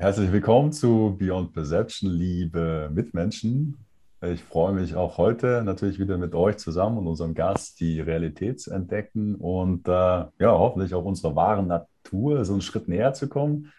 [0.00, 3.84] Herzlich willkommen zu Beyond Perception, liebe Mitmenschen.
[4.22, 8.60] Ich freue mich auch heute natürlich wieder mit euch zusammen und unserem Gast die Realität
[8.60, 13.28] zu entdecken und äh, ja, hoffentlich auch unserer wahren Natur so einen Schritt näher zu
[13.28, 13.72] kommen.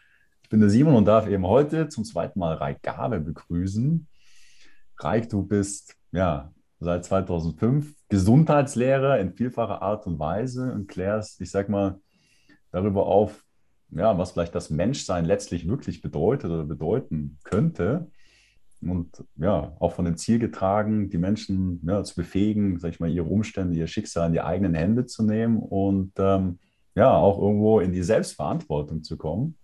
[0.44, 4.06] Ich bin der Simon und darf eben heute zum zweiten Mal Raik Gabe begrüßen.
[4.98, 6.52] Raik, du bist ja
[6.82, 12.02] seit 2005 Gesundheitslehrer in vielfacher Art und Weise und klärst, ich sag mal,
[12.74, 13.46] darüber auf,
[13.92, 18.10] ja, was vielleicht das Menschsein letztlich wirklich bedeutet oder bedeuten könnte.
[18.82, 23.10] Und ja, auch von dem Ziel getragen, die Menschen ja, zu befähigen, sag ich mal,
[23.10, 26.60] ihre Umstände, ihr Schicksal in die eigenen Hände zu nehmen und ähm,
[26.96, 29.58] ja, auch irgendwo in die Selbstverantwortung zu kommen.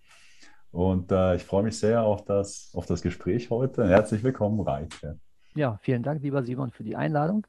[0.72, 3.88] Und äh, ich freue mich sehr auf das, auf das Gespräch heute.
[3.88, 5.18] Herzlich willkommen, Reike.
[5.56, 7.48] Ja, vielen Dank, lieber Simon, für die Einladung.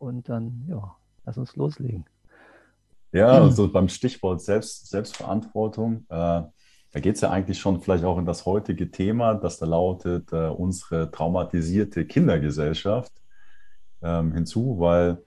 [0.00, 2.04] Und dann, ja, lass uns loslegen.
[3.12, 6.42] Ja, also beim Stichwort Selbst, Selbstverantwortung, äh,
[6.92, 10.32] da geht es ja eigentlich schon vielleicht auch in das heutige Thema, das da lautet,
[10.32, 13.12] äh, unsere traumatisierte Kindergesellschaft
[14.02, 15.18] ähm, hinzu, weil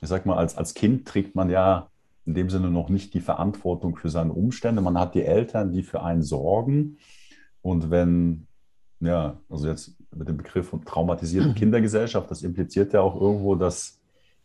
[0.00, 1.88] ich sag mal, als, als Kind trägt man ja
[2.24, 4.82] in dem Sinne noch nicht die Verantwortung für seine Umstände.
[4.82, 6.98] Man hat die Eltern, die für einen sorgen.
[7.62, 8.46] Und wenn,
[9.00, 14.01] ja, also jetzt mit dem Begriff von traumatisierten Kindergesellschaft, das impliziert ja auch irgendwo, dass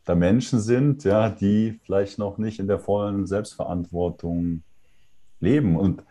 [0.08, 4.64] da Menschen sind, ja, die vielleicht noch nicht in der vollen Selbstverantwortung
[5.42, 5.76] leben.
[5.76, 6.02] Und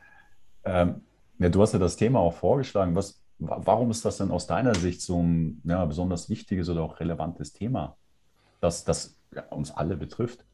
[0.64, 1.00] ähm,
[1.38, 2.94] ja, du hast ja das Thema auch vorgeschlagen.
[2.94, 7.00] Was, warum ist das denn aus deiner Sicht so ein ja, besonders wichtiges oder auch
[7.00, 7.96] relevantes Thema,
[8.60, 10.44] das, das ja, uns alle betrifft?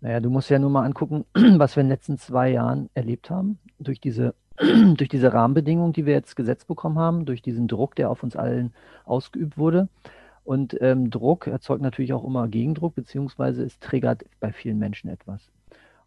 [0.00, 3.28] Naja, du musst ja nur mal angucken, was wir in den letzten zwei Jahren erlebt
[3.28, 3.58] haben.
[3.78, 8.08] Durch diese, durch diese Rahmenbedingungen, die wir jetzt gesetzt bekommen haben, durch diesen Druck, der
[8.08, 8.72] auf uns allen
[9.04, 9.88] ausgeübt wurde.
[10.48, 15.50] Und ähm, Druck erzeugt natürlich auch immer Gegendruck, beziehungsweise es triggert bei vielen Menschen etwas.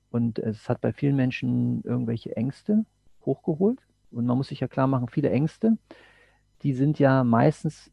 [0.10, 2.84] Und es hat bei vielen Menschen irgendwelche Ängste
[3.24, 3.78] hochgeholt.
[4.10, 5.78] Und man muss sich ja klar machen, viele Ängste,
[6.64, 7.92] die sind ja meistens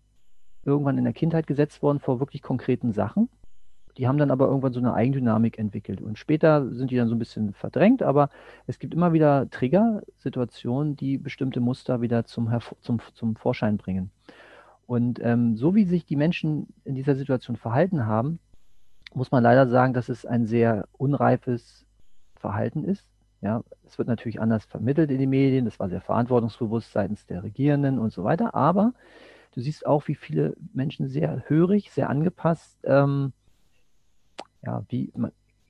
[0.64, 3.28] irgendwann in der Kindheit gesetzt worden vor wirklich konkreten Sachen.
[3.98, 6.00] Die haben dann aber irgendwann so eine Eigendynamik entwickelt.
[6.00, 8.30] Und später sind die dann so ein bisschen verdrängt, aber
[8.66, 14.10] es gibt immer wieder Trigger-Situationen, die bestimmte Muster wieder zum, zum, zum Vorschein bringen.
[14.88, 18.38] Und ähm, so wie sich die Menschen in dieser Situation verhalten haben,
[19.12, 21.84] muss man leider sagen, dass es ein sehr unreifes
[22.36, 23.04] Verhalten ist.
[23.42, 27.42] Ja, es wird natürlich anders vermittelt in den Medien, das war sehr verantwortungsbewusst seitens der
[27.42, 28.94] Regierenden und so weiter, aber
[29.52, 33.34] du siehst auch, wie viele Menschen sehr hörig, sehr angepasst, ähm,
[34.64, 35.12] ja, wie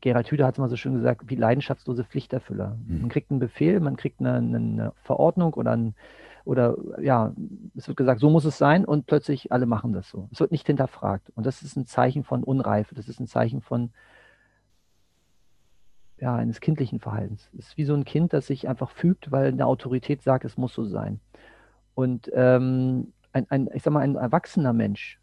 [0.00, 2.76] Gerald Hüder hat es mal so schön gesagt, wie leidenschaftslose Pflichterfüller.
[2.86, 3.00] Mhm.
[3.02, 5.94] Man kriegt einen Befehl, man kriegt eine, eine Verordnung oder ein,
[6.44, 7.34] oder ja,
[7.76, 10.28] es wird gesagt, so muss es sein und plötzlich alle machen das so.
[10.32, 11.30] Es wird nicht hinterfragt.
[11.34, 13.90] Und das ist ein Zeichen von Unreife, das ist ein Zeichen von
[16.20, 17.48] ja, eines kindlichen Verhaltens.
[17.58, 20.56] Es ist wie so ein Kind, das sich einfach fügt, weil eine Autorität sagt, es
[20.56, 21.20] muss so sein.
[21.94, 25.17] Und ähm, ein, ein, ich sag mal, ein erwachsener Mensch,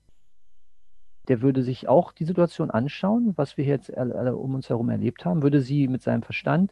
[1.25, 5.25] der würde sich auch die Situation anschauen, was wir jetzt alle um uns herum erlebt
[5.25, 6.71] haben, würde sie mit seinem Verstand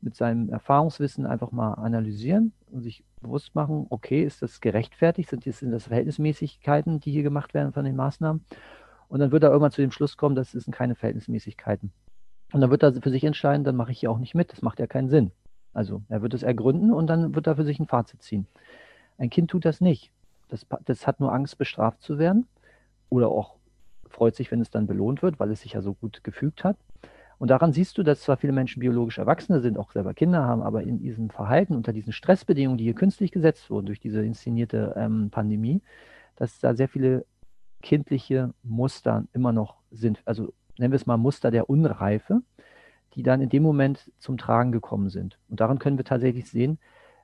[0.00, 5.30] mit seinem Erfahrungswissen einfach mal analysieren und sich bewusst machen, okay, ist das gerechtfertigt?
[5.30, 8.44] Sind, das Verhältnismäßigkeiten, die hier gemacht werden von den Maßnahmen?
[9.08, 11.92] Und dann wird er irgendwann zu dem Schluss kommen, das sind keine Verhältnismäßigkeiten.
[12.52, 14.62] Und dann wird er für sich entscheiden, dann mache ich hier auch nicht mit, das
[14.62, 15.32] macht ja keinen Sinn.
[15.72, 18.46] Also er wird es ergründen und dann wird er für sich ein Fazit ziehen.
[19.18, 20.10] Ein Kind tut das nicht.
[20.48, 22.46] Das, das hat nur Angst, bestraft zu werden
[23.08, 23.56] oder auch
[24.08, 26.76] freut sich, wenn es dann belohnt wird, weil es sich ja so gut gefügt hat.
[27.38, 30.62] Und daran siehst du, dass zwar viele Menschen biologisch Erwachsene sind, auch selber Kinder haben,
[30.62, 34.94] aber in diesem Verhalten, unter diesen Stressbedingungen, die hier künstlich gesetzt wurden durch diese inszenierte
[34.96, 35.82] ähm, Pandemie,
[36.36, 37.26] dass da sehr viele
[37.82, 40.22] kindliche Muster immer noch sind.
[40.24, 42.40] Also nennen wir es mal Muster der Unreife,
[43.14, 45.38] die dann in dem Moment zum Tragen gekommen sind.
[45.48, 46.78] Und daran können wir tatsächlich sehen,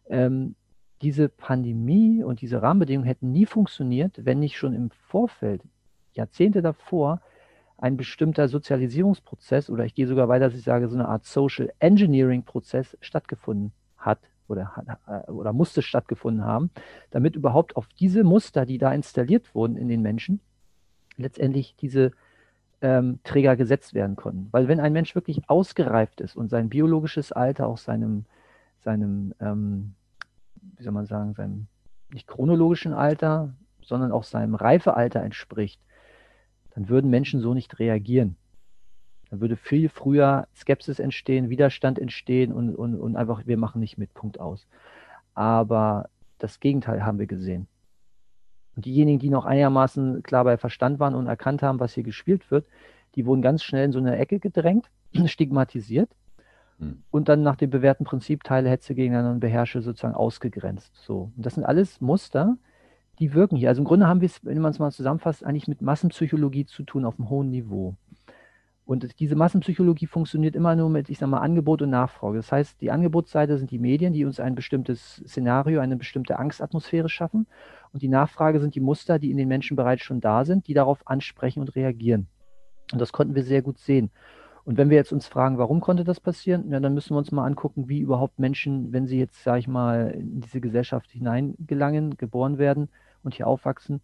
[0.09, 0.56] ähm,
[1.00, 5.62] diese Pandemie und diese Rahmenbedingungen hätten nie funktioniert, wenn nicht schon im Vorfeld,
[6.14, 7.20] Jahrzehnte davor,
[7.78, 11.72] ein bestimmter Sozialisierungsprozess oder ich gehe sogar weiter, dass ich sage, so eine Art Social
[11.80, 14.72] Engineering-Prozess stattgefunden hat oder,
[15.06, 16.70] äh, oder musste stattgefunden haben,
[17.10, 20.40] damit überhaupt auf diese Muster, die da installiert wurden in den Menschen,
[21.16, 22.12] letztendlich diese
[22.82, 24.48] ähm, Träger gesetzt werden konnten.
[24.52, 28.26] Weil wenn ein Mensch wirklich ausgereift ist und sein biologisches Alter auch seinem,
[28.81, 29.94] seinem ähm,
[30.76, 31.66] wie soll man sagen, seinem
[32.12, 35.81] nicht chronologischen Alter, sondern auch seinem Reifealter entspricht,
[36.74, 38.36] dann würden Menschen so nicht reagieren.
[39.30, 43.98] Dann würde viel früher Skepsis entstehen, Widerstand entstehen und, und, und einfach, wir machen nicht
[43.98, 44.66] mit, Punkt aus.
[45.34, 46.08] Aber
[46.38, 47.66] das Gegenteil haben wir gesehen.
[48.76, 52.50] Und diejenigen, die noch einigermaßen klar bei Verstand waren und erkannt haben, was hier gespielt
[52.50, 52.66] wird,
[53.14, 54.90] die wurden ganz schnell in so eine Ecke gedrängt,
[55.26, 56.10] stigmatisiert.
[56.78, 57.02] hm.
[57.10, 60.94] und dann nach dem bewährten Prinzip Teile Hetze gegeneinander und beherrsche sozusagen ausgegrenzt.
[61.04, 61.32] So.
[61.36, 62.56] Und das sind alles Muster,
[63.19, 63.69] die wirken hier.
[63.69, 66.82] Also im Grunde haben wir es, wenn man es mal zusammenfasst, eigentlich mit Massenpsychologie zu
[66.82, 67.97] tun auf einem hohen Niveau.
[68.85, 72.37] Und diese Massenpsychologie funktioniert immer nur mit, ich sage mal, Angebot und Nachfrage.
[72.37, 77.09] Das heißt, die Angebotsseite sind die Medien, die uns ein bestimmtes Szenario, eine bestimmte Angstatmosphäre
[77.09, 77.47] schaffen.
[77.93, 80.75] Und die Nachfrage sind die Muster, die in den Menschen bereits schon da sind, die
[80.75, 82.26] darauf ansprechen und reagieren.
[82.93, 84.11] Und das konnten wir sehr gut sehen.
[84.64, 87.32] Und wenn wir jetzt uns fragen, warum konnte das passieren, ja, dann müssen wir uns
[87.32, 92.17] mal angucken, wie überhaupt Menschen, wenn sie jetzt, sage ich mal, in diese Gesellschaft hineingelangen,
[92.17, 92.88] geboren werden
[93.25, 94.00] und hier aufwachsen,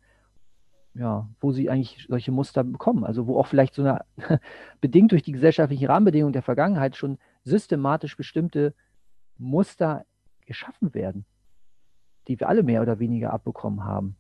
[0.95, 3.05] ja, wo sie eigentlich solche Muster bekommen.
[3.05, 4.05] Also wo auch vielleicht so eine,
[4.81, 8.75] bedingt durch die gesellschaftlichen Rahmenbedingungen der Vergangenheit schon systematisch bestimmte
[9.39, 10.05] Muster
[10.45, 11.25] geschaffen werden,
[12.27, 14.17] die wir alle mehr oder weniger abbekommen haben,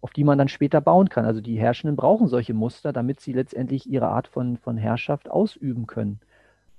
[0.00, 1.24] auf die man dann später bauen kann.
[1.24, 5.86] Also die Herrschenden brauchen solche Muster, damit sie letztendlich ihre Art von, von Herrschaft ausüben
[5.86, 6.20] können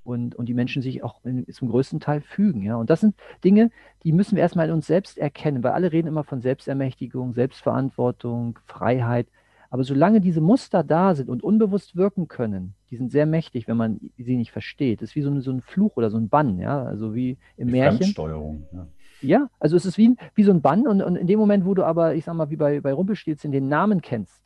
[0.03, 2.63] und, und die Menschen sich auch in, zum größten Teil fügen.
[2.63, 2.75] Ja?
[2.75, 3.69] Und das sind Dinge,
[4.03, 8.57] die müssen wir erstmal in uns selbst erkennen, weil alle reden immer von Selbstermächtigung, Selbstverantwortung,
[8.65, 9.27] Freiheit.
[9.69, 13.77] Aber solange diese Muster da sind und unbewusst wirken können, die sind sehr mächtig, wenn
[13.77, 15.01] man sie nicht versteht.
[15.01, 17.38] Das ist wie so, eine, so ein Fluch oder so ein Bann, ja, also wie
[17.56, 18.00] im die Märchen.
[18.00, 18.88] Fremdsteuerung, ja.
[19.21, 21.73] Ja, also es ist wie, wie so ein Bann und, und in dem Moment, wo
[21.73, 24.41] du aber, ich sag mal, wie bei, bei Rumpelstilzchen den Namen kennst,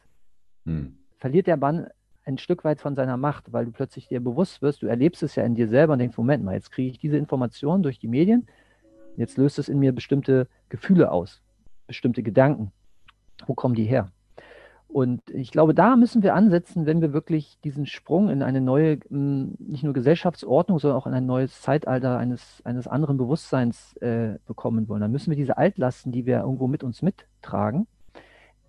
[0.66, 0.98] hm.
[1.18, 1.88] verliert der Bann
[2.25, 5.36] ein Stück weit von seiner Macht, weil du plötzlich dir bewusst wirst, du erlebst es
[5.36, 8.07] ja in dir selber und denkst, Moment mal, jetzt kriege ich diese Information durch die
[8.07, 8.48] Medien,
[9.16, 11.42] jetzt löst es in mir bestimmte Gefühle aus,
[11.88, 12.72] bestimmte Gedanken.
[13.45, 14.12] Wo kommen die her?
[14.95, 18.97] Und ich glaube, da müssen wir ansetzen, wenn wir wirklich diesen Sprung in eine neue,
[19.09, 24.39] hm, nicht nur Gesellschaftsordnung, sondern auch in ein neues Zeitalter eines, eines anderen Bewusstseins äh,
[24.45, 25.01] bekommen wollen.
[25.01, 27.88] Dann müssen wir diese Altlasten, die wir irgendwo mit uns mittragen,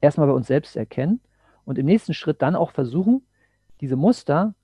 [0.00, 1.20] erstmal bei uns selbst erkennen
[1.64, 3.25] und im nächsten Schritt dann auch versuchen,
[3.81, 4.56] diese Muster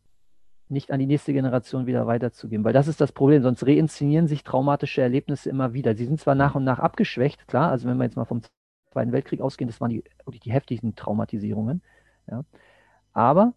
[0.68, 2.64] nicht an die nächste Generation wieder weiterzugeben.
[2.64, 5.94] Weil das ist das Problem, sonst reinszenieren sich traumatische Erlebnisse immer wieder.
[5.94, 8.42] Sie sind zwar nach und nach abgeschwächt, klar, also wenn wir jetzt mal vom
[8.92, 11.82] Zweiten Weltkrieg ausgehen, das waren die, wirklich die heftigsten Traumatisierungen.
[12.30, 12.44] Ja.
[13.12, 13.54] Aber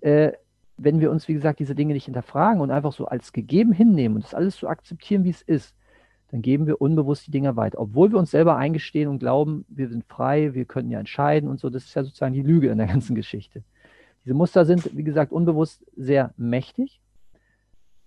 [0.00, 0.32] äh,
[0.76, 4.16] wenn wir uns, wie gesagt, diese Dinge nicht hinterfragen und einfach so als gegeben hinnehmen
[4.16, 5.74] und das alles so akzeptieren, wie es ist,
[6.30, 7.80] dann geben wir unbewusst die Dinge weiter.
[7.80, 11.58] Obwohl wir uns selber eingestehen und glauben, wir sind frei, wir können ja entscheiden und
[11.58, 11.70] so.
[11.70, 13.62] Das ist ja sozusagen die Lüge in der ganzen Geschichte.
[14.24, 17.00] Diese Muster sind, wie gesagt, unbewusst sehr mächtig.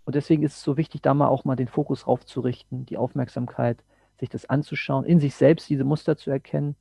[0.05, 3.77] Und deswegen ist es so wichtig, da mal auch mal den Fokus raufzurichten, die Aufmerksamkeit,
[4.23, 6.75] sich das anzuschauen, in sich selbst diese Muster zu erkennen,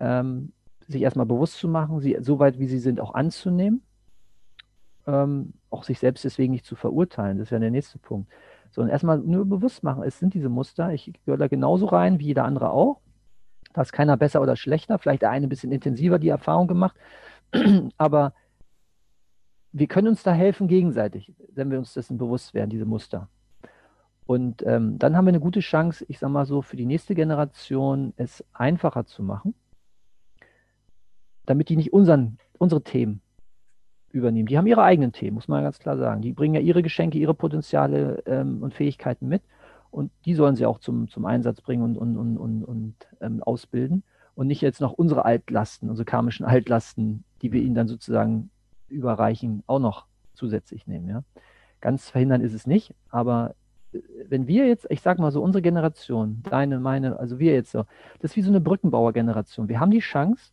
[0.00, 0.52] ähm,
[0.88, 3.82] sich erstmal bewusst zu machen, sie so weit wie sie sind auch anzunehmen,
[5.06, 7.38] ähm, auch sich selbst deswegen nicht zu verurteilen.
[7.38, 8.28] Das ist ja der nächste Punkt.
[8.72, 12.26] Sondern erstmal nur bewusst machen, es sind diese Muster, ich gehöre da genauso rein wie
[12.26, 13.00] jeder andere auch.
[13.72, 16.96] Da ist keiner besser oder schlechter, vielleicht der eine ein bisschen intensiver die Erfahrung gemacht,
[17.96, 18.34] aber
[19.70, 23.28] wir können uns da helfen gegenseitig, wenn wir uns dessen bewusst werden, diese Muster.
[24.26, 27.14] Und ähm, dann haben wir eine gute Chance, ich sage mal so, für die nächste
[27.14, 29.54] Generation es einfacher zu machen,
[31.44, 33.20] damit die nicht unseren, unsere Themen
[34.10, 34.46] übernehmen.
[34.46, 36.22] Die haben ihre eigenen Themen, muss man ganz klar sagen.
[36.22, 39.42] Die bringen ja ihre Geschenke, ihre Potenziale ähm, und Fähigkeiten mit.
[39.90, 43.42] Und die sollen sie auch zum, zum Einsatz bringen und, und, und, und, und ähm,
[43.42, 44.04] ausbilden.
[44.34, 48.50] Und nicht jetzt noch unsere Altlasten, unsere karmischen Altlasten, die wir ihnen dann sozusagen
[48.88, 51.08] überreichen, auch noch zusätzlich nehmen.
[51.08, 51.22] Ja?
[51.80, 53.54] Ganz verhindern ist es nicht, aber
[54.28, 57.84] wenn wir jetzt, ich sag mal so, unsere Generation, deine, meine, also wir jetzt so,
[58.20, 59.68] das ist wie so eine Brückenbauer-Generation.
[59.68, 60.52] Wir haben die Chance,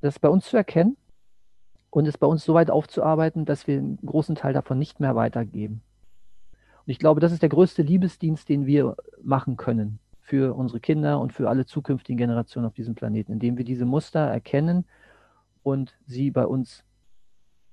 [0.00, 0.96] das bei uns zu erkennen
[1.90, 5.16] und es bei uns so weit aufzuarbeiten, dass wir einen großen Teil davon nicht mehr
[5.16, 5.82] weitergeben.
[6.86, 11.20] Und ich glaube, das ist der größte Liebesdienst, den wir machen können für unsere Kinder
[11.20, 14.84] und für alle zukünftigen Generationen auf diesem Planeten, indem wir diese Muster erkennen
[15.62, 16.84] und sie bei uns,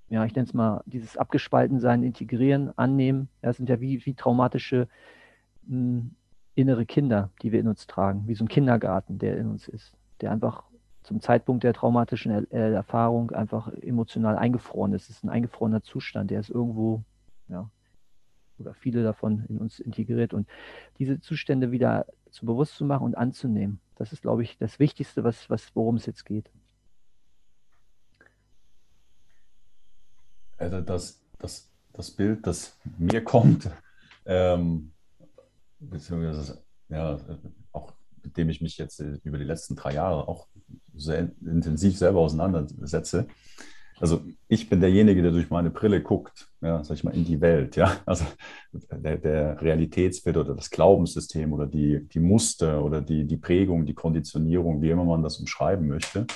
[0.09, 3.29] ja, ich nenne es mal, dieses Abgespaltensein integrieren, annehmen.
[3.41, 4.88] Ja, das sind ja wie, wie traumatische
[5.67, 6.12] mh, hm,
[6.55, 9.93] innere Kinder, die wir in uns tragen, wie so ein Kindergarten, der in uns ist,
[10.21, 10.63] der einfach
[11.03, 15.03] zum Zeitpunkt der traumatischen er äh, Erfahrung einfach emotional eingefroren ist.
[15.03, 17.03] Es ist ein eingefrorener Zustand, der ist irgendwo,
[17.47, 17.69] ja,
[18.57, 20.33] oder viele davon in uns integriert.
[20.33, 20.47] Und
[20.97, 25.24] diese Zustände wieder zu bewusst zu machen und anzunehmen, das ist, glaube ich, das Wichtigste,
[25.24, 26.50] was, was, worum es jetzt geht.
[30.57, 33.69] Also das, das, das Bild, das mir kommt,
[34.25, 34.91] ähm,
[35.79, 37.19] beziehungsweise ja,
[37.71, 37.93] auch
[38.24, 40.47] mit dem ich mich jetzt über die letzten drei Jahre auch
[40.95, 43.27] sehr intensiv selber auseinandersetze.
[43.97, 47.39] Also ich bin derjenige, der durch meine Brille guckt, ja, sag ich mal, in die
[47.39, 47.97] Welt, ja.
[48.05, 48.25] Also
[48.91, 53.93] der, der Realitätsbild oder das Glaubenssystem oder die, die Muster oder die, die Prägung, die
[53.93, 56.27] Konditionierung, wie immer man das umschreiben möchte.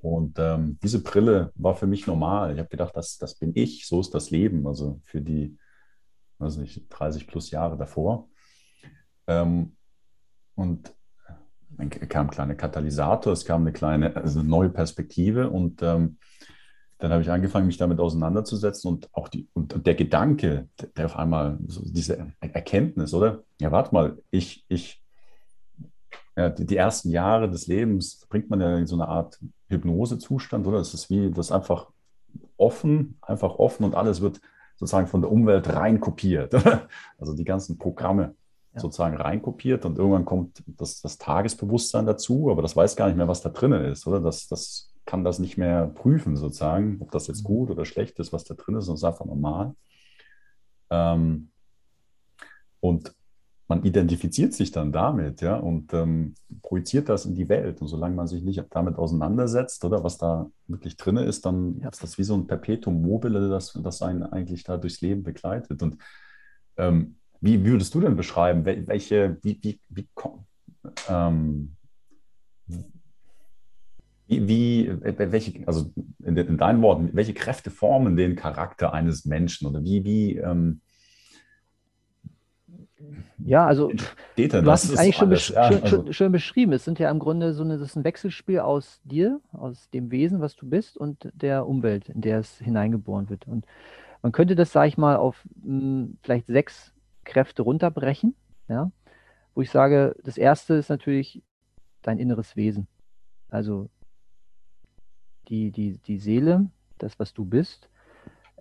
[0.00, 2.52] Und ähm, diese Brille war für mich normal.
[2.52, 4.66] Ich habe gedacht, das, das bin ich, so ist das Leben.
[4.66, 5.58] Also für die
[6.38, 8.28] weiß nicht, 30 plus Jahre davor.
[9.26, 9.76] Ähm,
[10.54, 10.94] und
[11.70, 16.18] dann kam ein kleiner Katalysator, es kam eine kleine, also eine neue Perspektive und ähm,
[16.98, 21.16] dann habe ich angefangen, mich damit auseinanderzusetzen und auch die, und, der Gedanke, der auf
[21.16, 23.44] einmal, so diese Erkenntnis, oder?
[23.60, 25.00] Ja, warte mal, ich, ich,
[26.38, 30.68] ja, die, die, ersten Jahre des Lebens bringt man ja in so eine Art Hypnosezustand,
[30.68, 30.78] oder?
[30.78, 31.90] Es ist wie das einfach
[32.56, 34.40] offen, einfach offen und alles wird
[34.76, 36.54] sozusagen von der Umwelt rein kopiert.
[37.18, 38.36] also die ganzen Programme
[38.72, 38.80] ja.
[38.80, 43.26] sozusagen reinkopiert und irgendwann kommt das, das, Tagesbewusstsein dazu, aber das weiß gar nicht mehr,
[43.26, 44.20] was da drin ist, oder?
[44.20, 47.48] Das, das kann das nicht mehr prüfen, sozusagen, ob das jetzt mhm.
[47.48, 49.74] gut oder schlecht ist, was da drin ist, und es ist einfach normal.
[50.90, 51.50] Ähm,
[52.78, 53.12] und
[53.68, 57.82] man identifiziert sich dann damit, ja, und ähm, projiziert das in die Welt.
[57.82, 61.90] Und solange man sich nicht damit auseinandersetzt, oder was da wirklich drin ist, dann ja.
[61.90, 65.82] ist das wie so ein Perpetuum mobile, das, das einen eigentlich da durchs Leben begleitet.
[65.82, 65.98] Und
[66.78, 70.08] ähm, wie, würdest du denn beschreiben, welche, wie, wie, wie,
[71.10, 71.76] ähm,
[74.26, 75.92] wie, wie, welche, also
[76.24, 80.80] in, in, deinen Worten, welche Kräfte formen den Charakter eines Menschen oder wie, wie, ähm,
[83.38, 83.90] ja, also
[84.36, 86.12] du hast es eigentlich schon, besch ja, schön, also.
[86.12, 86.72] schön, beschrieben.
[86.72, 90.10] Es sind ja im Grunde so eine, das ist ein Wechselspiel aus dir, aus dem
[90.10, 93.46] Wesen, was du bist, und der Umwelt, in der es hineingeboren wird.
[93.46, 93.66] Und
[94.22, 96.92] man könnte das, sage ich mal, auf mh, hm, vielleicht sechs
[97.24, 98.34] Kräfte runterbrechen.
[98.68, 98.90] Ja?
[99.54, 101.42] Wo ich sage, das erste ist natürlich
[102.02, 102.88] dein inneres Wesen.
[103.48, 103.88] Also
[105.48, 107.88] die, die, die Seele, das, was du bist,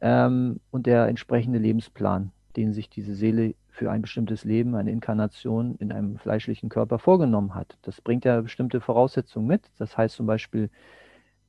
[0.01, 5.75] ähm, und der entsprechende Lebensplan, den sich diese Seele für ein bestimmtes Leben, eine Inkarnation
[5.75, 7.77] in einem fleischlichen Körper vorgenommen hat.
[7.83, 9.61] Das bringt ja bestimmte Voraussetzungen mit.
[9.77, 10.71] Das heißt zum Beispiel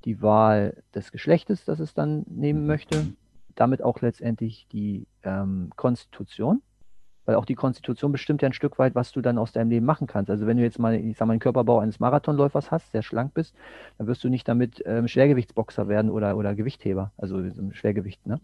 [0.05, 3.07] die Wahl des Geschlechtes, das es dann nehmen möchte,
[3.55, 6.61] damit auch letztendlich die ähm, Konstitution,
[7.25, 9.87] weil auch die Konstitution bestimmt ja ein Stück weit, was du dann aus deinem Leben
[9.87, 10.31] machen kannst.
[10.31, 13.33] Also wenn du jetzt mal, ich sag mal, einen Körperbau eines Marathonläufers hast, sehr schlank
[13.33, 13.57] bist,
[13.97, 17.43] dann wirst du nicht damit ähm, Schwergewichtsboxer werden oder, oder Gewichtheber, also
[17.73, 18.39] Schwergewicht, ne?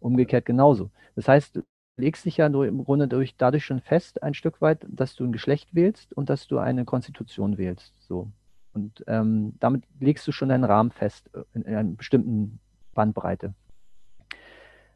[0.00, 0.90] Umgekehrt genauso.
[1.14, 1.62] Das heißt,
[1.96, 5.32] legst dich ja im Grunde durch, dadurch schon fest, ein Stück weit, dass du ein
[5.32, 7.92] Geschlecht wählst und dass du eine Konstitution wählst.
[8.00, 8.30] So.
[8.72, 12.58] Und ähm, damit legst du schon deinen Rahmen fest äh, in, in einer bestimmten
[12.94, 13.54] Bandbreite.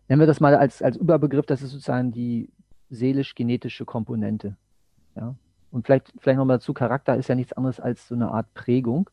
[0.08, 2.50] Nennen wir das mal als, als Überbegriff, das ist sozusagen die
[2.90, 4.56] seelisch-genetische Komponente.
[5.16, 5.34] Ja?
[5.70, 9.10] Und vielleicht, vielleicht nochmal dazu, Charakter ist ja nichts anderes als so eine Art Prägung,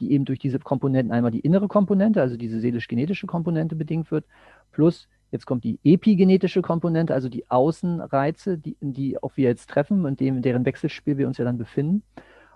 [0.00, 4.24] die eben durch diese Komponenten einmal die innere Komponente, also diese seelisch-genetische Komponente bedingt wird,
[4.72, 10.04] plus Jetzt kommt die epigenetische Komponente, also die Außenreize, die, die auch wir jetzt treffen
[10.04, 12.02] und dem, deren Wechselspiel wir uns ja dann befinden.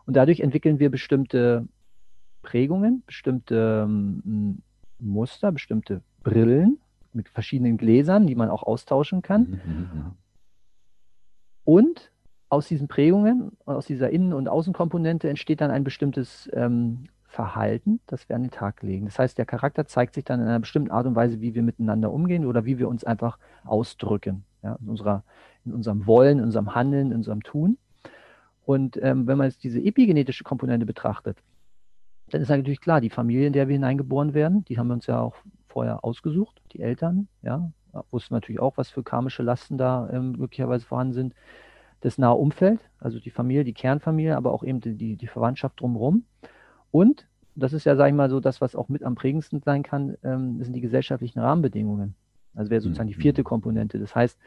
[0.06, 1.66] Und dadurch entwickeln wir bestimmte
[2.42, 4.62] Prägungen, bestimmte ähm,
[4.98, 6.78] Muster, bestimmte Brillen
[7.12, 9.42] mit verschiedenen Gläsern, die man auch austauschen kann.
[9.42, 10.12] Mhm, mhm, mhm.
[11.64, 12.10] Und
[12.48, 17.04] aus diesen Prägungen, aus dieser Innen- und Außenkomponente entsteht dann ein bestimmtes ähm,
[17.34, 19.06] Verhalten, das wir an den Tag legen.
[19.06, 21.62] Das heißt, der Charakter zeigt sich dann in einer bestimmten Art und Weise, wie wir
[21.62, 24.44] miteinander umgehen oder wie wir uns einfach ausdrücken.
[24.62, 25.24] Ja, in, unserer,
[25.64, 27.76] in unserem Wollen, in unserem Handeln, in unserem Tun.
[28.64, 31.36] Und ähm, wenn man jetzt diese epigenetische Komponente betrachtet,
[32.30, 35.06] dann ist natürlich klar, die Familie, in der wir hineingeboren werden, die haben wir uns
[35.06, 35.34] ja auch
[35.66, 37.70] vorher ausgesucht, die Eltern, ja,
[38.10, 41.34] wussten natürlich auch, was für karmische Lasten da ähm, möglicherweise vorhanden sind.
[42.00, 45.80] Das nahe Umfeld, also die Familie, die Kernfamilie, aber auch eben die, die, die Verwandtschaft
[45.80, 46.24] drumherum.
[46.94, 49.82] Und, das ist ja, sage ich mal, so das, was auch mit am prägendsten sein
[49.82, 52.14] kann, ähm, sind die gesellschaftlichen Rahmenbedingungen.
[52.54, 53.46] Also wäre sozusagen die vierte mhm.
[53.46, 53.98] Komponente.
[53.98, 54.38] Das heißt,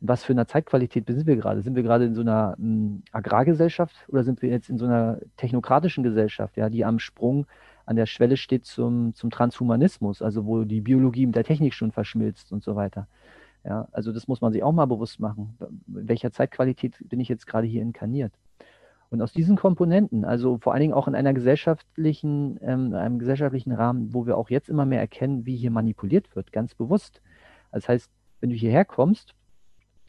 [0.00, 1.62] was für eine Zeitqualität sind wir gerade?
[1.62, 4.84] Sind wir gerade in so einer m, hm, Agrargesellschaft oder sind wir jetzt in so
[4.84, 7.46] einer technokratischen Gesellschaft, ja, die am Sprung
[7.86, 11.92] an der Schwelle steht zum, zum Transhumanismus, also wo die Biologie mit der Technik schon
[11.92, 13.08] verschmilzt und so weiter.
[13.64, 15.56] Ja, also das muss man sich auch mal bewusst machen.
[15.88, 18.34] In welcher Zeitqualität bin ich jetzt gerade hier inkarniert?
[19.10, 23.72] Und aus diesen Komponenten, also vor allen Dingen auch in einer gesellschaftlichen, ähm, einem gesellschaftlichen
[23.72, 27.20] Rahmen, wo wir auch jetzt immer mehr erkennen, wie hier manipuliert wird, ganz bewusst.
[27.72, 28.10] Das heißt,
[28.40, 29.34] wenn du hierher kommst,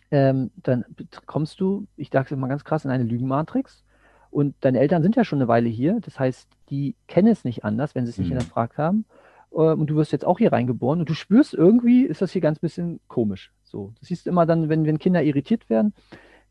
[0.10, 0.86] ähm, dann
[1.26, 3.84] kommst du, ich sage es mal ganz krass, in eine Lügenmatrix.
[4.32, 6.00] Und deine Eltern sind ja schon eine Weile hier.
[6.02, 8.40] Das heißt, die kennen es nicht anders, wenn sie es nicht mhm.
[8.40, 9.06] hinterfragt haben.
[9.54, 12.42] Ähm, und du wirst jetzt auch hier reingeboren und du spürst irgendwie, ist das hier
[12.42, 13.52] ganz bisschen komisch.
[13.64, 15.94] So, das siehst du immer dann, wenn, wenn Kinder irritiert werden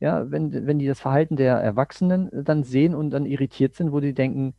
[0.00, 4.00] ja, wenn, wenn die das Verhalten der Erwachsenen dann sehen und dann irritiert sind, wo
[4.00, 4.54] die denken,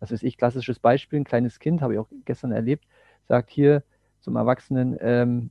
[0.00, 2.84] was ist ich, klassisches Beispiel, ein kleines Kind, habe ich auch gestern erlebt,
[3.26, 3.82] sagt hier
[4.20, 5.50] zum Erwachsenen, ähm,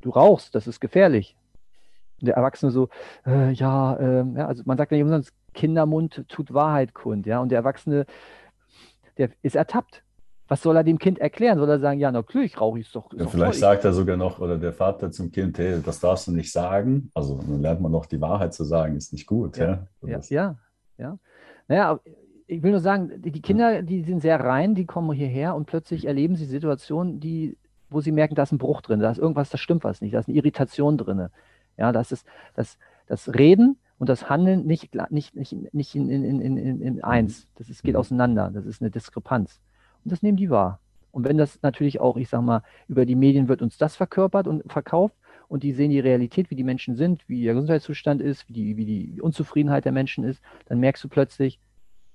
[0.00, 1.36] du rauchst, das ist gefährlich.
[2.20, 2.88] Und der Erwachsene so,
[3.26, 7.40] äh, ja, äh, ja, also man sagt ja nicht umsonst, Kindermund tut Wahrheit kund, ja,
[7.40, 8.06] und der Erwachsene,
[9.16, 10.02] der ist ertappt.
[10.48, 11.58] Was soll er dem Kind erklären?
[11.58, 13.12] Soll er sagen, ja, natürlich rauche ich es doch.
[13.12, 13.60] Ja, doch vielleicht toll.
[13.60, 17.10] sagt er sogar noch, oder der Vater zum Kind, hey, das darfst du nicht sagen.
[17.14, 19.56] Also dann lernt man noch, die Wahrheit zu sagen, ist nicht gut.
[19.56, 20.56] Ja, ja, ja,
[20.98, 21.18] ja.
[21.68, 22.00] Naja,
[22.46, 26.06] ich will nur sagen, die Kinder, die sind sehr rein, die kommen hierher und plötzlich
[26.06, 27.58] erleben sie Situationen, die,
[27.90, 30.14] wo sie merken, da ist ein Bruch drin, da ist irgendwas, da stimmt was nicht,
[30.14, 31.26] da ist eine Irritation drin.
[31.76, 32.24] Ja, das ist
[32.54, 37.02] das, das Reden und das Handeln nicht, nicht, nicht, nicht in, in, in, in, in
[37.02, 37.48] eins.
[37.56, 38.00] Das ist, geht Mhm.
[38.00, 39.60] auseinander, das ist eine Diskrepanz.
[40.10, 40.80] Das nehmen die wahr.
[41.10, 44.46] Und wenn das natürlich auch, ich sag mal, über die Medien wird uns das verkörpert
[44.46, 45.16] und verkauft
[45.48, 48.76] und die sehen die Realität, wie die Menschen sind, wie ihr Gesundheitszustand ist, wie die,
[48.76, 51.58] wie die Unzufriedenheit der Menschen ist, dann merkst du plötzlich,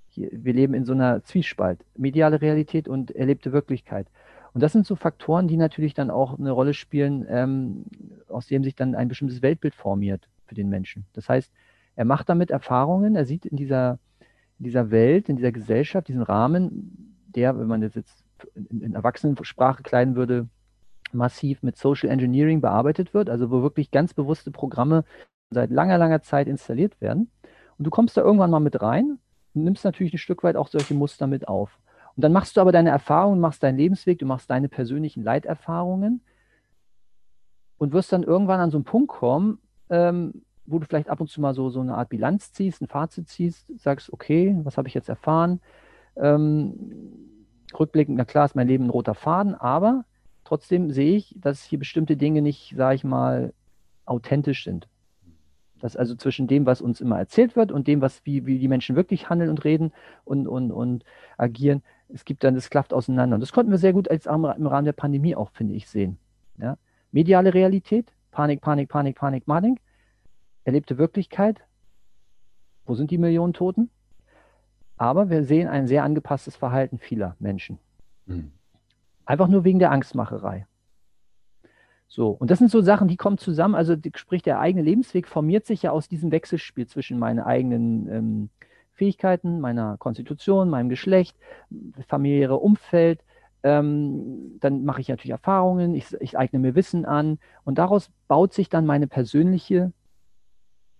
[0.09, 1.83] hier, wir leben in so einer Zwiespalt.
[1.97, 4.07] Mediale Realität und erlebte Wirklichkeit.
[4.53, 7.85] Und das sind so Faktoren, die natürlich dann auch eine Rolle spielen, ähm,
[8.27, 11.05] aus dem sich dann ein bestimmtes Weltbild formiert für den Menschen.
[11.13, 11.51] Das heißt,
[11.95, 13.97] er macht damit Erfahrungen, er sieht in dieser,
[14.59, 18.23] in dieser Welt, in dieser Gesellschaft, diesen Rahmen, der, wenn man das jetzt
[18.55, 20.47] in, in Erwachsenensprache kleiden würde,
[21.13, 25.03] massiv mit Social Engineering bearbeitet wird, also wo wirklich ganz bewusste Programme
[25.49, 27.29] seit langer, langer Zeit installiert werden.
[27.77, 29.17] Und du kommst da irgendwann mal mit rein
[29.53, 31.79] und nimmst natürlich ein Stück weit auch solche Muster mit auf.
[32.15, 36.21] Und dann machst du aber deine Erfahrungen, machst deinen Lebensweg, du machst deine persönlichen Leiterfahrungen
[37.77, 39.59] und wirst dann irgendwann an so einen Punkt kommen,
[39.89, 42.87] ähm, wo du vielleicht ab und zu mal so, so eine Art Bilanz ziehst, ein
[42.87, 45.59] Fazit ziehst, sagst, okay, was habe ich jetzt erfahren?
[46.21, 46.73] Ähm,
[47.77, 50.05] rückblickend, na klar, ist mein Leben ein roter Faden, aber
[50.43, 53.53] trotzdem sehe ich, dass hier bestimmte Dinge nicht, sage ich mal,
[54.05, 54.87] authentisch sind.
[55.79, 58.67] Dass also zwischen dem, was uns immer erzählt wird und dem, was wie, wie die
[58.67, 59.91] Menschen wirklich handeln und reden
[60.23, 61.03] und, und, und
[61.37, 63.35] agieren, es gibt dann, das klafft auseinander.
[63.35, 66.19] Und das konnten wir sehr gut als im Rahmen der Pandemie auch, finde ich, sehen.
[66.57, 66.77] Ja?
[67.11, 69.79] Mediale Realität, Panik, Panik, Panik, Panik, Panik,
[70.65, 71.61] erlebte Wirklichkeit,
[72.85, 73.89] wo sind die Millionen Toten?
[75.01, 77.79] Aber wir sehen ein sehr angepasstes Verhalten vieler Menschen.
[78.27, 78.51] Mhm.
[79.25, 80.67] Einfach nur wegen der Angstmacherei.
[82.07, 83.73] So, und das sind so Sachen, die kommen zusammen.
[83.73, 88.49] Also, sprich, der eigene Lebensweg formiert sich ja aus diesem Wechselspiel zwischen meinen eigenen ähm,
[88.93, 91.35] Fähigkeiten, meiner Konstitution, meinem Geschlecht,
[92.07, 93.23] familiäre Umfeld.
[93.63, 98.53] Ähm, dann mache ich natürlich Erfahrungen, ich, ich eigne mir Wissen an und daraus baut
[98.53, 99.93] sich dann meine persönliche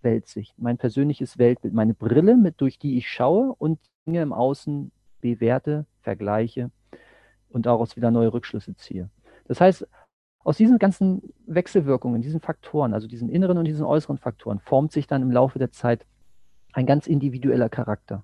[0.01, 4.91] Weltsicht, mein persönliches Weltbild, meine Brille, mit, durch die ich schaue und Dinge im Außen
[5.21, 6.71] bewerte, vergleiche
[7.49, 9.09] und daraus wieder neue Rückschlüsse ziehe.
[9.45, 9.87] Das heißt,
[10.43, 15.05] aus diesen ganzen Wechselwirkungen, diesen Faktoren, also diesen inneren und diesen äußeren Faktoren, formt sich
[15.05, 16.05] dann im Laufe der Zeit
[16.73, 18.23] ein ganz individueller Charakter.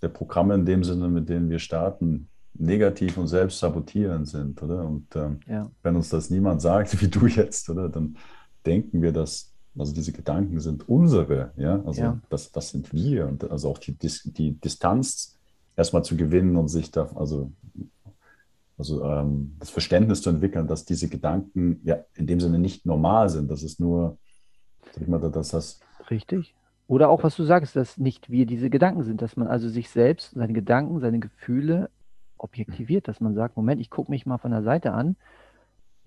[0.00, 4.82] der Programme in dem Sinne, mit denen wir starten, negativ und selbst sabotierend sind, oder?
[4.82, 5.70] Und ähm, ja.
[5.82, 8.16] wenn uns das niemand sagt, wie du jetzt, oder, dann
[8.64, 12.20] denken wir, dass also diese Gedanken sind unsere, ja, also ja.
[12.28, 15.38] Das, das sind wir und also auch die, die Distanz
[15.76, 17.52] erstmal zu gewinnen und sich da, also,
[18.76, 23.28] also ähm, das Verständnis zu entwickeln, dass diese Gedanken ja in dem Sinne nicht normal
[23.28, 24.18] sind, das ist nur,
[24.92, 25.80] sag ich mal, dass das.
[26.10, 26.54] Richtig.
[26.88, 29.90] Oder auch, was du sagst, dass nicht wir diese Gedanken sind, dass man also sich
[29.90, 31.90] selbst, seine Gedanken, seine Gefühle
[32.38, 35.16] objektiviert, dass man sagt, Moment, ich gucke mich mal von der Seite an.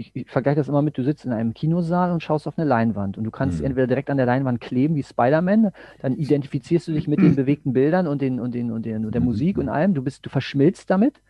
[0.01, 2.67] Ich, ich vergleiche das immer mit, du sitzt in einem Kinosaal und schaust auf eine
[2.67, 3.67] Leinwand und du kannst mhm.
[3.67, 7.73] entweder direkt an der Leinwand kleben wie Spider-Man, dann identifizierst du dich mit den bewegten
[7.73, 9.27] Bildern und, den, und, den, und, den, und der mhm.
[9.27, 11.21] Musik und allem, du, bist, du verschmilzt damit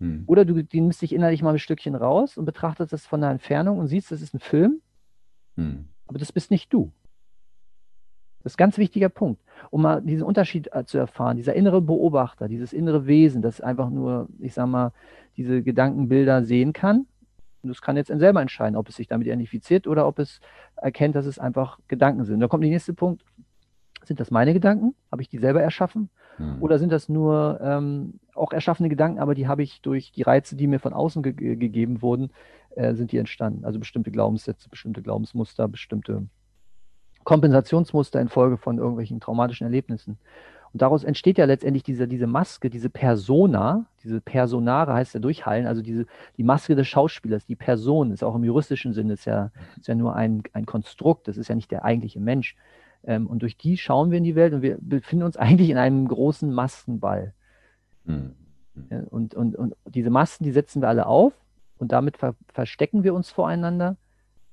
[0.00, 0.24] Hm.
[0.26, 3.78] Oder du nimmst dich innerlich mal ein Stückchen raus und betrachtest das von der Entfernung
[3.78, 4.80] und siehst, das ist ein Film,
[5.56, 5.88] hm.
[6.06, 6.90] aber das bist nicht du.
[8.42, 11.36] Das ist ein ganz wichtiger Punkt, um mal diesen Unterschied äh, zu erfahren.
[11.36, 14.92] Dieser innere Beobachter, dieses innere Wesen, das einfach nur, ich sag mal,
[15.36, 17.06] diese Gedankenbilder sehen kann.
[17.62, 20.40] Und das kann jetzt selber entscheiden, ob es sich damit identifiziert oder ob es
[20.76, 22.40] erkennt, dass es einfach Gedanken sind.
[22.40, 23.24] Da kommt der nächste Punkt.
[24.04, 24.94] Sind das meine Gedanken?
[25.12, 26.08] Habe ich die selber erschaffen?
[26.38, 26.62] Mhm.
[26.62, 30.56] Oder sind das nur ähm, auch erschaffene Gedanken, aber die habe ich durch die Reize,
[30.56, 32.30] die mir von außen ge gegeben wurden,
[32.76, 33.64] äh, sind die entstanden?
[33.64, 36.26] Also bestimmte Glaubenssätze, bestimmte Glaubensmuster, bestimmte
[37.24, 40.18] Kompensationsmuster infolge von irgendwelchen traumatischen Erlebnissen.
[40.72, 45.66] Und daraus entsteht ja letztendlich diese, diese Maske, diese Persona, diese Personare heißt ja durchhallen,
[45.66, 46.06] also diese,
[46.36, 49.96] die Maske des Schauspielers, die Person ist auch im juristischen Sinne, ist ja, ist ja
[49.96, 52.56] nur ein, ein Konstrukt, das ist ja nicht der eigentliche Mensch.
[53.02, 55.78] Ähm, und durch die schauen wir in die Welt und wir befinden uns eigentlich in
[55.78, 57.34] einem großen Maskenball.
[58.04, 58.34] Mhm.
[59.10, 61.34] Und, und, und diese Masken, die setzen wir alle auf
[61.78, 63.96] und damit ver verstecken wir uns voreinander.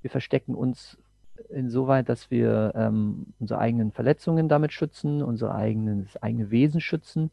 [0.01, 0.97] Wir verstecken uns
[1.49, 7.31] insoweit, dass wir ähm, unsere eigenen Verletzungen damit schützen, unser eigenes, eigene Wesen schützen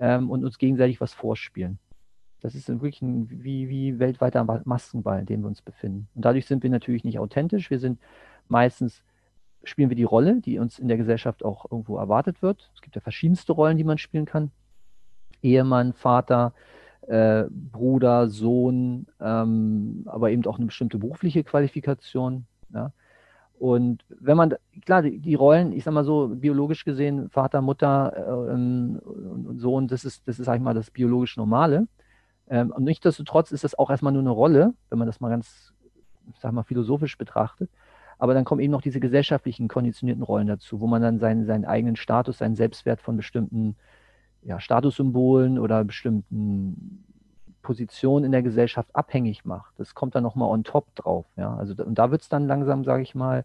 [0.00, 1.78] ähm, und uns gegenseitig was vorspielen.
[2.40, 6.08] Das ist wirklich ein wie, wie weltweiter Maskenball, in dem wir uns befinden.
[6.14, 7.70] Und dadurch sind wir natürlich nicht authentisch.
[7.70, 7.98] Wir sind
[8.48, 9.02] meistens,
[9.62, 12.70] spielen wir die Rolle, die uns in der Gesellschaft auch irgendwo erwartet wird.
[12.74, 14.50] Es gibt ja verschiedenste Rollen, die man spielen kann.
[15.40, 16.52] Ehemann, Vater,
[17.06, 22.44] äh, Bruder, Sohn, ähm, aber eben auch eine bestimmte berufliche Qualifikation.
[22.74, 22.92] Ja.
[23.64, 28.52] Und wenn man, klar, die, Rollen, ich sag mal so, biologisch gesehen, Vater, Mutter äh,
[28.52, 31.88] und Sohn, das ist, das ist, sag ich mal, das biologisch Normale.
[32.46, 35.72] Ähm, und nichtsdestotrotz ist das auch erstmal nur eine Rolle, wenn man das mal ganz,
[36.42, 37.70] sag mal, philosophisch betrachtet.
[38.18, 41.64] Aber dann kommen eben noch diese gesellschaftlichen konditionierten Rollen dazu, wo man dann seinen, seinen
[41.64, 43.76] eigenen Status, seinen Selbstwert von bestimmten
[44.42, 47.02] ja, Statussymbolen oder bestimmten
[47.64, 49.74] Position in der Gesellschaft abhängig macht.
[49.78, 51.26] Das kommt dann nochmal on top drauf.
[51.36, 51.56] Ja?
[51.56, 53.44] Also, und da wird es dann langsam, sage ich mal,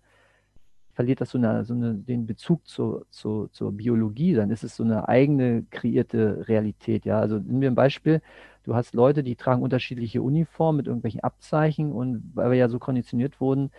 [0.93, 4.33] verliert das so, eine, so eine, den Bezug zu, zu, zur Biologie.
[4.35, 7.05] Dann ist es so eine eigene kreierte Realität.
[7.05, 7.19] Ja?
[7.19, 8.21] Also nehmen wir ein Beispiel.
[8.63, 12.77] Du hast Leute, die tragen unterschiedliche Uniformen mit irgendwelchen Abzeichen und weil wir ja so
[12.77, 13.71] konditioniert wurden,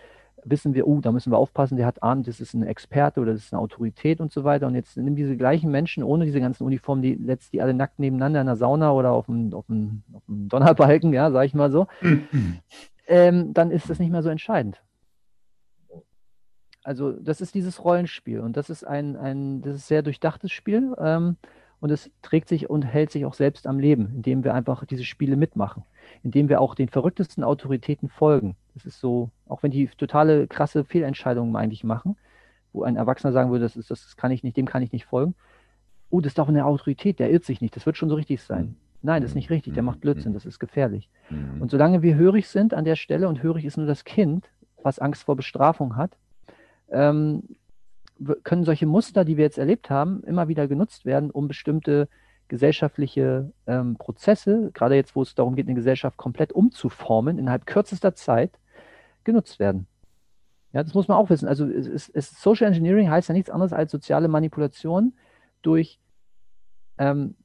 [0.43, 3.33] wissen wir, oh, da müssen wir aufpassen, der hat Ahnung, das ist ein Experte oder
[3.33, 4.67] das ist eine Autorität und so weiter.
[4.67, 7.99] Und jetzt nimm diese gleichen Menschen ohne diese ganzen Uniformen, die setzt die alle nackt
[7.99, 11.53] nebeneinander in der Sauna oder auf dem, auf dem, auf dem Donnerbalken, ja, sag ich
[11.53, 11.87] mal so.
[13.07, 14.81] ähm, dann ist das nicht mehr so entscheidend.
[16.83, 20.95] Also, das ist dieses Rollenspiel und das ist ein, ein das ist sehr durchdachtes Spiel
[20.97, 21.37] ähm,
[21.79, 25.03] und es trägt sich und hält sich auch selbst am Leben, indem wir einfach diese
[25.03, 25.83] Spiele mitmachen
[26.23, 28.55] indem wir auch den verrücktesten Autoritäten folgen.
[28.73, 32.15] Das ist so, auch wenn die totale krasse Fehlentscheidungen eigentlich machen,
[32.73, 35.05] wo ein Erwachsener sagen würde, das, ist, das kann ich nicht, dem kann ich nicht
[35.05, 35.35] folgen.
[36.09, 38.41] Oh, das ist doch eine Autorität, der irrt sich nicht, das wird schon so richtig
[38.41, 38.65] sein.
[38.65, 38.75] Mhm.
[39.03, 40.01] Nein, das ist nicht richtig, der macht mhm.
[40.01, 41.09] Blödsinn, das ist gefährlich.
[41.29, 41.61] Mhm.
[41.61, 44.49] Und solange wir hörig sind an der Stelle, und hörig ist nur das Kind,
[44.83, 46.17] was Angst vor Bestrafung hat,
[46.89, 47.43] ähm,
[48.43, 52.07] können solche Muster, die wir jetzt erlebt haben, immer wieder genutzt werden, um bestimmte
[52.51, 58.13] gesellschaftliche ähm, Prozesse, gerade jetzt, wo es darum geht, eine Gesellschaft komplett umzuformen, innerhalb kürzester
[58.13, 58.59] Zeit
[59.23, 59.87] genutzt werden.
[60.73, 61.47] Ja, das muss man auch wissen.
[61.47, 65.13] Also es, es, Social Engineering heißt ja nichts anderes als soziale Manipulation
[65.61, 65.97] durch
[66.97, 67.35] ähm,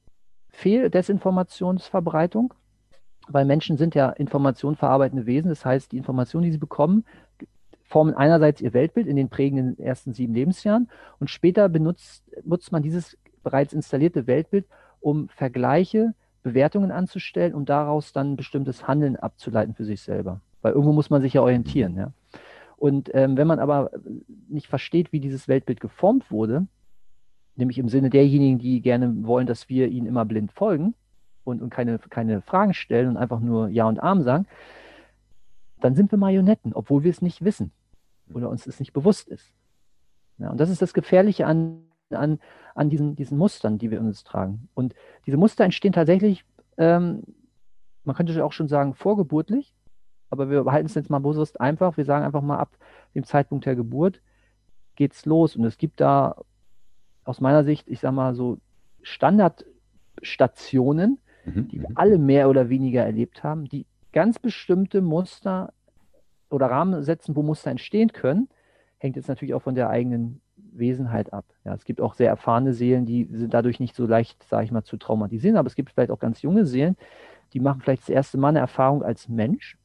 [0.49, 2.53] Fehldesinformationsverbreitung,
[3.29, 5.47] weil Menschen sind ja informationverarbeitende Wesen.
[5.47, 7.05] Das heißt, die Informationen, die sie bekommen,
[7.85, 10.89] formen einerseits ihr Weltbild in den prägenden ersten sieben Lebensjahren
[11.21, 14.65] und später benutzt, nutzt man dieses bereits installierte Weltbild,
[14.99, 20.41] um Vergleiche, Bewertungen anzustellen und daraus dann bestimmtes Handeln abzuleiten für sich selber.
[20.61, 21.95] Weil irgendwo muss man sich ja orientieren.
[21.95, 22.11] Ja?
[22.77, 23.91] Und ähm, wenn man aber
[24.47, 26.67] nicht versteht, wie dieses Weltbild geformt wurde,
[27.55, 30.93] nämlich im Sinne derjenigen, die gerne wollen, dass wir ihnen immer blind folgen
[31.43, 34.45] und, und keine, keine Fragen stellen und einfach nur Ja und Arm sagen,
[35.81, 37.71] dann sind wir Marionetten, obwohl wir es nicht wissen
[38.33, 39.51] oder uns es nicht bewusst ist.
[40.37, 42.39] Ja, und das ist das Gefährliche an an,
[42.75, 44.69] an diesen, diesen Mustern, die wir in uns tragen.
[44.73, 44.93] Und
[45.25, 46.43] diese Muster entstehen tatsächlich,
[46.77, 47.23] ähm,
[48.03, 49.73] man könnte auch schon sagen, vorgeburtlich,
[50.29, 51.97] aber wir behalten es jetzt mal bewusst einfach.
[51.97, 52.77] Wir sagen einfach mal ab
[53.15, 54.21] dem Zeitpunkt der Geburt
[54.95, 55.55] geht es los.
[55.55, 56.35] Und es gibt da
[57.23, 58.57] aus meiner Sicht, ich sage mal so,
[59.03, 61.67] Standardstationen, mhm.
[61.69, 65.73] die wir alle mehr oder weniger erlebt haben, die ganz bestimmte Muster
[66.49, 68.49] oder Rahmen setzen, wo Muster entstehen können.
[68.97, 70.41] Hängt jetzt natürlich auch von der eigenen
[70.79, 71.45] Wesenheit ab.
[71.63, 74.71] Ja, es gibt auch sehr erfahrene Seelen, die sind dadurch nicht so leicht, sage ich
[74.71, 76.95] mal, zu traumatisieren, aber es gibt vielleicht auch ganz junge Seelen,
[77.53, 79.77] die machen vielleicht das erste Mal eine Erfahrung als Mensch,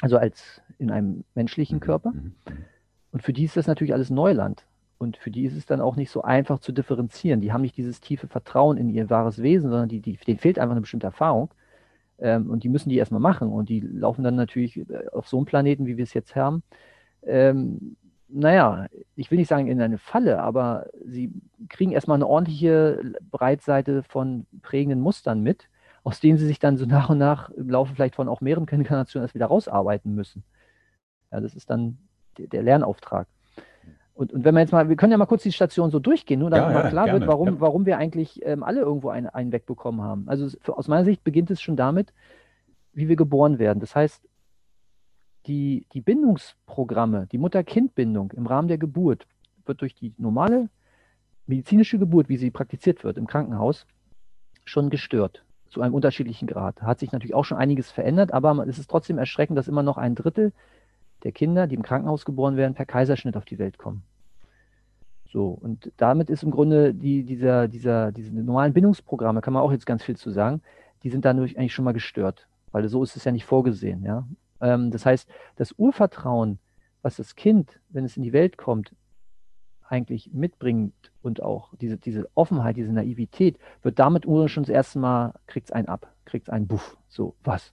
[0.00, 2.10] also als in einem menschlichen mhm, Körper.
[2.12, 2.64] Mhm, mhm.
[3.12, 4.66] Und für die ist das natürlich alles Neuland.
[4.98, 7.40] Und für die ist es dann auch nicht so einfach zu differenzieren.
[7.40, 10.58] Die haben nicht dieses tiefe Vertrauen in ihr wahres Wesen, sondern die, die, denen fehlt
[10.58, 11.50] einfach eine bestimmte Erfahrung.
[12.18, 13.52] Ähm, und die müssen die erstmal machen.
[13.52, 16.62] Und die laufen dann natürlich äh, auf so einem Planeten, wie wir es jetzt haben.
[17.22, 17.96] Ähm,
[18.28, 21.32] naja, ich will nicht sagen in eine Falle, aber sie
[21.68, 25.68] kriegen erstmal eine ordentliche Breitseite von prägenden Mustern mit,
[26.02, 28.66] aus denen sie sich dann so nach und nach im Laufe vielleicht von auch mehreren
[28.68, 30.44] Inkarnationen erst wieder rausarbeiten müssen.
[31.30, 31.98] Ja, das ist dann
[32.38, 33.28] der Lernauftrag.
[34.14, 36.40] Und, und wenn wir jetzt mal, wir können ja mal kurz die Station so durchgehen,
[36.40, 37.60] nur damit ja, mal klar gerne, wird, warum, ja.
[37.60, 40.24] warum wir eigentlich ähm, alle irgendwo einen, einen wegbekommen haben.
[40.26, 42.14] Also für, aus meiner Sicht beginnt es schon damit,
[42.94, 43.78] wie wir geboren werden.
[43.78, 44.26] Das heißt,
[45.46, 49.26] die, die Bindungsprogramme, die Mutter-Kind-Bindung im Rahmen der Geburt
[49.64, 50.68] wird durch die normale
[51.46, 53.86] medizinische Geburt, wie sie praktiziert wird im Krankenhaus,
[54.64, 56.82] schon gestört zu einem unterschiedlichen Grad.
[56.82, 59.98] Hat sich natürlich auch schon einiges verändert, aber es ist trotzdem erschreckend, dass immer noch
[59.98, 60.52] ein Drittel
[61.22, 64.02] der Kinder, die im Krankenhaus geboren werden, per Kaiserschnitt auf die Welt kommen.
[65.32, 69.72] So, und damit ist im Grunde die, dieser, dieser, diese normalen Bindungsprogramme, kann man auch
[69.72, 70.62] jetzt ganz viel zu sagen,
[71.02, 74.02] die sind dadurch eigentlich schon mal gestört, weil so ist es ja nicht vorgesehen.
[74.02, 74.26] Ja?
[74.60, 76.58] Ähm, das heißt, das Urvertrauen,
[77.02, 78.94] was das Kind, wenn es in die Welt kommt,
[79.88, 85.34] eigentlich mitbringt und auch diese, diese Offenheit, diese Naivität, wird damit schon das erste Mal,
[85.46, 87.72] kriegt es einen ab, kriegt es einen Buff, so, was?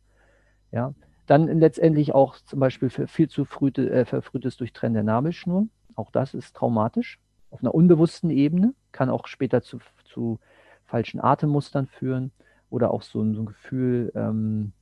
[0.72, 0.94] Ja,
[1.26, 5.68] dann letztendlich auch zum Beispiel viel zu frühte, äh, verfrühtes Durchtrennen der Nabelschnur.
[5.96, 7.20] Auch das ist traumatisch.
[7.50, 10.40] Auf einer unbewussten Ebene kann auch später zu, zu
[10.86, 12.32] falschen Atemmustern führen
[12.70, 14.74] oder auch so, so ein Gefühl ähm,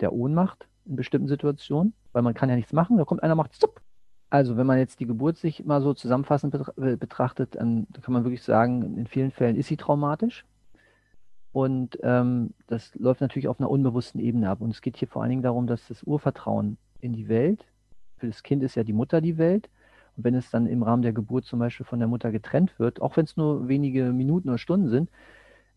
[0.00, 2.96] der Ohnmacht in bestimmten Situationen, weil man kann ja nichts machen.
[2.96, 3.80] Da kommt einer, macht zupp.
[4.28, 8.42] Also wenn man jetzt die Geburt sich mal so zusammenfassend betrachtet, dann kann man wirklich
[8.42, 10.44] sagen, in vielen Fällen ist sie traumatisch.
[11.52, 14.60] Und ähm, das läuft natürlich auf einer unbewussten Ebene ab.
[14.60, 17.64] Und es geht hier vor allen Dingen darum, dass das Urvertrauen in die Welt,
[18.18, 19.70] für das Kind ist ja die Mutter die Welt.
[20.16, 23.00] Und wenn es dann im Rahmen der Geburt zum Beispiel von der Mutter getrennt wird,
[23.00, 25.10] auch wenn es nur wenige Minuten oder Stunden sind,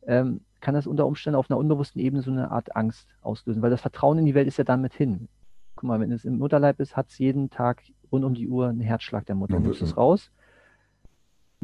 [0.10, 3.70] ähm, kann das unter Umständen auf einer unbewussten Ebene so eine Art Angst auslösen, weil
[3.70, 5.30] das Vertrauen in die Welt ist ja dann mit hin.
[5.76, 8.68] Guck mal, wenn es im Mutterleib ist, hat es jeden Tag rund um die Uhr
[8.68, 9.58] einen Herzschlag der Mutter.
[9.58, 10.32] Du nimmst es raus,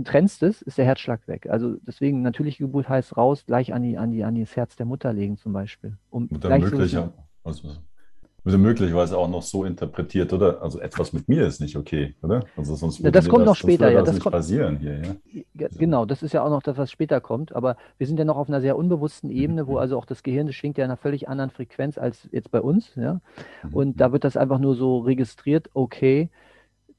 [0.03, 1.47] trennst es, ist der Herzschlag weg.
[1.49, 4.85] Also deswegen natürliche Geburt heißt raus, gleich an die, an die, an das Herz der
[4.85, 5.97] Mutter legen zum Beispiel.
[6.11, 7.11] Um Und dann möglich, so
[8.45, 10.61] also, also möglicherweise auch noch so interpretiert, oder?
[10.61, 12.43] Also etwas mit mir ist nicht okay, oder?
[12.55, 14.01] Also sonst ja, das kommt das, noch später, ja.
[14.01, 15.01] Das nicht kommt, passieren hier,
[15.53, 15.67] ja.
[15.77, 17.55] Genau, das ist ja auch noch das, was später kommt.
[17.55, 20.21] Aber wir sind ja noch auf einer sehr unbewussten mhm, Ebene, wo also auch das
[20.21, 23.19] Gehirn, das schwingt ja in einer völlig anderen Frequenz als jetzt bei uns, ja.
[23.63, 26.29] Mhm, Und da wird das einfach nur so registriert, okay,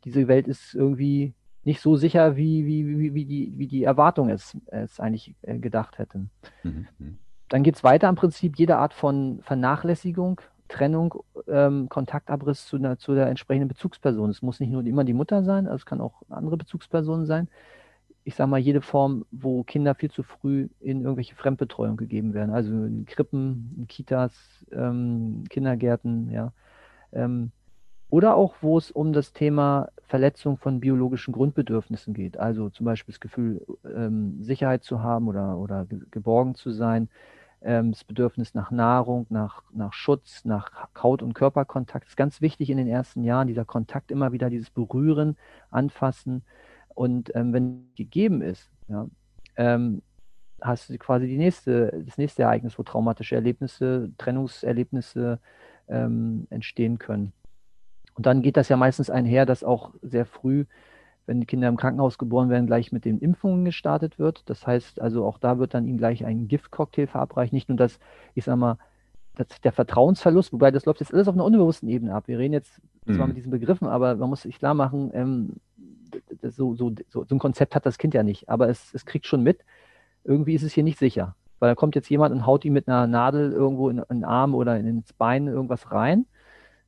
[0.04, 1.32] diese Welt ist irgendwie
[1.62, 5.98] nicht so sicher, wie, wie, wie, die, wie die Erwartung es, es eigentlich äh, gedacht
[5.98, 6.30] hätten.
[6.62, 6.86] Mhm.
[6.98, 7.18] mhm.
[7.48, 12.98] Dann geht es weiter im Prinzip jede Art von Vernachlässigung, Trennung, ähm, Kontaktabriss zu, einer,
[12.98, 14.30] zu der entsprechenden Bezugsperson.
[14.30, 17.48] Es muss nicht nur immer die Mutter sein, also es kann auch andere Bezugspersonen sein.
[18.24, 22.50] Ich sage mal, jede Form, wo Kinder viel zu früh in irgendwelche Fremdbetreuung gegeben werden,
[22.50, 24.34] also in Krippen, in Kitas,
[24.72, 26.52] ähm, Kindergärten, ja.
[27.12, 27.52] Ähm,
[28.08, 32.38] oder auch, wo es um das Thema Verletzung von biologischen Grundbedürfnissen geht.
[32.38, 37.08] Also zum Beispiel das Gefühl, ähm, Sicherheit zu haben oder, oder geborgen zu sein,
[37.66, 42.04] das Bedürfnis nach Nahrung, nach, nach Schutz, nach Haut- und Körperkontakt.
[42.04, 45.36] Das ist ganz wichtig in den ersten Jahren, dieser Kontakt immer wieder, dieses Berühren,
[45.70, 46.44] Anfassen.
[46.94, 49.08] Und ähm, wenn gegeben ist, ja,
[49.56, 50.02] ähm,
[50.60, 55.40] hast du quasi die nächste, das nächste Ereignis, wo traumatische Erlebnisse, Trennungserlebnisse
[55.88, 57.32] ähm, entstehen können.
[58.14, 60.64] Und dann geht das ja meistens einher, dass auch sehr früh,
[61.26, 64.48] wenn die Kinder im Krankenhaus geboren werden, gleich mit den Impfungen gestartet wird.
[64.48, 67.52] Das heißt also, auch da wird dann ihnen gleich ein Giftcocktail verabreicht.
[67.52, 67.98] Nicht nur das,
[68.34, 68.78] ich sag mal,
[69.34, 72.28] das, der Vertrauensverlust, wobei das läuft jetzt alles auf einer unbewussten Ebene ab.
[72.28, 73.28] Wir reden jetzt zwar mhm.
[73.28, 75.52] mit diesen Begriffen, aber man muss sich klar machen, ähm,
[76.42, 79.26] so, so, so, so, ein Konzept hat das Kind ja nicht, aber es, es kriegt
[79.26, 79.64] schon mit,
[80.24, 81.34] irgendwie ist es hier nicht sicher.
[81.58, 84.24] Weil da kommt jetzt jemand und haut ihm mit einer Nadel irgendwo in, in den
[84.24, 86.26] Arm oder in, ins Bein irgendwas rein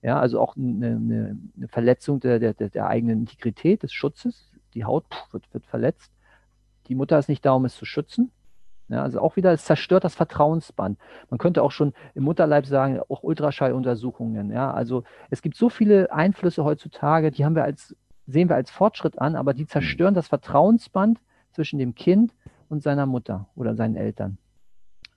[0.02, 0.86] ja, also auch eine,
[1.56, 4.50] eine, Verletzung der, der, der, eigenen Integrität, des Schutzes.
[4.74, 6.12] Die Haut wird, wird verletzt.
[6.86, 8.30] Die Mutter ist nicht da, um es zu schützen.
[8.88, 10.98] Ja, also auch wieder, es zerstört das Vertrauensband.
[11.28, 14.50] Man könnte auch schon im Mutterleib sagen, auch Ultraschalluntersuchungen.
[14.50, 17.94] Ja, also es gibt so viele Einflüsse heutzutage, die haben wir als,
[18.26, 21.20] sehen wir als Fortschritt an, aber die zerstören das Vertrauensband
[21.52, 22.34] zwischen dem Kind
[22.70, 24.38] und seiner Mutter oder seinen Eltern.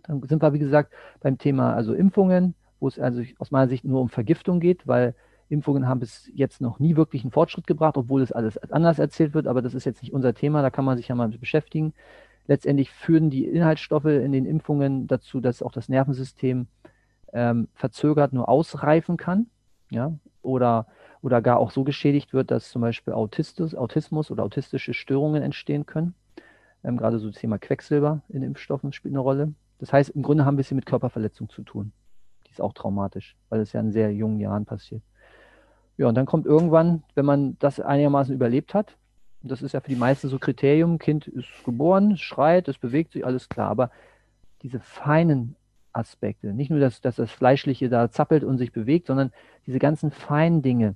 [0.04, 0.92] Dann sind wir, wie gesagt,
[1.22, 5.16] beim Thema also Impfungen, wo es also aus meiner Sicht nur um Vergiftung geht, weil
[5.48, 9.34] Impfungen haben bis jetzt noch nie wirklich einen Fortschritt gebracht, obwohl es alles anders erzählt
[9.34, 11.94] wird, aber das ist jetzt nicht unser Thema, da kann man sich ja mal beschäftigen.
[12.48, 16.68] Letztendlich führen die Inhaltsstoffe in den Impfungen dazu, dass auch das Nervensystem
[17.34, 19.48] ähm, verzögert nur ausreifen kann,
[19.90, 20.88] ja, oder,
[21.22, 25.86] oder gar auch so geschädigt wird, dass zum Beispiel Autistus, Autismus oder autistische Störungen entstehen
[25.86, 26.16] können.
[26.84, 29.54] Ähm, gerade so das Thema Quecksilber in Impfstoffen spielt eine Rolle.
[29.80, 31.92] Das heißt, im Grunde haben wir es hier mit Körperverletzung zu tun.
[32.52, 35.02] Die ist auch traumatisch, weil es ja in sehr jungen Jahren passiert.
[35.98, 38.98] Ja, und dann kommt irgendwann, wenn man das einigermaßen überlebt hat,
[39.42, 43.14] und das ist ja für die meisten so Kriterium, Kind ist geboren, schreit, es bewegt
[43.14, 43.70] sich, alles klar.
[43.70, 43.90] Aber
[44.62, 45.56] diese feinen
[45.94, 49.32] Aspekte, nicht nur, dass, dass das Fleischliche da zappelt und sich bewegt, sondern
[49.66, 50.96] diese ganzen feinen Dinge,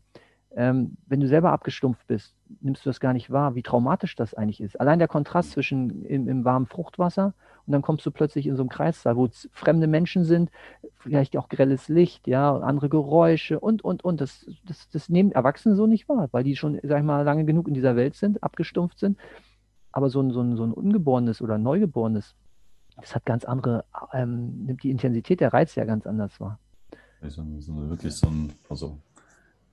[0.55, 4.33] ähm, wenn du selber abgestumpft bist, nimmst du das gar nicht wahr, wie traumatisch das
[4.33, 4.79] eigentlich ist.
[4.79, 7.33] Allein der Kontrast zwischen im, im warmen Fruchtwasser
[7.67, 10.51] und dann kommst du plötzlich in so einem Kreissaal, wo fremde Menschen sind,
[10.99, 14.21] vielleicht auch grelles Licht, ja, andere Geräusche und, und, und.
[14.21, 17.45] Das, das, das nehmen Erwachsene so nicht wahr, weil die schon, sag ich mal, lange
[17.45, 19.17] genug in dieser Welt sind, abgestumpft sind.
[19.91, 22.36] Aber so ein, so ein, so ein Ungeborenes oder Neugeborenes,
[22.97, 26.60] das hat ganz andere, ähm, nimmt die Intensität der Reize ja ganz anders wahr.
[27.21, 28.99] Also, so wirklich so ein, also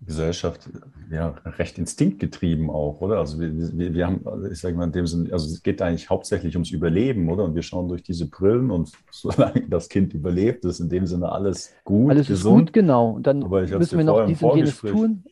[0.04, 0.68] Gesellschaft
[1.10, 3.18] ja recht instinktgetrieben auch, oder?
[3.18, 6.10] Also wir, wir, wir haben, ich sage mal in dem Sinne, also es geht eigentlich
[6.10, 7.44] hauptsächlich ums Überleben, oder?
[7.44, 11.30] Und wir schauen durch diese Brillen und solange das Kind überlebt, ist in dem Sinne
[11.30, 12.10] alles gut.
[12.10, 12.60] Alles gesund.
[12.60, 13.10] ist gut, genau.
[13.12, 15.24] Und dann müssen wir noch dies und jenes tun.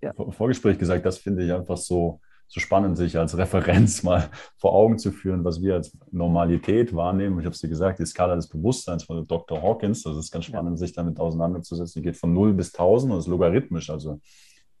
[0.00, 0.12] Ja.
[0.30, 2.20] Vorgespräch gesagt, das finde ich einfach so,
[2.52, 7.38] so spannend, sich als Referenz mal vor Augen zu führen, was wir als Normalität wahrnehmen.
[7.38, 9.62] Ich habe es dir gesagt, die Skala des Bewusstseins von Dr.
[9.62, 10.76] Hawkins, das ist ganz spannend, ja.
[10.76, 12.02] sich damit auseinanderzusetzen.
[12.02, 13.88] Die geht von 0 bis 1000 und ist logarithmisch.
[13.88, 14.20] Also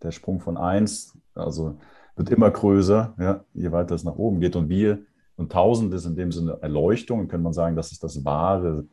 [0.02, 1.78] der Sprung von 1, also
[2.14, 4.54] wird immer größer, ja, je weiter es nach oben geht.
[4.54, 4.98] Und wir,
[5.36, 8.84] und 1000 ist in dem Sinne Erleuchtung, könnte man sagen, das ist das wahre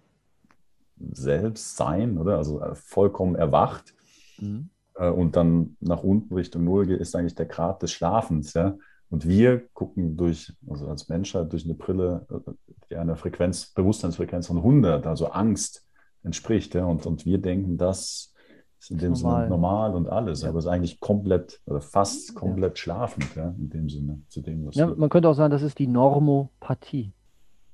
[1.12, 2.38] Selbstsein, oder?
[2.38, 3.94] Also vollkommen erwacht.
[4.40, 4.70] Mhm.
[5.00, 8.54] Äh, und dann nach unten Richtung Null geht, ist eigentlich der Grad des Schlafens.
[8.54, 8.78] Ja?
[9.10, 12.52] Und wir gucken durch, also als Menschheit, durch eine Brille, äh,
[12.90, 15.86] die einer Frequenz, Bewusstseinsfrequenz von 100, also Angst
[16.24, 16.76] entspricht.
[16.76, 16.86] Ja?
[16.86, 18.34] Und, und wir denken, das
[18.80, 19.44] ist in dem normal.
[19.44, 20.50] Sinne normal und alles, ja.
[20.50, 22.82] aber es ist eigentlich komplett oder fast komplett ja.
[22.84, 24.76] schlafend, ja, in dem Sinne, zu dem, was.
[24.76, 27.12] Ja, man könnte auch sagen, das ist die Normopathie.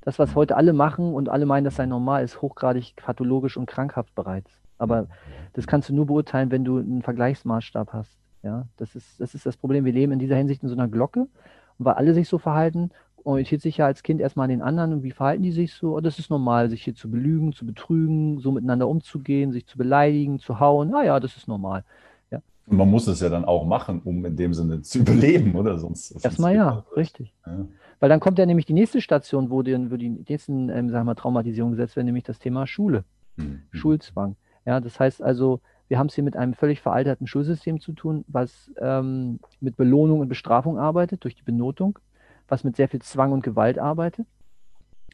[0.01, 3.67] Das, was heute alle machen und alle meinen, das sei normal, ist hochgradig pathologisch und
[3.67, 4.51] krankhaft bereits.
[4.77, 5.07] Aber
[5.53, 8.17] das kannst du nur beurteilen, wenn du einen Vergleichsmaßstab hast.
[8.43, 9.85] Ja, das ist, das ist das Problem.
[9.85, 11.21] Wir leben in dieser Hinsicht in so einer Glocke.
[11.21, 12.91] Und weil alle sich so verhalten,
[13.25, 15.95] orientiert sich ja als Kind erstmal an den anderen und wie verhalten die sich so?
[15.95, 19.77] Und das ist normal, sich hier zu belügen, zu betrügen, so miteinander umzugehen, sich zu
[19.77, 20.91] beleidigen, zu hauen.
[20.91, 21.83] Naja, das ist normal.
[22.29, 22.41] Ja.
[22.67, 25.79] Und man muss es ja dann auch machen, um in dem Sinne zu überleben, oder?
[25.79, 27.33] Sonst, sonst erstmal ja, richtig.
[27.47, 27.65] Ja.
[27.99, 31.07] Weil dann kommt ja nämlich die nächste Station, wo die, wo die nächsten ähm, sagen
[31.07, 33.05] wir, Traumatisierungen gesetzt werden, nämlich das Thema Schule,
[33.37, 33.63] mhm.
[33.71, 34.35] Schulzwang.
[34.65, 38.25] Ja, das heißt also, wir haben es hier mit einem völlig veralterten Schulsystem zu tun,
[38.27, 41.99] was ähm, mit Belohnung und Bestrafung arbeitet durch die Benotung,
[42.47, 44.25] was mit sehr viel Zwang und Gewalt arbeitet.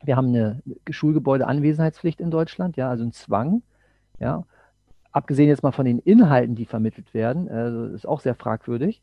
[0.03, 3.61] Wir haben eine Schulgebäude-Anwesenheitspflicht in Deutschland, ja, also ein Zwang,
[4.19, 4.45] ja.
[5.11, 9.01] Abgesehen jetzt mal von den Inhalten, die vermittelt werden, also ist auch sehr fragwürdig.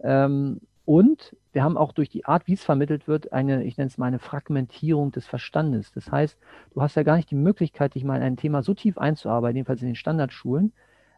[0.00, 3.88] Ähm, und wir haben auch durch die Art, wie es vermittelt wird, eine, ich nenne
[3.88, 5.92] es mal eine Fragmentierung des Verstandes.
[5.92, 6.36] Das heißt,
[6.72, 9.56] du hast ja gar nicht die Möglichkeit, dich mal in ein Thema so tief einzuarbeiten,
[9.56, 10.72] jedenfalls in den Standardschulen,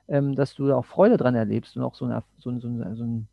[0.08, 3.04] ähm, dass du da auch Freude dran erlebst und auch so, eine, so, so, so
[3.04, 3.28] ein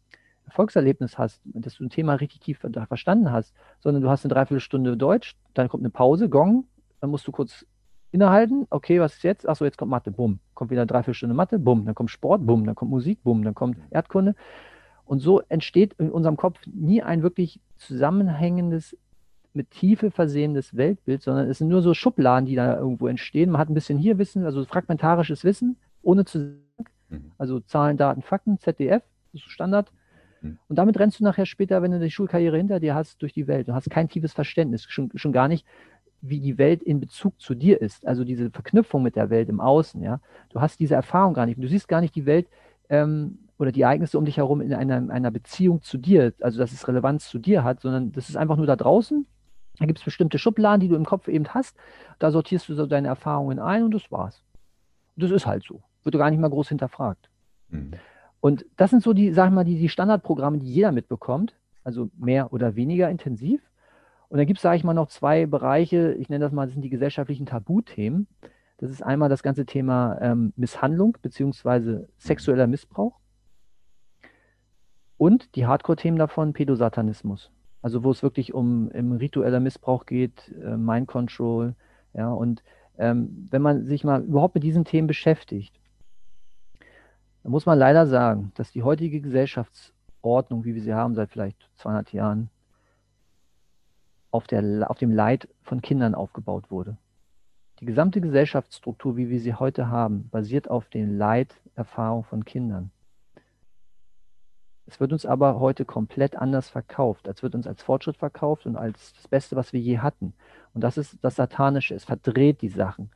[0.45, 4.97] Erfolgserlebnis hast, dass du ein Thema richtig tief verstanden hast, sondern du hast eine Dreiviertelstunde
[4.97, 6.65] Deutsch, dann kommt eine Pause, Gong,
[6.99, 7.65] dann musst du kurz
[8.11, 9.47] innehalten, okay, was ist jetzt?
[9.47, 10.39] Achso, jetzt kommt Mathe, bumm.
[10.53, 11.85] Kommt wieder eine Dreiviertelstunde Mathe, bumm.
[11.85, 12.65] Dann kommt Sport, bumm.
[12.65, 13.43] Dann kommt Musik, bumm.
[13.43, 14.35] Dann kommt Erdkunde.
[15.05, 18.95] Und so entsteht in unserem Kopf nie ein wirklich zusammenhängendes,
[19.53, 23.51] mit Tiefe versehenes Weltbild, sondern es sind nur so Schubladen, die da irgendwo entstehen.
[23.51, 26.57] Man hat ein bisschen hier Wissen, also fragmentarisches Wissen, ohne zu,
[27.09, 27.31] mhm.
[27.37, 29.91] also Zahlen, Daten, Fakten, ZDF, das ist Standard.
[30.41, 30.57] Mhm.
[30.67, 33.47] Und damit rennst du nachher später, wenn du die Schulkarriere hinter dir hast, durch die
[33.47, 33.67] Welt.
[33.67, 35.65] Du hast kein tiefes Verständnis, schon, schon gar nicht,
[36.21, 38.07] wie die Welt in Bezug zu dir ist.
[38.07, 40.19] Also diese Verknüpfung mit der Welt im Außen, ja.
[40.49, 41.61] Du hast diese Erfahrung gar nicht.
[41.61, 42.47] Du siehst gar nicht die Welt
[42.89, 46.71] ähm, oder die Ereignisse um dich herum in einer, einer Beziehung zu dir, also dass
[46.71, 49.25] es Relevanz zu dir hat, sondern das ist einfach nur da draußen.
[49.79, 51.75] Da gibt es bestimmte Schubladen, die du im Kopf eben hast.
[52.19, 54.43] Da sortierst du so deine Erfahrungen ein und das war's.
[55.15, 55.81] Und das ist halt so.
[56.03, 57.29] Wird gar nicht mal groß hinterfragt.
[57.69, 57.93] Mhm.
[58.39, 62.09] Und das sind so die, sag ich mal, die, die Standardprogramme, die jeder mitbekommt, also
[62.17, 63.61] mehr oder weniger intensiv.
[64.27, 66.73] Und dann gibt es, sage ich mal, noch zwei Bereiche, ich nenne das mal, das
[66.73, 68.27] sind die gesellschaftlichen Tabuthemen.
[68.77, 72.05] Das ist einmal das ganze Thema ähm, Misshandlung bzw.
[72.17, 73.19] sexueller Missbrauch.
[75.23, 77.49] Und die Hardcore-Themen davon, Pädosatanismus.
[77.81, 81.75] Also wo es wirklich um im ritueller Missbrauch geht, äh, Mind Control.
[82.13, 82.61] Ja, und
[82.97, 85.79] ähm, wenn man sich mal überhaupt mit diesen Themen beschäftigt,
[87.41, 91.69] dann muss man leider sagen, dass die heutige Gesellschaftsordnung, wie wir sie haben seit vielleicht
[91.77, 92.49] 200 Jahren,
[94.29, 96.97] auf, der, auf dem Leid von Kindern aufgebaut wurde.
[97.79, 102.91] Die gesamte Gesellschaftsstruktur, wie wir sie heute haben, basiert auf den Leiterfahrungen von Kindern.
[104.85, 107.27] Es wird uns aber heute komplett anders verkauft.
[107.27, 110.33] Es wird uns als Fortschritt verkauft und als das Beste, was wir je hatten.
[110.73, 111.95] Und das ist das Satanische.
[111.95, 113.09] Es verdreht die Sachen.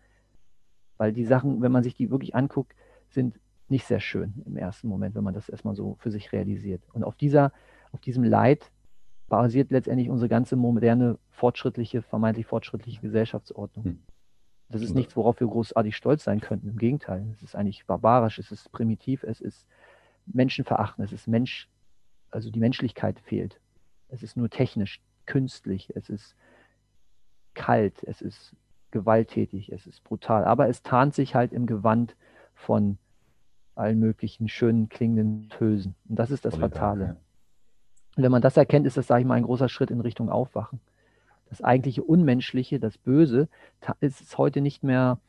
[0.97, 2.74] Weil die Sachen, wenn man sich die wirklich anguckt,
[3.09, 3.39] sind
[3.70, 6.82] nicht sehr schön im ersten Moment, wenn man das erstmal so für sich realisiert.
[6.93, 7.51] Und auf dieser,
[7.91, 8.72] auf diesem Leid
[9.28, 13.86] basiert letztendlich unsere ganze moderne, fortschrittliche, vermeintlich fortschrittliche Gesellschaftsordnung.
[13.86, 13.99] Hm.
[14.70, 16.68] Das ist nichts, worauf wir großartig stolz sein könnten.
[16.68, 19.65] Im Gegenteil, es ist eigentlich barbarisch, es ist primitiv, es ist
[20.34, 21.69] menschenverachtend, es ist Mensch,
[22.32, 23.59] also die Menschlichkeit fehlt.
[24.09, 26.36] Es ist nur technisch, künstlich, es ist
[27.53, 28.55] kalt, es ist
[28.91, 30.45] gewalttätig, es ist brutal.
[30.45, 32.15] Aber es tarnt sich halt im Gewand
[32.55, 32.97] von
[33.75, 35.95] allen möglichen schönen klingenden Tösen.
[36.07, 37.17] Und das ist das Fatale.
[38.15, 40.30] Und wenn man das erkennt, ist das, sage ich mal, ein großer Schritt in Richtung
[40.30, 40.80] Aufwachen.
[41.49, 43.47] Das eigentliche Unmenschliche, das Böse,
[43.99, 45.19] ist heute nicht mehr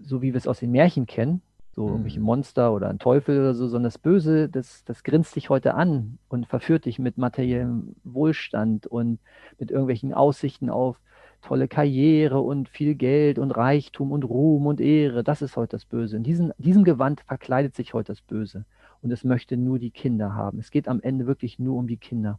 [0.00, 1.42] so, wie wir es aus den Märchen kennen,
[1.74, 1.88] so mhm.
[1.88, 5.74] irgendwelche Monster oder ein Teufel oder so, sondern das Böse, das, das grinst dich heute
[5.74, 9.18] an und verführt dich mit materiellem Wohlstand und
[9.58, 10.98] mit irgendwelchen Aussichten auf
[11.42, 15.24] tolle Karriere und viel Geld und Reichtum und Ruhm und Ehre.
[15.24, 16.16] Das ist heute das Böse.
[16.16, 18.64] In diesem, diesem Gewand verkleidet sich heute das Böse.
[19.02, 20.60] Und es möchte nur die Kinder haben.
[20.60, 22.38] Es geht am Ende wirklich nur um die Kinder.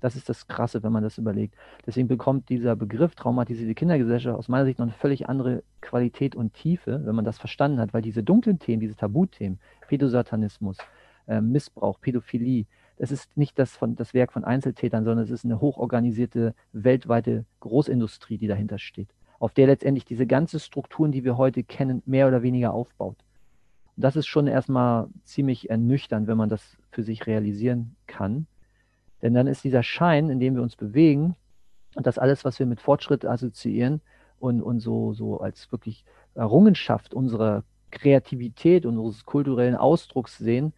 [0.00, 1.54] Das ist das Krasse, wenn man das überlegt.
[1.86, 6.54] Deswegen bekommt dieser Begriff traumatisierte Kindergesellschaft aus meiner Sicht noch eine völlig andere Qualität und
[6.54, 10.78] Tiefe, wenn man das verstanden hat, weil diese dunklen Themen, diese Tabuthemen, Pädosatanismus,
[11.28, 12.66] äh, Missbrauch, Pädophilie,
[13.00, 17.46] das ist nicht das, von, das Werk von Einzeltätern, sondern es ist eine hochorganisierte weltweite
[17.60, 22.28] Großindustrie, die dahinter steht, auf der letztendlich diese ganzen Strukturen, die wir heute kennen, mehr
[22.28, 23.16] oder weniger aufbaut.
[23.96, 28.46] Und das ist schon erstmal ziemlich ernüchternd, wenn man das für sich realisieren kann.
[29.22, 31.36] Denn dann ist dieser Schein, in dem wir uns bewegen,
[31.94, 34.00] und das alles, was wir mit Fortschritt assoziieren
[34.38, 36.04] und, und so, so als wirklich
[36.34, 40.72] Errungenschaft unserer Kreativität, unseres kulturellen Ausdrucks sehen,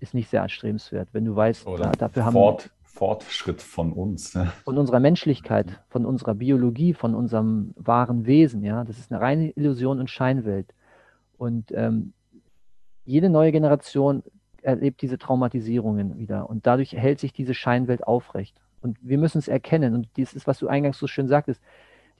[0.00, 4.34] ist nicht sehr anstrebenswert, wenn du weißt, Oder dafür haben Fort, Fortschritt von uns.
[4.34, 4.52] Ne?
[4.64, 8.62] Von unserer Menschlichkeit, von unserer Biologie, von unserem wahren Wesen.
[8.62, 10.74] Ja, das ist eine reine Illusion und Scheinwelt.
[11.38, 12.12] Und ähm,
[13.04, 14.22] jede neue Generation
[14.62, 18.56] erlebt diese Traumatisierungen wieder und dadurch hält sich diese Scheinwelt aufrecht.
[18.80, 19.94] Und wir müssen es erkennen.
[19.94, 21.62] Und dies ist, was du eingangs so schön sagtest,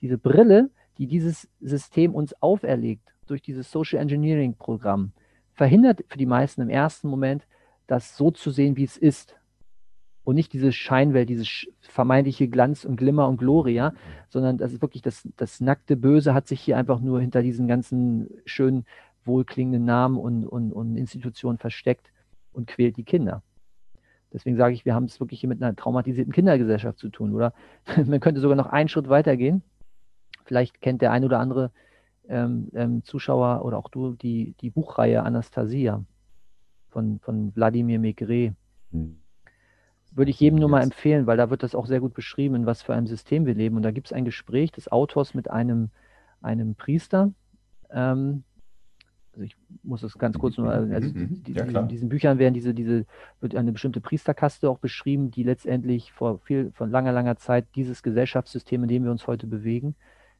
[0.01, 5.11] diese Brille, die dieses System uns auferlegt durch dieses Social Engineering Programm,
[5.53, 7.47] verhindert für die meisten im ersten Moment,
[7.87, 9.35] das so zu sehen, wie es ist.
[10.23, 13.93] Und nicht diese Scheinwelt, dieses vermeintliche Glanz und Glimmer und Gloria,
[14.29, 17.67] sondern das ist wirklich das, das nackte Böse hat sich hier einfach nur hinter diesen
[17.67, 18.85] ganzen schönen,
[19.25, 22.12] wohlklingenden Namen und, und, und Institutionen versteckt
[22.53, 23.41] und quält die Kinder.
[24.31, 27.53] Deswegen sage ich, wir haben es wirklich hier mit einer traumatisierten Kindergesellschaft zu tun, oder?
[28.05, 29.61] Man könnte sogar noch einen Schritt weiter gehen.
[30.45, 31.71] Vielleicht kennt der ein oder andere
[32.27, 36.03] ähm, ähm, Zuschauer oder auch du die, die Buchreihe Anastasia
[36.89, 38.55] von, von Wladimir Megre.
[38.91, 39.19] Hm.
[40.11, 42.65] Würde ich jedem nur mal empfehlen, weil da wird das auch sehr gut beschrieben, in
[42.65, 43.77] was für einem System wir leben.
[43.77, 45.89] Und da gibt es ein Gespräch des Autors mit einem,
[46.41, 47.31] einem Priester.
[47.91, 48.43] Ähm,
[49.33, 51.43] also ich muss das ganz kurz nur, also mhm, mhm.
[51.43, 53.05] die, ja, in diesen Büchern werden diese, diese,
[53.41, 58.03] wird eine bestimmte Priesterkaste auch beschrieben, die letztendlich vor viel, von langer, langer Zeit dieses
[58.03, 59.95] Gesellschaftssystem, in dem wir uns heute bewegen,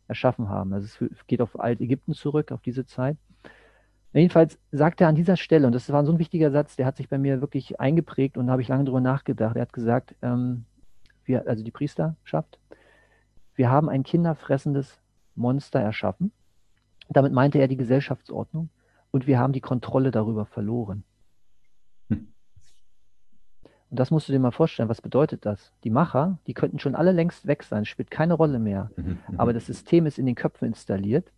[0.08, 0.74] erschaffen haben.
[0.74, 3.18] Also es geht auf Altägypten zurück, auf diese Zeit.
[4.14, 6.98] Jedenfalls sagt er an dieser Stelle, und das war so ein wichtiger Satz, der hat
[6.98, 9.56] sich bei mir wirklich eingeprägt und da habe ich lange drüber nachgedacht.
[9.56, 10.66] Er hat gesagt, ähm,
[11.26, 12.60] wir, also die Priesterschaft,
[13.56, 15.00] wir haben ein kinderfressendes
[15.36, 16.32] Monster erschaffen.
[17.10, 18.70] Damit meinte er die Gesellschaftsordnung
[19.14, 21.04] und wir haben die Kontrolle darüber verloren.
[22.10, 22.34] Hm.
[23.90, 25.72] Und das musst du dir mal vorstellen, was bedeutet das?
[25.84, 28.90] Die Macher, die könnten schon alle längst weg sein, spielt keine Rolle mehr.
[28.98, 29.40] Mhm, mhm.
[29.40, 31.32] Aber das System ist in den Köpfen installiert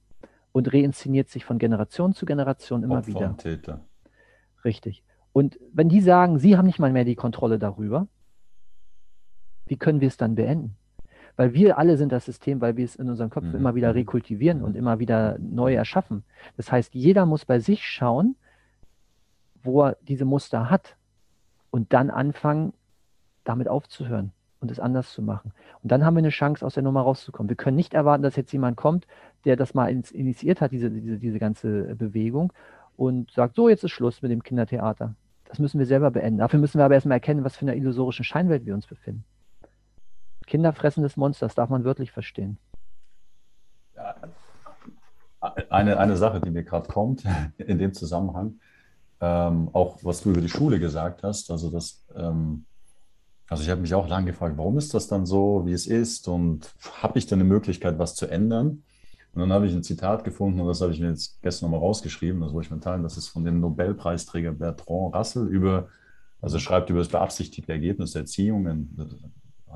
[0.54, 3.38] und reinszeniert sich von Generation zu Generation immer Opfer wieder.
[3.38, 3.82] Täter.
[4.64, 5.04] Richtig.
[5.34, 8.08] Und wenn die sagen, sie haben nicht mal mehr die Kontrolle darüber,
[9.66, 10.78] wie können wir es dann beenden?
[11.36, 13.56] Weil wir alle sind das System, weil wir es in unserem Kopf mhm.
[13.56, 16.24] immer wieder rekultivieren und immer wieder neu erschaffen.
[16.58, 18.36] Das heißt, jeder muss bei sich schauen,
[19.64, 20.96] wo er diese Muster hat
[21.72, 22.74] und dann anfangen,
[23.44, 25.52] damit aufzuhören und es anders zu machen.
[25.84, 27.50] Und dann haben wir eine Chance, aus der Nummer rauszukommen.
[27.50, 29.06] Wir können nicht erwarten, dass jetzt jemand kommt,
[29.44, 32.54] der das mal initiiert hat, diese, diese, diese ganze Bewegung,
[32.98, 35.16] und sagt, so, jetzt ist Schluss mit dem Kindertheater.
[35.46, 36.40] Das müssen wir selber beenden.
[36.40, 39.24] Dafür müssen wir aber erstmal erkennen, was für eine illusorischen Scheinwelt wir uns befinden.
[40.46, 42.58] Kinderfressendes Monster, das darf man wörtlich verstehen.
[45.70, 47.24] Eine, eine Sache, die mir gerade kommt
[47.58, 48.60] in dem Zusammenhang,
[49.22, 52.66] ähm, auch was du über die Schule gesagt hast, also das ähm,
[53.48, 56.28] also ich habe mich auch lange gefragt, warum ist das dann so, wie es ist
[56.28, 58.84] und habe ich da eine Möglichkeit, was zu ändern?
[59.34, 61.86] Und dann habe ich ein Zitat gefunden und das habe ich mir jetzt gestern nochmal
[61.86, 65.90] rausgeschrieben, das wollte ich mir teilen, das ist von dem Nobelpreisträger Bertrand Russell über,
[66.42, 68.88] also schreibt über das beabsichtigte Ergebnis der Erziehung, and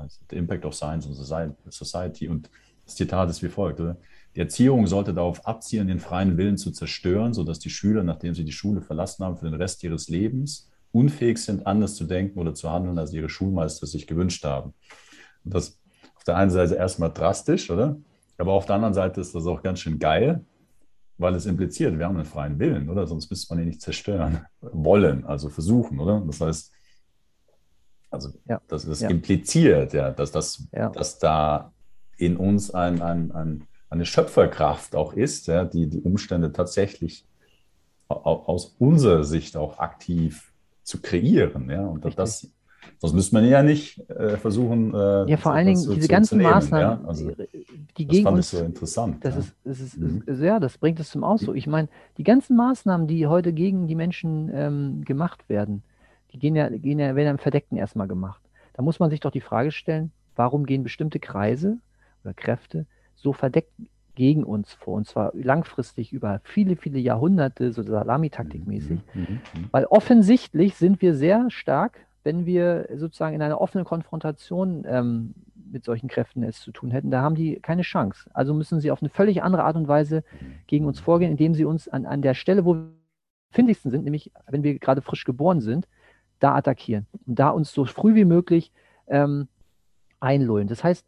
[0.08, 2.28] the, the Impact of Science on Society.
[2.28, 2.50] Und
[2.84, 3.96] Das Zitat ist wie folgt, oder?
[4.34, 8.44] Die Erziehung sollte darauf abzielen, den freien Willen zu zerstören, sodass die Schüler, nachdem sie
[8.44, 12.54] die Schule verlassen haben, für den Rest ihres Lebens unfähig sind, anders zu denken oder
[12.54, 14.74] zu handeln, als ihre Schulmeister sich gewünscht haben.
[15.44, 15.78] Und das
[16.16, 17.96] auf der einen Seite erstmal drastisch, oder?
[18.38, 20.44] Aber auf der anderen Seite ist das auch ganz schön geil,
[21.18, 23.06] weil es impliziert, wir haben einen freien Willen, oder?
[23.06, 26.22] Sonst müsste man ihn nicht zerstören wollen, also versuchen, oder?
[26.26, 26.72] Das heißt,
[28.10, 28.60] also ja.
[28.68, 29.08] das ist ja.
[29.08, 30.88] impliziert, ja, dass, das, ja.
[30.88, 31.72] dass da
[32.16, 37.24] in uns ein, ein, ein, eine Schöpferkraft auch ist, ja, die die Umstände tatsächlich
[38.08, 40.52] aus unserer Sicht auch aktiv
[40.82, 41.70] zu kreieren.
[41.70, 41.86] Ja?
[41.86, 42.48] Und das,
[42.98, 44.92] sonst müsste man ja nicht äh, versuchen.
[44.92, 47.08] Äh, ja, vor allen Dingen diese ganzen Maßnahmen, ja?
[47.08, 47.30] also,
[47.96, 48.52] die, gegen fand uns.
[48.52, 49.24] Ich so interessant.
[49.24, 49.40] Das ja.
[49.40, 50.24] ist, das ist, mhm.
[50.42, 51.56] ja, das bringt es zum Ausdruck.
[51.56, 51.88] Ich meine,
[52.18, 55.84] die ganzen Maßnahmen, die heute gegen die Menschen ähm, gemacht werden,
[56.32, 58.40] die gehen ja, gehen ja, werden ja im Verdeckten erstmal gemacht.
[58.74, 61.78] Da muss man sich doch die Frage stellen, warum gehen bestimmte Kreise
[62.24, 63.72] oder Kräfte so verdeckt
[64.14, 64.94] gegen uns vor.
[64.94, 69.00] Und zwar langfristig über viele, viele Jahrhunderte, so Salamitaktikmäßig.
[69.14, 69.68] Mhm, mhm, mhm.
[69.70, 75.34] Weil offensichtlich sind wir sehr stark, wenn wir sozusagen in einer offenen Konfrontation ähm,
[75.72, 78.28] mit solchen Kräften es zu tun hätten, da haben die keine Chance.
[78.34, 80.24] Also müssen sie auf eine völlig andere Art und Weise
[80.66, 82.90] gegen uns vorgehen, indem sie uns an, an der Stelle, wo wir
[83.52, 85.88] findigsten sind, nämlich wenn wir gerade frisch geboren sind,
[86.40, 88.72] da attackieren und da uns so früh wie möglich
[89.06, 89.48] ähm,
[90.18, 90.68] einlullen.
[90.68, 91.06] Das heißt,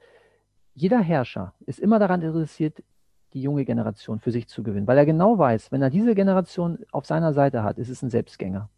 [0.74, 2.82] jeder Herrscher ist immer daran interessiert,
[3.32, 6.78] die junge Generation für sich zu gewinnen, weil er genau weiß, wenn er diese Generation
[6.92, 8.68] auf seiner Seite hat, ist es ein Selbstgänger.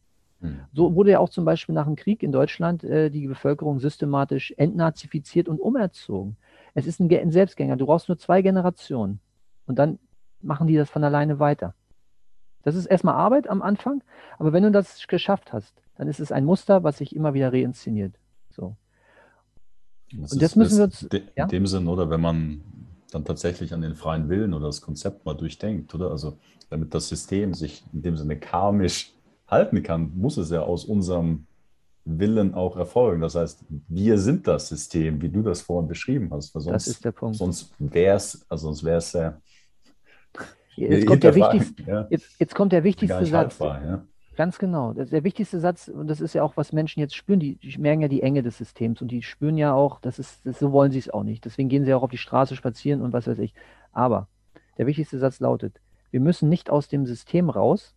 [0.40, 0.60] Hm.
[0.72, 4.54] So wurde ja auch zum Beispiel nach dem Krieg in Deutschland äh, die Bevölkerung systematisch
[4.56, 6.36] entnazifiziert und umerzogen.
[6.74, 7.76] Es ist ein, ein Selbstgänger.
[7.76, 9.20] Du brauchst nur zwei Generationen
[9.66, 9.98] und dann
[10.40, 11.74] machen die das von alleine weiter.
[12.64, 14.02] Das ist erstmal Arbeit am Anfang,
[14.38, 17.52] aber wenn du das geschafft hast, dann ist es ein Muster, was sich immer wieder
[17.52, 18.14] reinszeniert.
[18.50, 18.74] So.
[20.12, 21.02] Das und das müssen wir uns.
[21.02, 21.46] In ja?
[21.46, 22.62] dem Sinn, oder wenn man
[23.10, 26.10] dann tatsächlich an den freien Willen oder das Konzept mal durchdenkt, oder?
[26.10, 26.38] Also
[26.70, 29.12] damit das System sich in dem Sinne karmisch
[29.46, 31.46] halten kann, muss es ja aus unserem
[32.04, 33.22] Willen auch erfolgen.
[33.22, 36.54] Das heißt, wir sind das System, wie du das vorhin beschrieben hast.
[36.54, 37.36] Weil sonst, das ist der Punkt.
[37.36, 39.40] Sonst wäre es, also sonst wäre es ja.
[40.76, 42.06] Jetzt kommt, der wichtigste, ja.
[42.10, 43.60] jetzt, jetzt kommt der wichtigste Satz.
[43.60, 44.04] Haltbar, ja.
[44.36, 44.92] Ganz genau.
[44.92, 47.78] Das der wichtigste Satz, und das ist ja auch, was Menschen jetzt spüren, die, die
[47.78, 50.72] merken ja die Enge des Systems und die spüren ja auch, das ist, das, so
[50.72, 51.44] wollen sie es auch nicht.
[51.44, 53.54] Deswegen gehen sie auch auf die Straße spazieren und was weiß ich.
[53.92, 54.28] Aber
[54.76, 57.94] der wichtigste Satz lautet, wir müssen nicht aus dem System raus,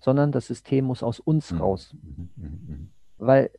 [0.00, 1.60] sondern das System muss aus uns mhm.
[1.60, 1.94] raus.
[2.02, 3.50] Mhm, mhm, Weil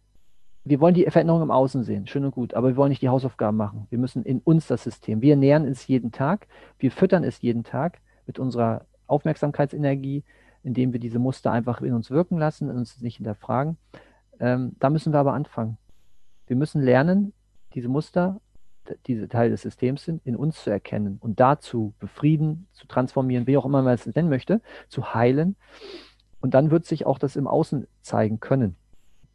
[0.63, 3.09] wir wollen die Veränderung im Außen sehen, schön und gut, aber wir wollen nicht die
[3.09, 3.87] Hausaufgaben machen.
[3.89, 5.21] Wir müssen in uns das System.
[5.21, 6.47] Wir nähern es jeden Tag,
[6.77, 10.23] wir füttern es jeden Tag mit unserer Aufmerksamkeitsenergie,
[10.63, 13.77] indem wir diese Muster einfach in uns wirken lassen und uns nicht hinterfragen.
[14.39, 15.77] Ähm, da müssen wir aber anfangen.
[16.45, 17.33] Wir müssen lernen,
[17.73, 18.39] diese Muster,
[19.07, 23.57] diese Teil des Systems sind, in uns zu erkennen und dazu befrieden, zu transformieren, wie
[23.57, 25.55] auch immer man es nennen möchte, zu heilen.
[26.39, 28.75] Und dann wird sich auch das im Außen zeigen können.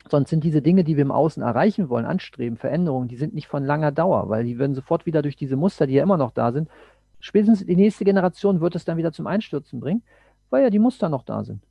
[0.08, 3.48] Sonst sind diese Dinge, die wir im Außen erreichen wollen, anstreben, Veränderungen, die sind nicht
[3.48, 6.30] von langer Dauer, weil die werden sofort wieder durch diese Muster, die ja immer noch
[6.30, 6.68] da sind,
[7.20, 10.02] spätestens die nächste Generation wird es dann wieder zum Einstürzen bringen
[10.50, 11.62] weil ja die Muster noch da sind.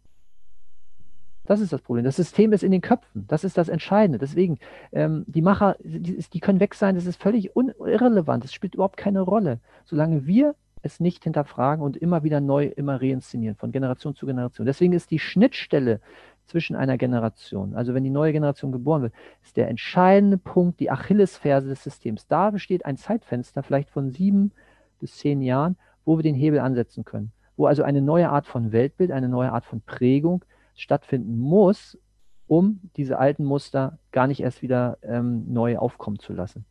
[1.45, 2.03] Das ist das Problem.
[2.03, 3.25] Das System ist in den Köpfen.
[3.27, 4.17] Das ist das Entscheidende.
[4.17, 4.57] Deswegen,
[4.91, 8.43] ähm, die Macher, die, die, können weg sein, das ist völlig irrelevant.
[8.43, 9.59] Das spielt überhaupt keine Rolle.
[9.86, 14.65] Solange wir es nicht hinterfragen und immer wieder neu, immer reinszenieren, von Generation zu Generation.
[14.65, 15.99] Deswegen ist die Schnittstelle
[16.45, 20.91] zwischen einer Generation, also wenn die neue Generation geboren wird, ist der entscheidende Punkt, die
[20.91, 22.27] Achillesferse des Systems.
[22.27, 24.51] Da besteht ein Zeitfenster, vielleicht von sieben
[24.99, 28.71] bis zehn Jahren, wo wir den Hebel ansetzen können wo also eine neue Art von
[28.71, 30.43] Weltbild, eine neue Art von Prägung
[30.75, 31.97] stattfinden muss,
[32.47, 36.65] um diese alten Muster gar nicht erst wieder ähm, neu aufkommen zu lassen.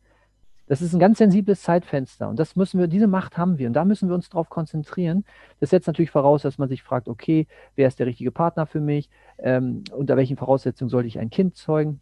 [0.67, 3.73] Das ist ein ganz sensibles Zeitfenster und das müssen wir, diese Macht haben wir und
[3.73, 5.23] da müssen wir uns darauf konzentrieren.
[5.59, 8.79] Das setzt natürlich voraus, dass man sich fragt, okay, wer ist der richtige Partner für
[8.79, 9.09] mich?
[9.37, 12.01] Ähm, unter welchen Voraussetzungen sollte ich ein Kind zeugen?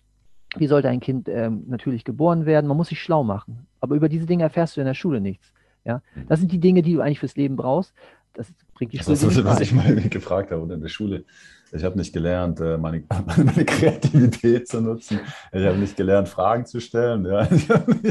[0.56, 2.68] Wie sollte ein Kind ähm, natürlich geboren werden?
[2.68, 3.68] Man muss sich schlau machen.
[3.82, 5.52] Aber über diese Dinge erfährst du in der Schule nichts.
[5.84, 6.02] Ja?
[6.30, 7.94] Das sind die Dinge, die du eigentlich fürs Leben brauchst
[8.34, 8.52] das
[8.90, 9.18] bringt die Schule.
[9.18, 11.26] Das ist, was ich mal gefragt habe in der Schule.
[11.72, 13.04] Ich habe nicht gelernt, äh, meine,
[13.38, 15.20] meine, Kreativität zu nutzen.
[15.52, 17.48] Ich habe nicht gelernt, Fragen zu stellen, ja.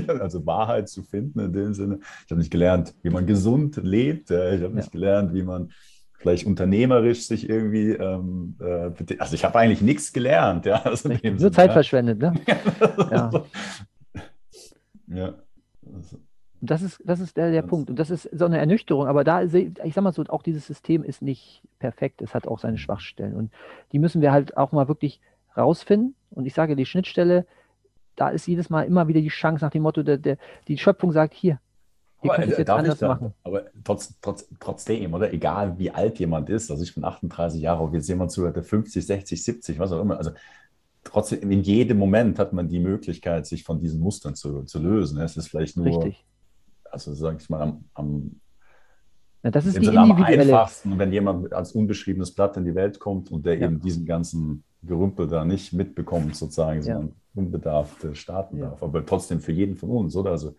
[0.21, 2.01] also Wahrheit zu finden in dem Sinne.
[2.25, 4.31] Ich habe nicht gelernt, wie man gesund lebt.
[4.31, 4.91] Ich habe nicht ja.
[4.93, 5.71] gelernt, wie man
[6.19, 10.67] vielleicht unternehmerisch sich irgendwie, ähm, äh, also ich habe eigentlich nichts gelernt.
[10.67, 11.73] Ja, also Nur Zeit ja.
[11.73, 12.35] verschwendet, ne?
[13.11, 13.31] ja.
[15.09, 15.35] ja.
[16.63, 17.91] Und das ist, das ist der, der Punkt.
[17.91, 19.09] Und das ist so eine Ernüchterung.
[19.09, 22.23] Aber da, ich sag mal so, auch dieses System ist nicht perfekt.
[22.23, 23.35] Es hat auch seine Schwachstellen.
[23.35, 23.51] Und
[23.91, 25.21] die müssen wir halt auch mal wirklich
[25.57, 26.15] rausfinden.
[26.31, 27.47] Und ich sage, die Schnittstelle,
[28.15, 30.39] da ist jedes Mal immer wieder die Chance nach dem Motto, der, der,
[30.69, 31.59] die Schöpfung sagt, hier,
[32.23, 33.35] Ihr Aber, könnt es äh, jetzt anders da, machen.
[33.43, 35.33] aber trotz, trotz, trotzdem, oder?
[35.33, 38.63] Egal wie alt jemand ist, also ich bin 38 Jahre, ob jetzt jemand zuhört, der
[38.63, 40.19] 50, 60, 70, was auch immer.
[40.19, 40.31] Also
[41.03, 45.21] trotzdem, in jedem Moment hat man die Möglichkeit, sich von diesen Mustern zu, zu lösen.
[45.21, 46.25] Es ist vielleicht nur, Richtig.
[46.93, 48.41] Also sage ich mal, am, am,
[49.43, 53.01] Na, das ist die Sinne am einfachsten, wenn jemand als unbeschriebenes Blatt in die Welt
[53.01, 53.67] kommt und der Ja.
[53.67, 56.95] eben diesen ganzen Gerümpel da nicht mitbekommt, sozusagen, Ja.
[56.95, 58.67] sondern unbedarft äh, starten Ja.
[58.67, 58.83] darf.
[58.83, 60.31] Aber trotzdem für jeden von uns, oder?
[60.31, 60.55] Also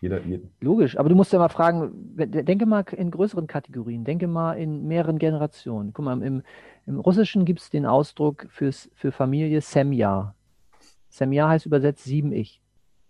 [0.00, 4.26] jeder, jeder Logisch, aber du musst ja mal fragen, denke mal in größeren Kategorien, denke
[4.28, 5.92] mal in mehreren Generationen.
[5.92, 6.42] Guck mal, im,
[6.86, 10.34] im Russischen gibt es den Ausdruck fürs, für Familie Semja.
[11.08, 12.60] Semja heißt übersetzt sieben Ich.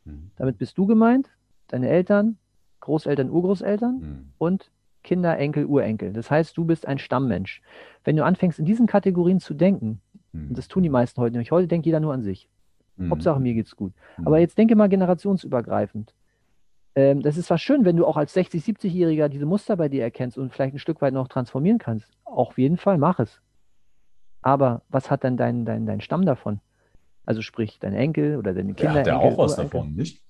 [0.04, 0.30] Mhm.
[0.36, 1.28] Damit bist du gemeint,
[1.68, 2.38] deine Eltern,
[2.86, 4.28] Großeltern, Urgroßeltern Mhm.
[4.38, 4.70] und
[5.02, 6.12] Kinder, Enkel, Urenkel.
[6.12, 7.62] Das heißt, du bist ein Stammmensch.
[8.04, 10.00] Wenn du anfängst, in diesen Kategorien zu denken,
[10.32, 10.48] Mhm.
[10.50, 12.48] und das tun die meisten heute nicht, heute denkt jeder nur an sich.
[12.96, 13.10] Mhm.
[13.10, 13.92] Hauptsache, mir geht's gut.
[14.16, 14.26] Mhm.
[14.26, 16.14] Aber jetzt denke mal generationsübergreifend.
[16.94, 20.02] Ähm, das ist zwar schön, wenn du auch als 60-, 70-Jähriger diese Muster bei dir
[20.02, 22.08] erkennst und vielleicht ein Stück weit noch transformieren kannst.
[22.24, 23.40] Auf jeden Fall, mach es.
[24.42, 26.60] Aber was hat dann dein, dein, dein Stamm davon?
[27.26, 28.94] Also sprich, dein Enkel oder deine Ja, Kinder.
[29.00, 29.80] hat der Enkel, auch was Urenkel.
[29.80, 30.22] davon, nicht?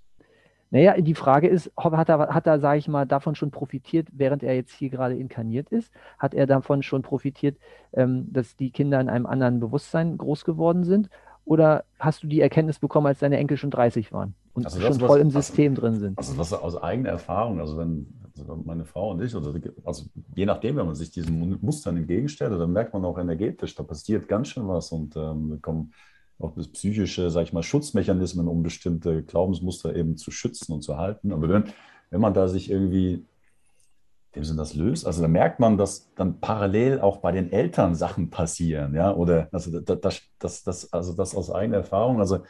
[0.71, 4.43] Naja, die Frage ist, hat er, hat er, sage ich mal, davon schon profitiert, während
[4.43, 5.93] er jetzt hier gerade inkarniert ist?
[6.19, 7.57] Hat er davon schon profitiert,
[7.93, 11.09] ähm, dass die Kinder in einem anderen Bewusstsein groß geworden sind?
[11.45, 14.89] Oder hast du die Erkenntnis bekommen, als deine Enkel schon 30 waren und Also das,
[14.89, 16.19] schon was- voll im also- System drin sind?
[16.19, 19.55] Also das aus eigener Erfahrung, also wenn also meine Frau und ich, oder
[19.85, 20.05] also
[20.35, 23.83] je nachdem, wenn man sich diesen Mu- Mustern entgegenstellt, dann merkt man auch energetisch, da
[23.83, 25.93] passiert ganz schön was und ähm, kommen
[26.39, 30.97] auch das psychische, sag ich mal, Schutzmechanismen, um bestimmte Glaubensmuster eben zu schützen und zu
[30.97, 31.33] halten.
[31.33, 31.65] Aber wenn,
[32.11, 33.25] wenn man da sich irgendwie
[34.35, 37.95] dem Sinn das löst, also da merkt man, dass dann parallel auch bei den Eltern
[37.95, 42.41] Sachen passieren, ja, oder also das, das, das, also das aus eigener Erfahrung, also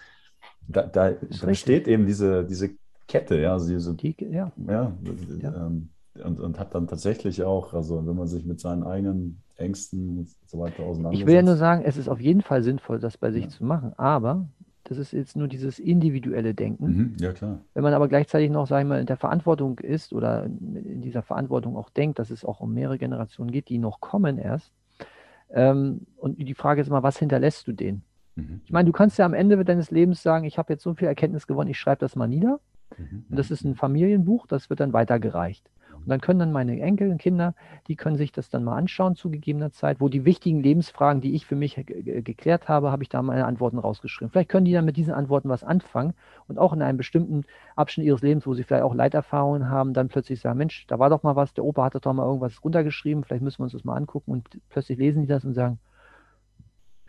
[0.66, 2.70] da, da, da eben diese, diese
[3.07, 4.93] Kette, ja, also diese Die, ja, ja,
[5.41, 5.66] Ja.
[5.66, 5.91] ähm,
[6.24, 10.28] und, und hat dann tatsächlich auch, also wenn man sich mit seinen eigenen Ängsten und
[10.46, 11.20] so weiter auseinandersetzt.
[11.22, 13.50] ich will ja nur sagen, es ist auf jeden Fall sinnvoll, das bei sich Ja.
[13.50, 13.92] zu machen.
[13.96, 14.46] Aber
[14.84, 16.86] das ist jetzt nur dieses individuelle Denken.
[16.86, 17.61] Mhm, ja, klar.
[17.74, 21.22] Wenn man aber gleichzeitig noch, sag ich mal, in der Verantwortung ist oder in dieser
[21.22, 24.72] Verantwortung auch denkt, dass es auch um mehrere Generationen geht, die noch kommen erst.
[25.50, 28.02] Ähm, und die Frage ist immer, was hinterlässt du denen?
[28.36, 28.61] Mhm.
[28.64, 31.09] Ich meine, du kannst ja am Ende deines Lebens sagen, ich habe jetzt so viel
[31.09, 32.61] Erkenntnis gewonnen, ich schreibe das mal nieder.
[32.96, 33.24] Mhm.
[33.30, 35.68] Und das ist ein Familienbuch, das wird dann weitergereicht.
[36.07, 37.57] Und dann können dann meine Enkel und Kinder,
[37.88, 41.34] die können sich das dann mal anschauen zu gegebener Zeit, wo die wichtigen Lebensfragen, die
[41.34, 44.30] ich für mich ge- ge- geklärt habe, habe ich da meine Antworten rausgeschrieben.
[44.30, 46.14] Vielleicht können die dann mit diesen Antworten was anfangen
[46.46, 47.44] und auch in einem bestimmten
[47.74, 51.11] Abschnitt ihres Lebens, wo sie vielleicht auch Leiterfahrungen haben, dann plötzlich sagen, Mensch, da war
[51.11, 53.82] doch mal was, der Opa hat doch mal irgendwas runtergeschrieben, vielleicht müssen wir uns das
[53.82, 55.80] mal angucken und plötzlich lesen die das und sagen,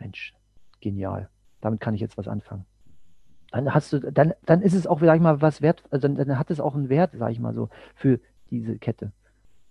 [0.00, 0.34] Mensch,
[0.80, 1.28] genial,
[1.60, 2.64] damit kann ich jetzt was anfangen
[3.50, 6.16] dann hast du, dann, dann ist es auch, sag ich mal, was wert, also dann,
[6.16, 8.20] dann hat es auch einen Wert, sag ich mal so, für
[8.50, 9.12] diese Kette.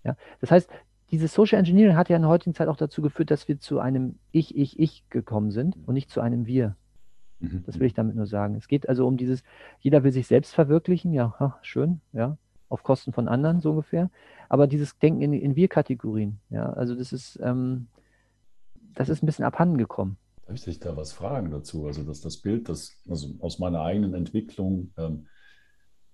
[0.04, 0.16] Ja?
[0.42, 0.70] Das heißt,
[1.12, 3.80] dieses Social Engineering hat ja in der heutigen Zeit auch dazu geführt, dass wir zu
[3.80, 6.76] einem Ich, Ich, Ich gekommen sind und nicht zu einem Wir.
[7.40, 7.64] Mhm.
[7.66, 8.56] Das will ich damit nur sagen.
[8.56, 9.44] Es geht also um dieses,
[9.80, 12.38] jeder will sich selbst verwirklichen, ja, schön, ja,
[12.70, 14.10] auf Kosten von anderen, so ungefähr.
[14.50, 17.88] Aber dieses Denken in, in Wir-Kategorien, ja, also das ist, ähm,
[18.94, 20.18] das ist ein bisschen abhanden gekommen.
[20.46, 21.86] Darf ich dich da was fragen dazu?
[21.86, 25.28] Also, dass das Bild, das, also aus meiner eigenen Entwicklung, ähm,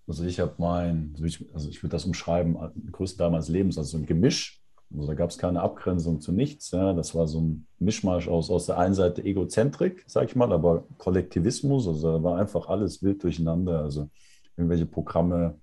[0.08, 3.98] also ich habe mein, also ich, also würde das umschreiben, äh, größten meines Lebens, also
[3.98, 4.60] ein Gemisch.
[4.96, 6.72] Also da gab es keine Abgrenzung zu nichts.
[6.72, 6.94] Ja.
[6.94, 10.86] Das war so ein Mischmasch aus, aus der einen Seite Egozentrik, sag ich mal, aber
[11.00, 11.88] Kollektivismus.
[11.88, 13.80] Also da war einfach alles wild durcheinander.
[13.82, 14.10] Also
[14.56, 15.60] irgendwelche Programme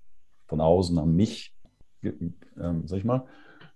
[0.46, 1.54] von außen an mich,
[2.02, 2.34] ähm,
[2.86, 3.24] sag ich mal.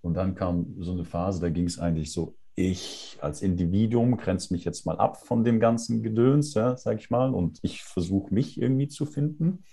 [0.02, 4.52] Und dann kam so eine Phase, da ging es eigentlich so, ich als Individuum grenze
[4.52, 8.32] mich jetzt mal ab von dem ganzen Gedöns, ja, sag ich mal, und ich versuche
[8.32, 9.64] mich irgendwie zu finden.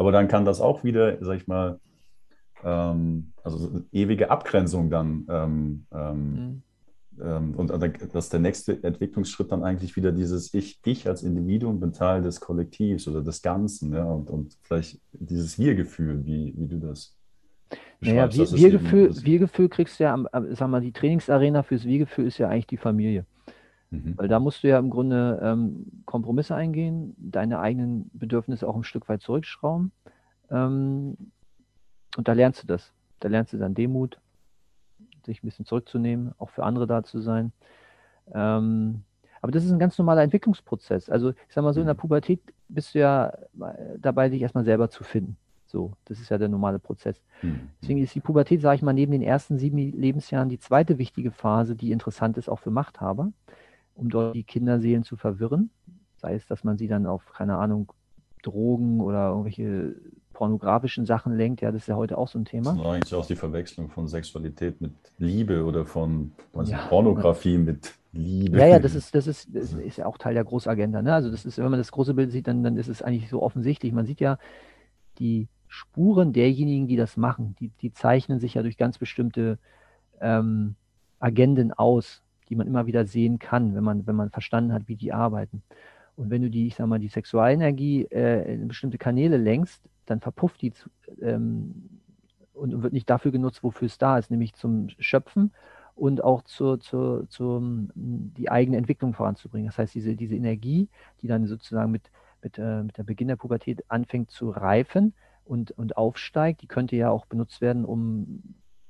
[0.00, 1.78] Aber dann kann das auch wieder, sag ich mal,
[2.64, 6.62] ähm, also ewige Abgrenzung dann ähm, ähm, Mhm.
[7.22, 7.70] ähm, und
[8.14, 12.40] dass der nächste Entwicklungsschritt dann eigentlich wieder dieses Ich, ich als Individuum bin Teil des
[12.40, 17.14] Kollektivs oder des Ganzen, ja, und, und vielleicht dieses Wir-Gefühl, wie, wie du das
[18.00, 22.26] Naja, Wir- Wir-Gefühl, Wir-Gefühl kriegst du ja, am, am- sag mal, die Trainingsarena fürs Wir-Gefühl
[22.26, 23.26] ist ja eigentlich die Familie.
[23.90, 24.14] Mhm.
[24.16, 28.84] Weil da musst du ja im Grunde ähm, Kompromisse eingehen, deine eigenen Bedürfnisse auch ein
[28.84, 29.92] Stück weit zurückschrauben.
[30.50, 31.16] Ähm,
[32.16, 32.92] und da lernst du das.
[33.18, 34.18] Da lernst du dann Demut,
[35.24, 37.52] sich ein bisschen zurückzunehmen, auch für andere da zu sein.
[38.32, 39.02] Ähm,
[39.42, 41.08] aber das ist ein ganz normaler Entwicklungsprozess.
[41.08, 41.98] Also ich sag mal so, in der Mhm.
[41.98, 45.36] Pubertät bist du ja äh, dabei, dich erstmal selber zu finden.
[45.66, 47.22] So, das ist ja der normale Prozess.
[47.42, 47.70] Mhm.
[47.80, 51.30] Deswegen ist die Pubertät, sage ich mal, neben den ersten sieben Lebensjahren die zweite wichtige
[51.30, 53.32] Phase, die interessant ist, auch für Machthaber,
[54.00, 55.70] um dort die Kinderseelen zu verwirren.
[56.16, 57.92] Sei es, dass man sie dann auf, keine Ahnung,
[58.42, 59.94] Drogen oder irgendwelche
[60.32, 61.60] pornografischen Sachen lenkt.
[61.60, 62.72] Ja, das ist ja heute auch so ein Thema.
[62.72, 66.32] Das ist eigentlich auch die Verwechslung von Sexualität mit Liebe oder von
[66.64, 68.58] ja, Pornografie mit Liebe.
[68.58, 71.02] Ja, ja, das ist, das ist, das ist ja auch Teil der Großagenda.
[71.02, 71.12] Ne?
[71.14, 73.42] Also das ist, wenn man das große Bild sieht, dann, dann ist es eigentlich so
[73.42, 73.92] offensichtlich.
[73.92, 74.38] Man sieht ja
[75.18, 79.58] die Spuren derjenigen, die das machen, die, die zeichnen sich ja durch ganz bestimmte
[80.20, 80.74] ähm,
[81.20, 84.96] Agenden aus, die man immer wieder sehen kann, wenn man, wenn man verstanden hat, wie
[84.96, 85.62] die arbeiten.
[86.16, 90.20] Und wenn du die, ich sag mal, die Sexualenergie äh, in bestimmte Kanäle lenkst, dann
[90.20, 90.72] verpufft die
[91.22, 91.88] ähm,
[92.52, 95.52] und wird nicht dafür genutzt, wofür es da ist, nämlich zum Schöpfen
[95.94, 97.62] und auch zur, zur, zur
[97.94, 99.68] die eigene Entwicklung voranzubringen.
[99.68, 100.88] Das heißt, diese, diese Energie,
[101.22, 102.10] die dann sozusagen mit,
[102.42, 106.96] mit, äh, mit der Beginn der Pubertät anfängt zu reifen und, und aufsteigt, die könnte
[106.96, 108.42] ja auch benutzt werden, um,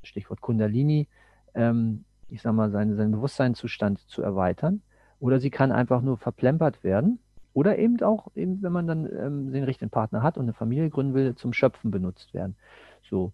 [0.03, 1.09] Stichwort Kundalini,
[1.55, 4.83] ähm, ich sag mal, seine, seinen Bewusstseinszustand zu erweitern.
[5.19, 7.19] Oder sie kann einfach nur verplempert werden.
[7.53, 10.89] Oder eben auch, eben, wenn man dann ähm, den richtigen Partner hat und eine Familie
[10.89, 12.57] gründen will, zum Schöpfen benutzt werden.
[13.03, 13.33] So.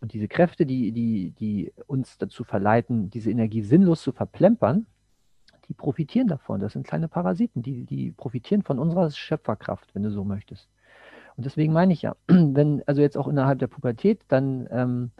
[0.00, 4.86] Und diese Kräfte, die, die, die uns dazu verleiten, diese Energie sinnlos zu verplempern,
[5.68, 6.60] die profitieren davon.
[6.60, 10.68] Das sind kleine Parasiten, die, die profitieren von unserer Schöpferkraft, wenn du so möchtest.
[11.36, 15.10] Und deswegen meine ich ja, wenn, also jetzt auch innerhalb der Pubertät, dann ähm,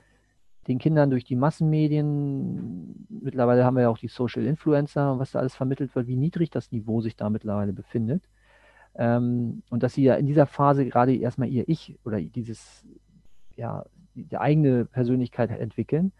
[0.68, 5.38] den Kindern durch die Massenmedien, mittlerweile haben wir ja auch die Social Influencer, was da
[5.38, 8.24] alles vermittelt wird, wie niedrig das Niveau sich da mittlerweile befindet.
[8.94, 12.86] Ähm, und dass sie ja in dieser Phase gerade erstmal ihr Ich oder dieses,
[13.54, 16.12] ja, die eigene Persönlichkeit entwickeln.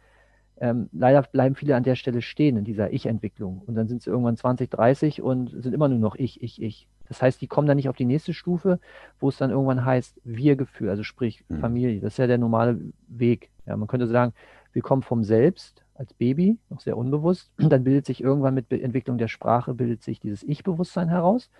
[0.58, 3.62] Ähm, leider bleiben viele an der Stelle stehen in dieser Ich-Entwicklung.
[3.66, 6.88] Und dann sind sie irgendwann 20, 30 und sind immer nur noch ich, ich, ich.
[7.08, 8.78] Das heißt, die kommen dann nicht auf die nächste Stufe,
[9.20, 11.60] wo es dann irgendwann heißt Wir-Gefühl, also sprich mhm.
[11.60, 12.00] Familie.
[12.00, 13.50] Das ist ja der normale Weg.
[13.66, 14.32] Ja, man könnte sagen,
[14.72, 17.50] wir kommen vom Selbst als Baby, noch sehr unbewusst.
[17.58, 21.50] Und dann bildet sich irgendwann mit Entwicklung der Sprache, bildet sich dieses Ich-Bewusstsein heraus.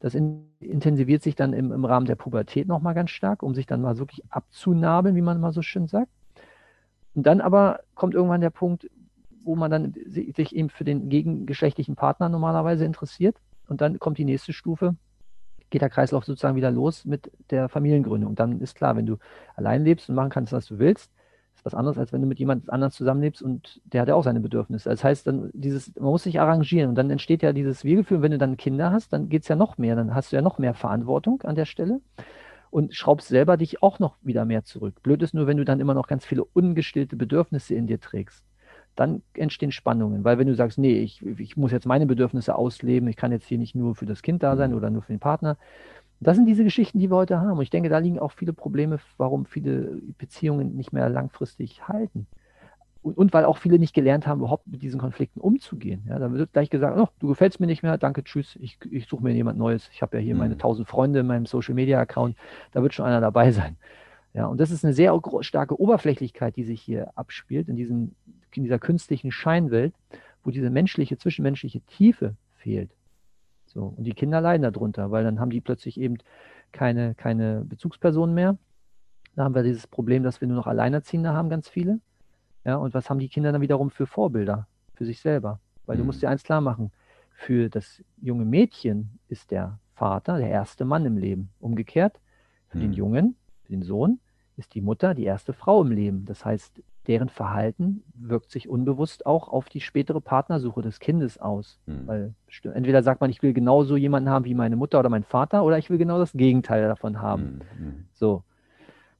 [0.00, 3.66] Das in, intensiviert sich dann im, im Rahmen der Pubertät nochmal ganz stark, um sich
[3.66, 6.10] dann mal wirklich abzunabeln, wie man mal so schön sagt.
[7.14, 8.90] Und dann aber kommt irgendwann der Punkt,
[9.42, 13.36] wo man dann sich eben für den gegengeschlechtlichen Partner normalerweise interessiert.
[13.68, 14.96] Und dann kommt die nächste Stufe,
[15.70, 18.30] geht der Kreislauf sozusagen wieder los mit der Familiengründung.
[18.30, 19.18] Und dann ist klar, wenn du
[19.56, 21.10] allein lebst und machen kannst, was du willst,
[21.54, 24.24] ist was anderes, als wenn du mit jemand anderem zusammenlebst und der hat ja auch
[24.24, 24.90] seine Bedürfnisse.
[24.90, 28.22] Das heißt, dann dieses, man muss sich arrangieren und dann entsteht ja dieses Wir-Gefühl.
[28.22, 30.42] Wenn du dann Kinder hast, dann geht es ja noch mehr, dann hast du ja
[30.42, 32.00] noch mehr Verantwortung an der Stelle
[32.70, 35.02] und schraubst selber dich auch noch wieder mehr zurück.
[35.02, 38.44] Blöd ist nur, wenn du dann immer noch ganz viele ungestillte Bedürfnisse in dir trägst
[38.96, 40.24] dann entstehen Spannungen.
[40.24, 43.46] Weil wenn du sagst, nee, ich, ich muss jetzt meine Bedürfnisse ausleben, ich kann jetzt
[43.46, 45.56] hier nicht nur für das Kind da sein oder nur für den Partner.
[46.18, 47.58] Das sind diese Geschichten, die wir heute haben.
[47.58, 52.26] Und ich denke, da liegen auch viele Probleme, warum viele Beziehungen nicht mehr langfristig halten.
[53.02, 56.02] Und, und weil auch viele nicht gelernt haben, überhaupt mit diesen Konflikten umzugehen.
[56.08, 59.06] Ja, da wird gleich gesagt, oh, du gefällst mir nicht mehr, danke, tschüss, ich, ich
[59.06, 59.90] suche mir jemand Neues.
[59.92, 60.40] Ich habe ja hier mhm.
[60.40, 62.34] meine tausend Freunde in meinem Social-Media-Account,
[62.72, 63.76] da wird schon einer dabei sein.
[64.36, 68.14] Ja, und das ist eine sehr starke Oberflächlichkeit, die sich hier abspielt in diesem
[68.52, 69.94] in dieser künstlichen Scheinwelt,
[70.42, 72.90] wo diese menschliche, zwischenmenschliche Tiefe fehlt.
[73.66, 76.16] So, und die Kinder leiden darunter, weil dann haben die plötzlich eben
[76.72, 78.56] keine, keine Bezugspersonen mehr.
[79.34, 82.00] Da haben wir dieses Problem, dass wir nur noch Alleinerziehende haben, ganz viele.
[82.64, 85.60] Ja, und was haben die Kinder dann wiederum für Vorbilder für sich selber?
[85.84, 86.20] Weil du musst mhm.
[86.22, 86.90] dir eins klar machen,
[87.30, 91.50] für das junge Mädchen ist der Vater der erste Mann im Leben.
[91.60, 92.18] Umgekehrt,
[92.68, 92.94] für den mhm.
[92.94, 94.20] Jungen, für den Sohn,
[94.56, 96.24] ist die Mutter die erste Frau im Leben.
[96.24, 101.78] Das heißt, deren Verhalten wirkt sich unbewusst auch auf die spätere Partnersuche des Kindes aus.
[101.86, 102.06] Mhm.
[102.06, 102.34] Weil
[102.74, 105.78] entweder sagt man, ich will genauso jemanden haben wie meine Mutter oder mein Vater, oder
[105.78, 107.60] ich will genau das Gegenteil davon haben.
[107.78, 108.04] Mhm.
[108.14, 108.42] So.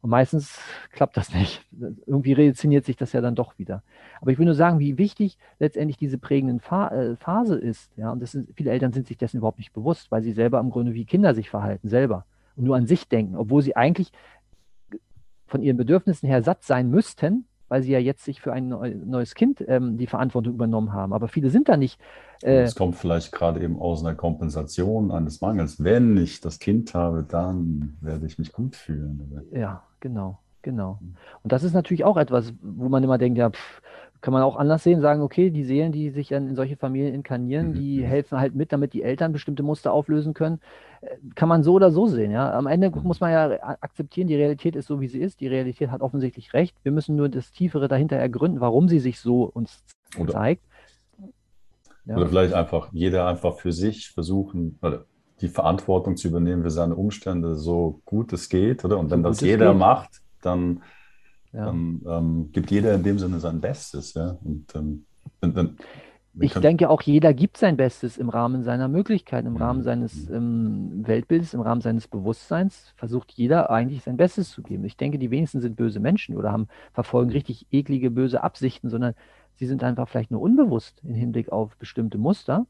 [0.02, 0.60] Und meistens
[0.92, 1.64] klappt das nicht.
[2.06, 3.82] Irgendwie reziniert sich das ja dann doch wieder.
[4.20, 7.90] Aber ich will nur sagen, wie wichtig letztendlich diese prägende Fa äh, Phase ist.
[7.96, 10.60] Ja, und das sind, viele Eltern sind sich dessen überhaupt nicht bewusst, weil sie selber
[10.60, 12.24] im Grunde wie Kinder sich verhalten, selber.
[12.54, 14.12] Und nur an sich denken, obwohl sie eigentlich
[15.46, 18.68] von ihren Bedürfnissen her satt sein müssten, weil sie ja jetzt sich für ein
[19.06, 21.12] neues Kind ähm, die Verantwortung übernommen haben.
[21.12, 22.00] Aber viele sind da nicht.
[22.42, 25.82] Äh, es kommt vielleicht gerade eben aus einer Kompensation eines Mangels.
[25.82, 29.48] Wenn ich das Kind habe, dann werde ich mich gut fühlen.
[29.52, 30.98] Ja, genau, genau.
[31.42, 33.82] Und das ist natürlich auch etwas, wo man immer denkt, ja, pff,
[34.20, 37.14] kann man auch anders sehen, sagen, okay, die Seelen, die sich dann in solche Familien
[37.14, 38.04] inkarnieren, die mhm.
[38.04, 40.60] helfen halt mit, damit die Eltern bestimmte Muster auflösen können.
[41.34, 42.52] Kann man so oder so sehen, ja.
[42.52, 43.02] Am Ende mhm.
[43.02, 45.40] muss man ja akzeptieren, die Realität ist so, wie sie ist.
[45.40, 46.76] Die Realität hat offensichtlich recht.
[46.82, 49.84] Wir müssen nur das Tiefere dahinter ergründen, warum sie sich so uns
[50.18, 50.62] oder, zeigt.
[52.04, 52.16] Ja.
[52.16, 55.04] Oder vielleicht einfach jeder einfach für sich versuchen, oder
[55.40, 58.98] die Verantwortung zu übernehmen für seine Umstände so gut es geht, oder?
[58.98, 59.78] Und wenn so das jeder geht.
[59.78, 60.80] macht, dann
[61.56, 61.66] ja.
[61.66, 64.12] Dann ähm, gibt jeder in dem Sinne sein Bestes.
[64.14, 64.36] Ja?
[64.44, 65.06] Und, ähm,
[65.40, 65.76] dann, dann
[66.38, 69.62] ich denke auch, jeder gibt sein Bestes im Rahmen seiner Möglichkeiten, im mhm.
[69.62, 74.84] Rahmen seines ähm, Weltbildes, im Rahmen seines Bewusstseins, versucht jeder eigentlich sein Bestes zu geben.
[74.84, 79.14] Ich denke, die wenigsten sind böse Menschen oder haben, verfolgen richtig eklige, böse Absichten, sondern
[79.54, 82.66] sie sind einfach vielleicht nur unbewusst im Hinblick auf bestimmte Muster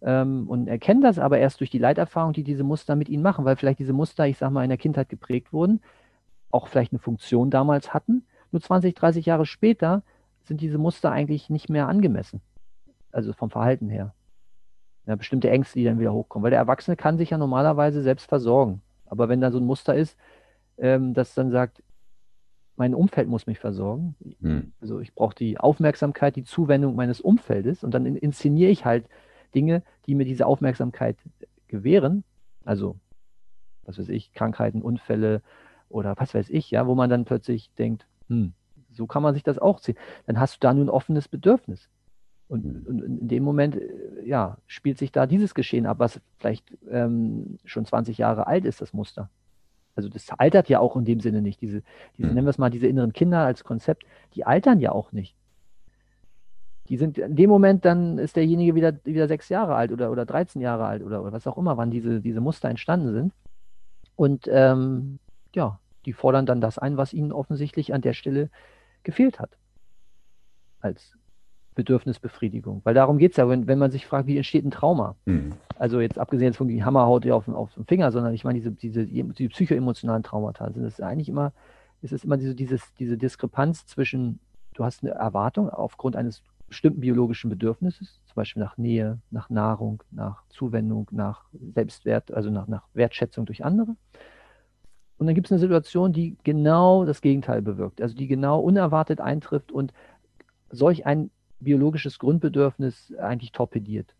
[0.00, 3.44] ähm, und erkennen das aber erst durch die Leiterfahrung, die diese Muster mit ihnen machen,
[3.44, 5.80] weil vielleicht diese Muster, ich sag mal, in der Kindheit geprägt wurden,
[6.50, 8.24] auch vielleicht eine Funktion damals hatten.
[8.52, 10.02] Nur 20, 30 Jahre später
[10.44, 12.40] sind diese Muster eigentlich nicht mehr angemessen.
[13.12, 14.14] Also vom Verhalten her.
[15.06, 16.44] Ja, bestimmte Ängste, die dann wieder hochkommen.
[16.44, 18.82] Weil der Erwachsene kann sich ja normalerweise selbst versorgen.
[19.06, 20.18] Aber wenn da so ein Muster ist,
[20.76, 21.82] ähm, das dann sagt,
[22.76, 24.14] mein Umfeld muss mich versorgen.
[24.40, 24.72] Hm.
[24.80, 29.08] Also ich brauche die Aufmerksamkeit, die Zuwendung meines Umfeldes und dann inszeniere ich halt
[29.54, 31.16] Dinge, die mir diese Aufmerksamkeit
[31.66, 32.22] gewähren.
[32.64, 32.96] Also,
[33.84, 35.42] was weiß ich, Krankheiten, Unfälle
[35.88, 38.52] oder was weiß ich, ja, wo man dann plötzlich denkt, hm,
[38.92, 39.96] so kann man sich das auch sehen.
[40.26, 41.88] Dann hast du da nur ein offenes Bedürfnis.
[42.48, 46.76] Und, und, in dem Moment, äh, ja, spielt sich da dieses Geschehen ab, was vielleicht
[46.90, 49.30] ähm, schon 20 Jahre alt ist, das Muster.
[49.94, 51.60] Also das altert ja auch in dem Sinne nicht.
[51.60, 51.82] Diese,
[52.16, 52.34] diese, hm.
[52.34, 55.34] nennen wir es mal, diese inneren Kinder als Konzept, die altern ja auch nicht.
[56.88, 60.24] Die sind in dem Moment, dann ist derjenige wieder, wieder sechs Jahre alt oder, oder
[60.24, 63.32] 13 Jahre alt oder, oder was auch immer, wann diese, diese Muster entstanden sind.
[64.16, 65.18] Und ähm,
[65.54, 68.48] ja, die fordern dann das ein, was ihnen offensichtlich an der Stelle
[69.02, 69.50] gefehlt hat.
[70.80, 71.17] Als
[71.78, 72.80] Bedürfnisbefriedigung.
[72.82, 75.14] Weil darum geht es ja, wenn, wenn man sich fragt, wie entsteht ein Trauma?
[75.26, 75.52] Mhm.
[75.78, 79.06] Also jetzt abgesehen von die Hammerhaut auf, auf dem Finger, sondern ich meine, diese, diese,
[79.06, 81.52] diese psychoemotionalen Traumata sind es eigentlich immer,
[82.02, 84.40] ist es immer diese, dieses, diese Diskrepanz zwischen,
[84.74, 90.02] du hast eine Erwartung aufgrund eines bestimmten biologischen Bedürfnisses, zum Beispiel nach Nähe, nach Nahrung,
[90.10, 93.94] nach Zuwendung, nach Selbstwert, also nach, nach Wertschätzung durch andere.
[95.16, 99.20] Und dann gibt es eine Situation, die genau das Gegenteil bewirkt, also die genau unerwartet
[99.20, 99.92] eintrifft und
[100.70, 101.30] solch ein
[101.60, 104.14] biologisches Grundbedürfnis eigentlich torpediert.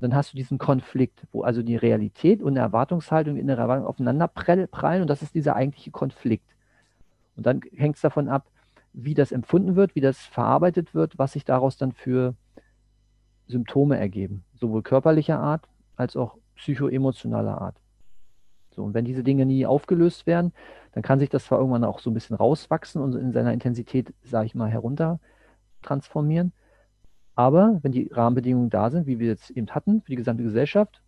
[0.00, 4.28] Dann hast du diesen Konflikt, wo also die Realität und Erwartungshaltung, die innere Erwartung aufeinander
[4.28, 6.54] prallen und das ist dieser eigentliche Konflikt.
[7.36, 8.46] Und dann hängt es davon ab,
[8.92, 12.34] wie das empfunden wird, wie das verarbeitet wird, was sich daraus dann für
[13.46, 17.76] Symptome ergeben, sowohl körperlicher Art als auch psychoemotionaler Art.
[18.70, 20.52] So, und wenn diese Dinge nie aufgelöst werden,
[20.92, 24.12] dann kann sich das zwar irgendwann auch so ein bisschen rauswachsen und in seiner Intensität,
[24.22, 25.20] sage ich mal, herunter
[25.82, 26.52] transformieren.
[27.36, 31.02] Aber wenn die Rahmenbedingungen da sind, wie wir jetzt eben hatten, für die gesamte Gesellschaft,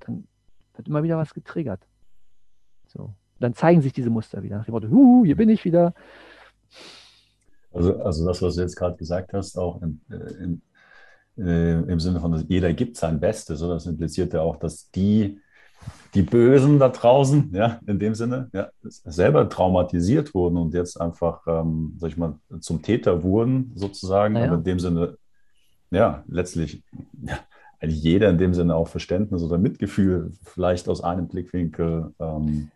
[0.00, 0.24] dann
[0.74, 1.86] wird immer wieder was getriggert.
[2.86, 3.12] So.
[3.40, 4.58] Dann zeigen sich diese Muster wieder.
[4.58, 5.92] Nach dem Motto, Huhu, hier bin ich wieder.
[7.72, 10.00] Also, also das, was du jetzt gerade gesagt hast, auch in,
[11.36, 14.90] in, äh, im Sinne von, jeder gibt sein Bestes, so, das impliziert ja auch, dass
[14.92, 15.40] die
[16.14, 21.46] die Bösen da draußen, ja, in dem Sinne, ja, selber traumatisiert wurden und jetzt einfach,
[21.46, 24.44] ähm, sag ich mal, zum Täter wurden, sozusagen, ja.
[24.44, 25.16] aber in dem Sinne,
[25.92, 26.82] ja, letztlich,
[27.22, 27.38] ja,
[27.80, 32.14] eigentlich jeder in dem Sinne auch Verständnis oder Mitgefühl, vielleicht aus einem Blickwinkel.
[32.18, 32.70] Ähm,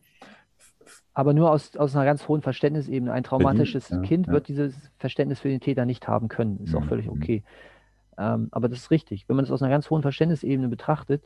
[1.15, 3.11] aber nur aus, aus einer ganz hohen Verständnisebene.
[3.11, 4.35] Ein traumatisches ja, Kind ja.
[4.35, 6.61] wird dieses Verständnis für den Täter nicht haben können.
[6.63, 7.13] Ist auch mhm, völlig mhm.
[7.13, 7.43] okay.
[8.19, 9.27] Ähm, aber das ist richtig.
[9.29, 11.23] Wenn man es aus einer ganz hohen Verständnisebene betrachtet,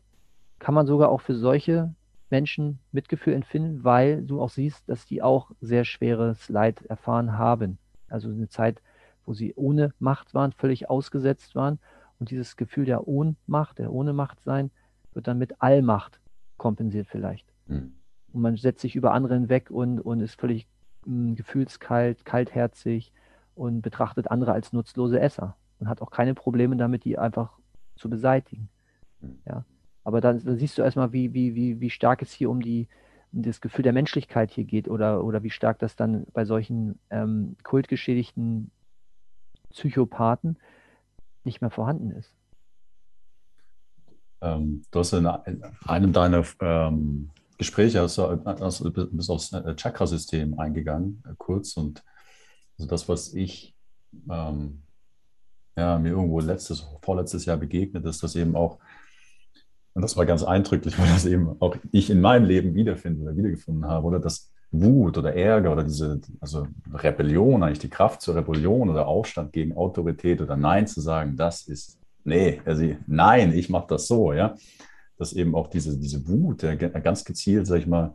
[0.61, 1.93] kann man sogar auch für solche
[2.31, 7.79] Menschen Mitgefühl empfinden, weil du auch siehst, dass die auch sehr schweres Leid erfahren haben.
[8.09, 8.81] Also eine Zeit,
[9.31, 11.79] wo sie ohne Macht waren, völlig ausgesetzt waren.
[12.19, 14.73] Und dieses Gefühl der Ohnmacht, der ohne Macht sein,
[15.15, 16.21] wird dann mit Allmacht
[16.57, 17.47] kompensiert vielleicht.
[17.69, 17.93] Mhm.
[18.33, 20.67] Und man setzt sich über andere hinweg und, und ist völlig
[21.07, 23.13] mh, hm, gefühlskalt, kaltherzig
[23.55, 27.53] und betrachtet andere als nutzlose Esser und hat auch keine Probleme damit, die einfach
[27.95, 28.69] zu beseitigen.
[29.21, 29.39] Mhm.
[29.47, 29.65] Ja.
[30.03, 32.89] Aber dann, dann siehst du erstmal, wie, wie, wie, wie stark es hier um die
[33.33, 36.99] um das Gefühl der Menschlichkeit hier geht oder, oder wie stark das dann bei solchen
[37.11, 38.73] ähm, kultgeschädigten
[39.71, 40.59] Psychopathen
[41.45, 42.33] nicht mehr vorhanden ist.
[44.41, 50.59] Ähm, du hast in einem deiner ähm, Gespräche hast du, hast bist aufs äh, Chakrasystem
[50.59, 51.77] eingegangen, äh, kurz.
[51.77, 52.03] Und
[52.79, 53.75] also das, was ich
[54.31, 54.83] ähm,
[55.77, 58.79] ja, mir irgendwo letztes, vorletztes Jahr begegnet ist, dass eben auch
[59.93, 63.37] und das war ganz eindrücklich, weil das eben auch ich in meinem Leben wiederfinden oder
[63.37, 68.37] wiedergefunden habe, oder das Wut oder Ärger oder diese, also Rebellion, eigentlich die Kraft zur
[68.37, 73.69] Rebellion oder Aufstand gegen Autorität oder Nein zu sagen, das ist, nee, also nein, ich
[73.69, 74.55] mache das so, ja.
[75.17, 78.15] Dass eben auch diese, diese Wut, ja, ganz gezielt, sag ich mal,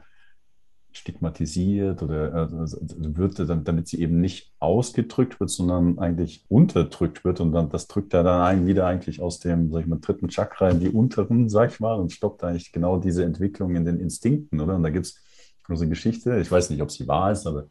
[0.91, 7.41] stigmatisiert oder also wird, damit sie eben nicht ausgedrückt wird, sondern eigentlich unterdrückt wird.
[7.41, 10.69] Und dann, das drückt er dann wieder eigentlich aus dem, sag ich mal, dritten Chakra
[10.69, 14.61] in die unteren, sag ich mal, und stoppt eigentlich genau diese Entwicklung in den Instinkten,
[14.61, 14.75] oder?
[14.75, 15.21] Und da gibt es
[15.69, 17.65] eine Geschichte, ich weiß nicht, ob sie wahr ist, aber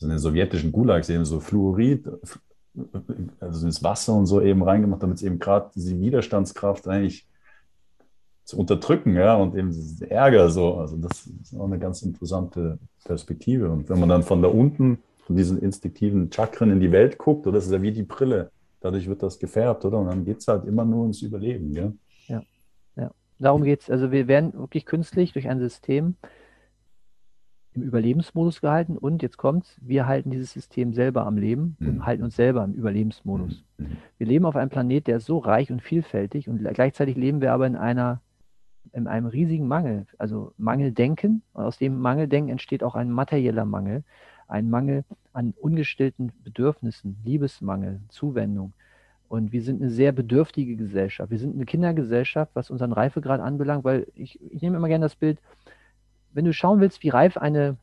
[0.00, 2.08] in den sowjetischen Gulags eben so Fluorid,
[3.40, 7.26] also ins Wasser und so eben reingemacht, damit es eben gerade diese Widerstandskraft eigentlich
[8.44, 9.74] zu unterdrücken, ja, und eben
[10.08, 10.74] Ärger so.
[10.74, 13.70] Also das ist auch eine ganz interessante Perspektive.
[13.70, 17.46] Und wenn man dann von da unten, von diesen instinktiven Chakren in die Welt guckt,
[17.46, 19.98] oder das ist ja wie die Brille, dadurch wird das gefärbt, oder?
[19.98, 21.92] Und dann geht es halt immer nur ums Überleben, ja.
[22.28, 22.42] Ja,
[22.94, 23.10] ja.
[23.40, 23.90] Darum geht es.
[23.90, 26.14] Also wir werden wirklich künstlich durch ein System
[27.76, 31.88] im Überlebensmodus gehalten und jetzt kommt's, wir halten dieses System selber am Leben mhm.
[31.88, 33.64] und halten uns selber im Überlebensmodus.
[33.78, 33.86] Mhm.
[33.86, 33.96] mhm.
[34.18, 37.52] Wir leben auf einem Planet, der ist so reich und vielfältig und gleichzeitig leben wir
[37.52, 38.20] aber in einer
[38.92, 41.42] in einem riesigen Mangel, also Mangeldenken.
[41.52, 44.04] Und aus dem Mangeldenken entsteht auch ein materieller Mangel,
[44.48, 48.72] ein Mangel an ungestillten Bedürfnissen, Liebesmangel, Zuwendung.
[49.28, 51.30] Und wir sind eine sehr bedürftige Gesellschaft.
[51.30, 55.16] Wir sind eine Kindergesellschaft, was unseren Reifegrad anbelangt, weil ich, ich nehme immer gerne das
[55.16, 55.40] Bild,
[56.36, 57.76] wenn du schauen willst, wie reif eine,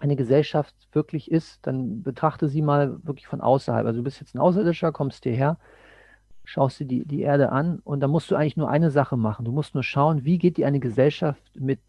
[0.00, 3.86] eine Gesellschaft wirklich ist, dann betrachte sie mal wirklich von außerhalb.
[3.86, 5.58] Also du bist jetzt ein Außerirdischer, kommst hierher
[6.44, 9.44] schaust dir die, die Erde an und da musst du eigentlich nur eine Sache machen.
[9.44, 11.80] Du musst nur schauen, wie geht die eine Gesellschaft mit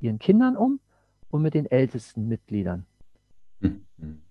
[0.00, 0.80] ihren Kindern um
[1.28, 2.86] und mit den ältesten Mitgliedern.
[3.60, 3.84] Mhm.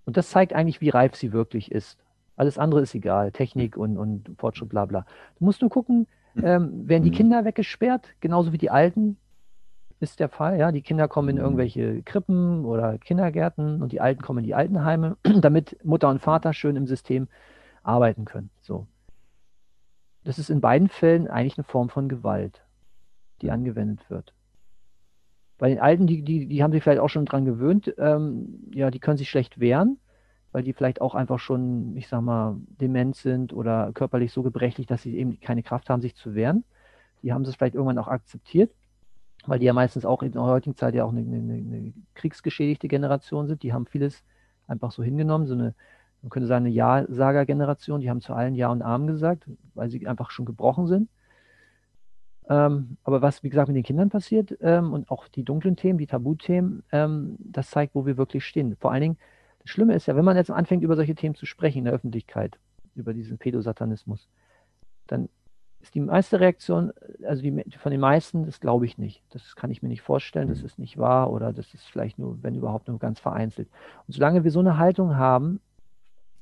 [0.04, 1.98] Und das zeigt eigentlich, wie reif sie wirklich ist.
[2.36, 5.06] Alles andere ist egal, Technik und, und Fortschritt, bla bla.
[5.38, 6.44] Du musst nur gucken, hm.
[6.44, 7.12] ähm, werden die.
[7.12, 9.18] Kinder weggesperrt, genauso wie die Alten,
[10.10, 10.58] ist der Fall.
[10.58, 11.44] Ja, die Kinder kommen in hm.
[11.44, 16.52] irgendwelche Krippen oder Kindergärten und die Alten kommen in die Altenheime, damit Mutter und Vater
[16.52, 17.28] schön im System
[17.82, 18.50] arbeiten können.
[18.60, 18.86] So
[20.24, 22.64] das ist in beiden Fällen eigentlich eine Form von Gewalt,
[23.42, 24.32] die angewendet wird.
[25.58, 28.90] Bei den Alten, die, die, die haben sich vielleicht auch schon dran gewöhnt, ähm, ja,
[28.90, 29.98] die können sich schlecht wehren,
[30.50, 34.86] weil die vielleicht auch einfach schon, ich sag mal, dement sind oder körperlich so gebrechlich,
[34.86, 36.64] dass sie eben keine Kraft haben, sich zu wehren.
[37.22, 38.72] Die haben es vielleicht irgendwann auch akzeptiert,
[39.46, 42.88] weil die ja meistens auch in der heutigen Zeit ja auch eine, eine, eine kriegsgeschädigte
[42.88, 43.62] Generation sind.
[43.62, 44.22] Die haben vieles
[44.66, 45.74] einfach so hingenommen, so eine
[46.24, 50.06] man könnte sagen, eine Ja-Sager-Generation, die haben zu allen Ja und Amen gesagt, weil sie
[50.06, 51.10] einfach schon gebrochen sind.
[52.48, 55.98] Ähm, aber was, wie gesagt, mit den Kindern passiert ähm, und auch die dunklen Themen,
[55.98, 58.74] die Tabuthemen, ähm, das zeigt, wo wir wirklich stehen.
[58.76, 59.18] Vor allen Dingen,
[59.60, 61.92] das Schlimme ist ja, wenn man jetzt anfängt, über solche Themen zu sprechen in der
[61.92, 62.58] Öffentlichkeit,
[62.94, 64.26] über diesen Pädosatanismus,
[65.06, 65.28] dann
[65.84, 66.92] ist die meiste Reaktion,
[67.26, 69.22] also die, von den meisten, das glaube ich nicht.
[69.30, 72.42] Das kann ich mir nicht vorstellen, das ist nicht wahr oder das ist vielleicht nur,
[72.42, 73.68] wenn überhaupt, nur ganz vereinzelt.
[74.06, 75.60] Und solange wir so eine Haltung haben,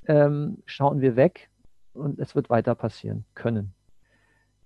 [0.06, 1.50] ähm, schauen wir weg
[1.92, 3.74] und es wird weiter passieren können.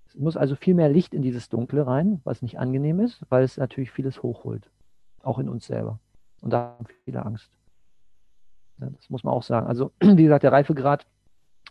[0.09, 3.45] Es muss also viel mehr Licht in dieses Dunkle rein, was nicht angenehm ist, weil
[3.45, 4.71] es natürlich vieles hochholt,
[5.23, 5.99] auch in uns selber.
[6.43, 7.51] Und da haben viele Angst.
[8.79, 9.67] Ja, das muss man auch sagen.
[9.67, 11.07] Also, wie gesagt, der Reifegrad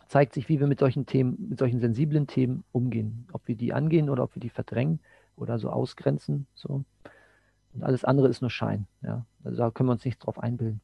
[0.08, 3.26] zeigt sich, wie wir mit solchen Themen, mit solchen sensiblen Themen umgehen.
[3.32, 5.00] Ob wir die angehen oder ob wir die verdrängen
[5.36, 6.46] oder so ausgrenzen.
[6.54, 6.84] So.
[7.74, 8.86] Und alles andere ist nur Schein.
[9.02, 9.26] Ja.
[9.44, 10.80] Also da können wir uns nichts drauf einbilden.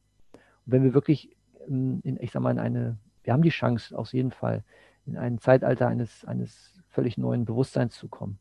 [0.65, 1.35] Und wenn wir wirklich
[1.67, 4.63] in, ich sag mal, in eine, wir haben die Chance, auf jeden Fall,
[5.05, 8.39] in ein Zeitalter eines, eines völlig neuen Bewusstseins zu kommen,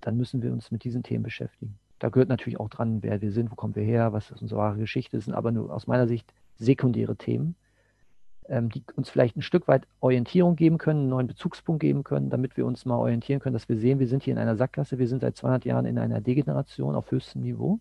[0.00, 1.78] dann müssen wir uns mit diesen Themen beschäftigen.
[1.98, 4.60] Da gehört natürlich auch dran, wer wir sind, wo kommen wir her, was ist unsere
[4.60, 7.56] wahre Geschichte, das sind aber nur aus meiner Sicht sekundäre Themen,
[8.48, 12.30] ähm, die uns vielleicht ein Stück weit Orientierung geben können, einen neuen Bezugspunkt geben können,
[12.30, 14.98] damit wir uns mal orientieren können, dass wir sehen, wir sind hier in einer Sackgasse,
[14.98, 17.78] wir sind seit 200 Jahren in einer Degeneration auf höchstem Niveau.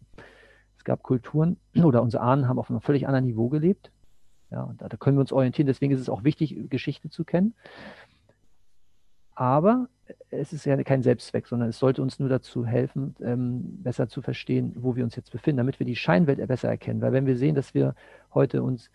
[0.78, 3.92] Es gab Kulturen oder unsere Ahnen haben auf einem völlig anderen Niveau gelebt.
[4.50, 5.68] Ja, da, da können wir uns orientieren.
[5.68, 7.54] Deswegen ist es auch wichtig, Geschichte zu kennen.
[9.36, 9.88] Aber
[10.30, 14.22] es ist ja kein Selbstzweck, sondern es sollte uns nur dazu helfen, ähm, besser zu
[14.22, 17.02] verstehen, wo wir uns jetzt befinden, damit wir die Scheinwelt besser erkennen.
[17.02, 17.94] Weil wenn wir sehen, dass wir
[18.34, 18.90] heute uns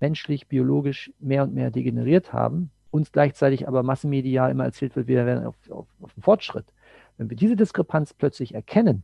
[0.00, 5.26] menschlich, biologisch mehr und mehr degeneriert haben, uns gleichzeitig aber massenmedial immer erzählt wird, wir
[5.26, 6.66] wären auf, auf, auf dem Fortschritt.
[7.16, 9.02] Wenn wir diese Diskrepanz plötzlich erkennen,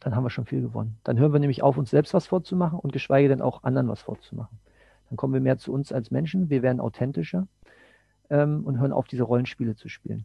[0.00, 0.98] dann haben wir schon viel gewonnen.
[1.04, 4.02] Dann hören wir nämlich auf, uns selbst was vorzumachen und geschweige denn auch anderen was
[4.02, 4.58] vorzumachen.
[5.08, 7.46] Dann kommen wir mehr zu uns als Menschen, wir werden authentischer
[8.30, 10.24] ähm, und hören auf, diese Rollenspiele zu spielen.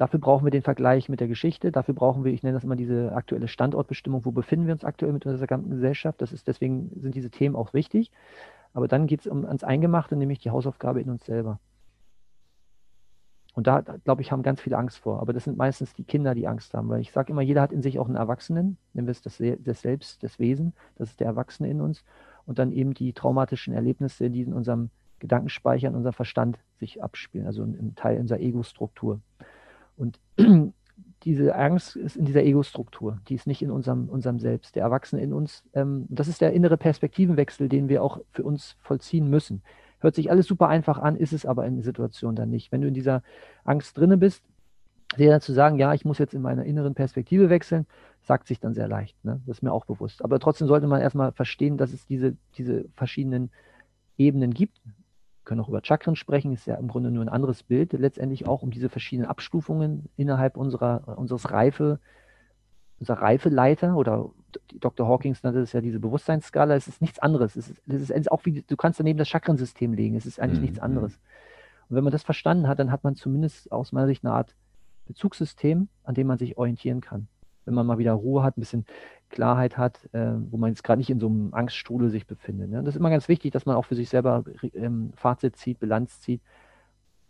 [0.00, 1.70] Dafür brauchen wir den Vergleich mit der Geschichte.
[1.70, 4.24] Dafür brauchen wir, ich nenne das immer diese aktuelle Standortbestimmung.
[4.24, 6.22] Wo befinden wir uns aktuell mit unserer ganzen Gesellschaft?
[6.22, 8.10] Das ist, deswegen sind diese Themen auch wichtig.
[8.72, 11.60] Aber dann geht es um, ans Eingemachte, nämlich die Hausaufgabe in uns selber.
[13.52, 15.20] Und da, glaube ich, haben ganz viele Angst vor.
[15.20, 16.88] Aber das sind meistens die Kinder, die Angst haben.
[16.88, 19.36] Weil ich sage immer, jeder hat in sich auch einen Erwachsenen, nennen wir es das,
[19.36, 20.72] das Selbst, das Wesen.
[20.96, 22.04] Das ist der Erwachsene in uns
[22.46, 24.88] und dann eben die traumatischen Erlebnisse, die in unserem
[25.18, 29.20] Gedankenspeicher, in unserem Verstand sich abspielen, also im Teil unserer Ego-Struktur.
[30.00, 30.18] Und
[31.24, 34.74] diese Angst ist in dieser Ego-Struktur, die ist nicht in unserem, unserem Selbst.
[34.74, 38.76] Der Erwachsene in uns, ähm, das ist der innere Perspektivenwechsel, den wir auch für uns
[38.80, 39.62] vollziehen müssen.
[39.98, 42.72] Hört sich alles super einfach an, ist es aber in der Situation dann nicht.
[42.72, 43.22] Wenn du in dieser
[43.64, 44.42] Angst drinne bist,
[45.18, 47.86] dir zu sagen, ja, ich muss jetzt in meiner inneren Perspektive wechseln,
[48.22, 49.22] sagt sich dann sehr leicht.
[49.22, 49.42] Ne?
[49.46, 50.24] Das ist mir auch bewusst.
[50.24, 53.50] Aber trotzdem sollte man erstmal verstehen, dass es diese, diese verschiedenen
[54.16, 54.80] Ebenen gibt.
[55.44, 58.62] Können auch über Chakren sprechen, ist ja im Grunde nur ein anderes Bild, letztendlich auch
[58.62, 61.98] um diese verschiedenen Abstufungen innerhalb unserer, unseres Reife,
[62.98, 64.30] unserer Reifeleiter oder
[64.74, 65.08] Dr.
[65.08, 67.56] Hawkins nannte es ja diese Bewusstseinsskala, es ist nichts anderes.
[67.56, 70.58] Es ist, es ist auch wie, du kannst daneben das Chakrensystem legen, es ist eigentlich
[70.58, 70.64] mhm.
[70.64, 71.18] nichts anderes.
[71.88, 74.54] Und wenn man das verstanden hat, dann hat man zumindest aus meiner Sicht eine Art
[75.06, 77.28] Bezugssystem, an dem man sich orientieren kann.
[77.64, 78.86] Wenn man mal wieder Ruhe hat, ein bisschen
[79.30, 82.70] Klarheit hat, äh, wo man jetzt gerade nicht in so einem Angststrudel sich befindet.
[82.70, 82.82] Ne?
[82.82, 86.20] Das ist immer ganz wichtig, dass man auch für sich selber ähm, Fazit zieht, Bilanz
[86.20, 86.42] zieht,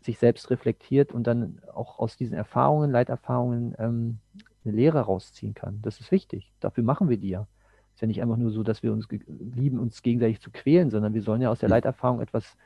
[0.00, 4.18] sich selbst reflektiert und dann auch aus diesen Erfahrungen, Leiterfahrungen ähm,
[4.64, 5.80] eine Lehre rausziehen kann.
[5.82, 6.52] Das ist wichtig.
[6.60, 7.46] Dafür machen wir die ja.
[7.90, 10.90] Es ist ja nicht einfach nur so, dass wir uns lieben, uns gegenseitig zu quälen,
[10.90, 12.56] sondern wir sollen ja aus der Leiterfahrung etwas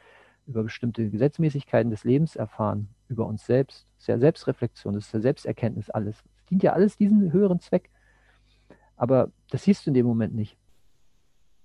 [0.46, 3.86] über bestimmte Gesetzmäßigkeiten des Lebens erfahren, über uns selbst.
[3.96, 6.22] Das ist ja Selbstreflexion, das ist ja Selbsterkenntnis alles.
[6.36, 7.90] Es dient ja alles diesem höheren Zweck.
[8.96, 10.56] Aber das siehst du in dem Moment nicht.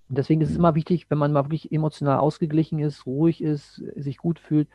[0.10, 3.84] Und deswegen ist es immer wichtig, wenn man mal wirklich emotional ausgeglichen ist, ruhig ist,
[3.96, 4.68] sich gut fühlt,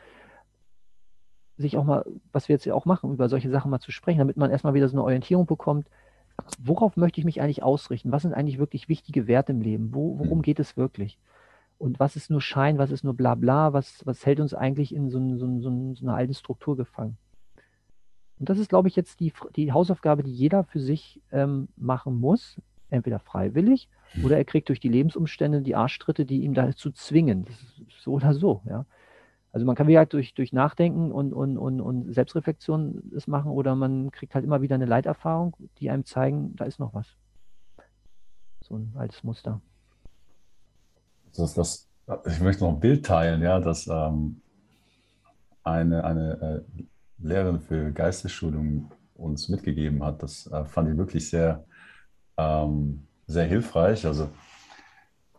[1.57, 4.19] sich auch mal, was wir jetzt ja auch machen, über solche Sachen mal zu sprechen,
[4.19, 5.87] damit man erstmal wieder so eine Orientierung bekommt.
[6.59, 8.11] Worauf möchte ich mich eigentlich ausrichten?
[8.11, 9.93] Was sind eigentlich wirklich wichtige Werte im Leben?
[9.93, 11.17] Wo, worum geht es wirklich?
[11.77, 15.09] Und was ist nur Schein, was ist nur Blabla, was, was hält uns eigentlich in
[15.09, 17.17] so, so, so, so einer alten Struktur gefangen?
[18.39, 22.19] Und das ist, glaube ich, jetzt die, die Hausaufgabe, die jeder für sich ähm, machen
[22.19, 22.57] muss,
[22.89, 24.25] entweder freiwillig hm.
[24.25, 27.47] oder er kriegt durch die Lebensumstände die Arschtritte, die ihm dazu zwingen.
[27.99, 28.85] so oder so, ja.
[29.51, 33.51] Also man kann wie halt durch, durch Nachdenken und, und, und, und Selbstreflexion das machen
[33.51, 37.07] oder man kriegt halt immer wieder eine Leiterfahrung, die einem zeigen, da ist noch was.
[38.59, 39.61] So ein altes Muster.
[41.37, 41.87] Das, das,
[42.25, 44.41] ich möchte noch ein Bild teilen, ja, dass ähm,
[45.63, 46.83] eine, eine äh,
[47.19, 50.21] Lehrerin für Geistesschulung uns mitgegeben hat.
[50.21, 51.65] Das äh, fand ich wirklich sehr,
[52.37, 54.05] ähm, sehr hilfreich.
[54.05, 54.29] Also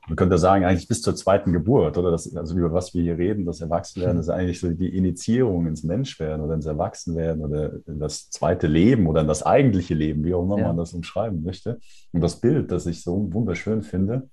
[0.09, 2.13] man könnte sagen, eigentlich bis zur zweiten Geburt, oder?
[2.13, 5.83] Das, also über was wir hier reden, das Erwachsenwerden, ist eigentlich so die Initiierung ins
[5.83, 10.35] Menschwerden oder ins Erwachsenwerden oder in das zweite Leben oder in das eigentliche Leben, wie
[10.35, 10.69] auch immer ja.
[10.69, 11.81] man das umschreiben möchte.
[12.13, 14.29] Und das Bild, das ich so wunderschön finde,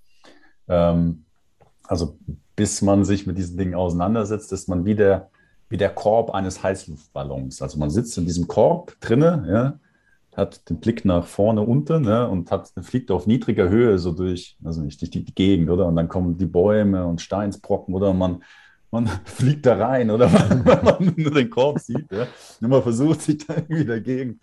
[0.68, 1.26] ähm,
[1.84, 2.18] also
[2.56, 5.32] bis man sich mit diesen Dingen auseinandersetzt, ist man wieder
[5.74, 7.64] wie der Korb eines Heißluftballons.
[7.64, 9.80] Also man sitzt in diesem Korb drinne, ja,
[10.38, 14.56] hat den Blick nach vorne unten ja, und hat, fliegt auf niedriger Höhe so durch,
[14.64, 15.88] also nicht durch die, Gegend, oder?
[15.88, 18.14] Und dann kommen die Bäume und Steinsbrocken, oder?
[18.14, 18.44] man,
[18.92, 20.32] man fliegt da rein, oder?
[20.64, 22.28] Wenn man nur den Korb sieht, ja.
[22.62, 24.40] Und man versucht sich da irgendwie dagegen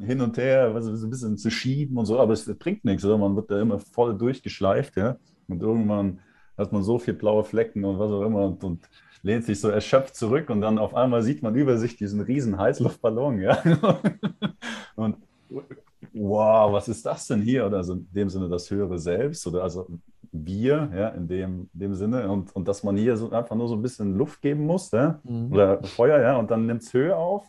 [0.00, 3.18] hin und her, also ein bisschen zu schieben und so, aber es bringt nichts, oder?
[3.18, 5.16] Man wird da immer voll durchgeschleift, ja.
[5.48, 6.20] Und irgendwann
[6.56, 8.88] hat man so viel blaue Flecken und was auch immer und, und
[9.22, 12.58] lehnt sich so erschöpft zurück und dann auf einmal sieht man über sich diesen riesen
[12.58, 13.62] Heißluftballon, ja.
[14.96, 15.16] und
[16.12, 17.66] wow, was ist das denn hier?
[17.66, 19.86] Oder also in dem Sinne das höhere Selbst oder also
[20.32, 22.30] wir, ja, in dem, dem Sinne.
[22.30, 25.20] Und, und dass man hier so einfach nur so ein bisschen Luft geben muss, ja?
[25.24, 25.52] Mhm.
[25.52, 27.46] oder Feuer, ja, und dann nimmt es Höhe auf.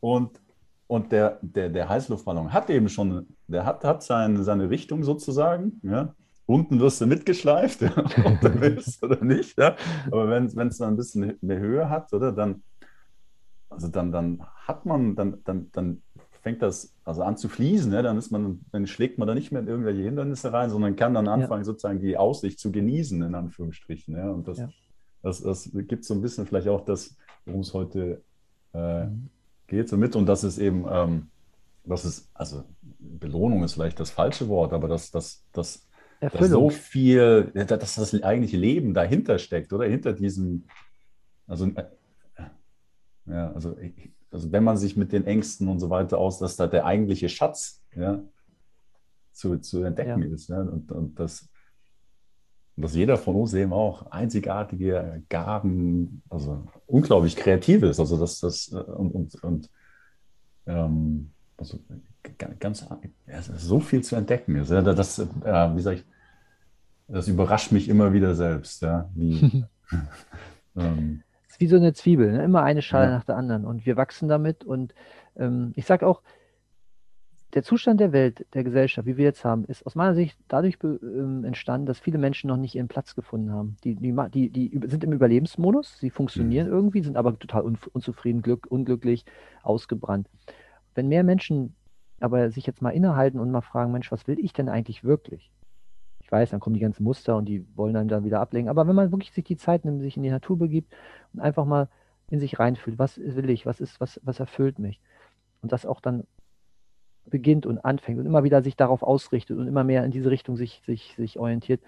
[0.00, 0.40] Und,
[0.86, 5.80] und der, der, der Heißluftballon hat eben schon, der hat, hat sein, seine Richtung sozusagen,
[5.82, 6.14] ja.
[6.46, 9.58] Unten wirst du mitgeschleift, ja, ob du willst oder nicht.
[9.58, 9.76] Ja.
[10.06, 12.62] Aber wenn es dann ein bisschen mehr Höhe hat, oder dann,
[13.70, 16.02] also dann, dann hat man, dann, dann, dann
[16.42, 19.52] fängt das also an zu fließen, ja, dann ist man, dann schlägt man da nicht
[19.52, 21.64] mehr in irgendwelche Hindernisse rein, sondern kann dann anfangen, ja.
[21.64, 24.16] sozusagen die Aussicht zu genießen, in Anführungsstrichen.
[24.16, 24.28] Ja.
[24.30, 24.68] Und das, ja.
[25.22, 27.16] das, das gibt so ein bisschen vielleicht auch das,
[27.46, 28.22] worum es heute
[28.74, 29.28] äh, mhm.
[29.68, 30.16] geht, so mit.
[30.16, 31.28] Und das ist eben, ähm,
[31.84, 32.64] das ist, also
[32.98, 35.86] Belohnung ist vielleicht das falsche Wort, aber das, das, das
[36.30, 39.86] dass so viel, dass das eigentliche Leben dahinter steckt, oder?
[39.86, 40.64] Hinter diesem,
[41.46, 41.84] also, äh,
[43.26, 43.76] ja, also,
[44.30, 47.28] also wenn man sich mit den Ängsten und so weiter aus, dass da der eigentliche
[47.28, 48.22] Schatz ja,
[49.32, 50.34] zu, zu entdecken ja.
[50.34, 50.48] ist.
[50.48, 50.60] Ja?
[50.60, 51.48] Und, und das,
[52.76, 58.00] dass jeder von uns eben auch einzigartige Gaben, also unglaublich kreativ ist.
[58.00, 59.70] Also das, das äh, und, und, und
[60.66, 61.78] ähm, also
[62.58, 62.86] ganz
[63.26, 64.70] ja, so viel zu entdecken ist.
[64.70, 65.24] Ja, das, äh,
[65.76, 66.04] wie sag ich,
[67.08, 68.82] das überrascht mich immer wieder selbst.
[68.82, 69.64] Ja, wie,
[70.76, 72.44] ähm, es ist wie so eine Zwiebel, ne?
[72.44, 73.16] immer eine Schale ja.
[73.16, 73.64] nach der anderen.
[73.64, 74.64] Und wir wachsen damit.
[74.64, 74.94] Und
[75.36, 76.22] ähm, ich sage auch,
[77.54, 80.78] der Zustand der Welt, der Gesellschaft, wie wir jetzt haben, ist aus meiner Sicht dadurch
[80.82, 83.76] ähm, entstanden, dass viele Menschen noch nicht ihren Platz gefunden haben.
[83.84, 86.72] Die, die, die, die sind im Überlebensmodus, sie funktionieren mhm.
[86.72, 87.62] irgendwie, sind aber total
[87.92, 89.26] unzufrieden, glück, unglücklich,
[89.62, 90.30] ausgebrannt.
[90.94, 91.74] Wenn mehr Menschen
[92.20, 95.50] aber sich jetzt mal innehalten und mal fragen, Mensch, was will ich denn eigentlich wirklich?
[96.32, 98.70] Weiß, dann kommen die ganzen Muster und die wollen dann da wieder ablenken.
[98.70, 100.92] Aber wenn man wirklich sich die Zeit nimmt, sich in die Natur begibt
[101.32, 101.88] und einfach mal
[102.30, 105.00] in sich reinfühlt, was will ich, was ist, was, was erfüllt mich?
[105.60, 106.24] Und das auch dann
[107.26, 110.56] beginnt und anfängt und immer wieder sich darauf ausrichtet und immer mehr in diese Richtung
[110.56, 111.80] sich, sich, sich orientiert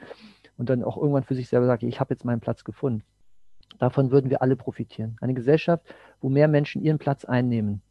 [0.56, 3.02] und dann auch irgendwann für sich selber sagt, ich habe jetzt meinen Platz gefunden
[3.78, 5.16] Davon würden wir alle profitieren.
[5.20, 5.84] Eine Gesellschaft,
[6.20, 7.82] wo mehr Menschen ihren Platz einnehmen,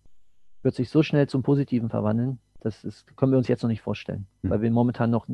[0.62, 3.82] wird sich so schnell zum Positiven verwandeln, das ist, können wir uns jetzt noch nicht
[3.82, 4.50] vorstellen, mhm.
[4.50, 5.28] weil wir momentan noch,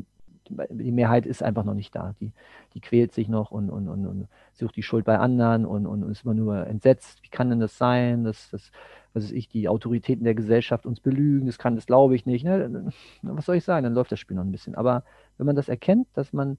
[0.50, 2.14] die Mehrheit ist einfach noch nicht da.
[2.20, 2.32] Die,
[2.74, 6.10] die quält sich noch und, und, und, und sucht die Schuld bei anderen und, und
[6.10, 7.24] ist immer nur entsetzt.
[7.24, 8.72] Wie kann denn das sein, dass, dass
[9.14, 11.48] was weiß ich, die Autoritäten der Gesellschaft uns belügen?
[11.48, 12.44] Das kann, das glaube ich nicht.
[12.44, 12.92] Ne?
[13.22, 13.84] Was soll ich sagen?
[13.84, 14.76] Dann läuft das Spiel noch ein bisschen.
[14.76, 15.04] Aber
[15.38, 16.58] wenn man das erkennt, dass man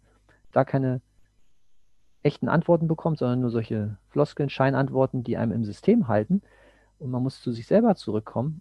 [0.52, 1.00] da keine
[2.22, 6.42] echten Antworten bekommt, sondern nur solche Floskeln, Scheinantworten, die einem im System halten,
[6.98, 8.60] und man muss zu sich selber zurückkommen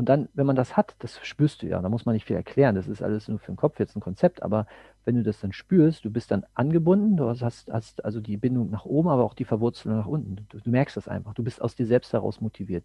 [0.00, 2.34] und dann, wenn man das hat, das spürst du ja, da muss man nicht viel
[2.34, 4.66] erklären, das ist alles nur für den Kopf jetzt ein Konzept, aber
[5.04, 8.70] wenn du das dann spürst, du bist dann angebunden, du hast, hast also die Bindung
[8.70, 10.36] nach oben, aber auch die Verwurzelung nach unten.
[10.36, 12.82] Du, du, merkst das einfach, du bist aus dir selbst heraus motiviert.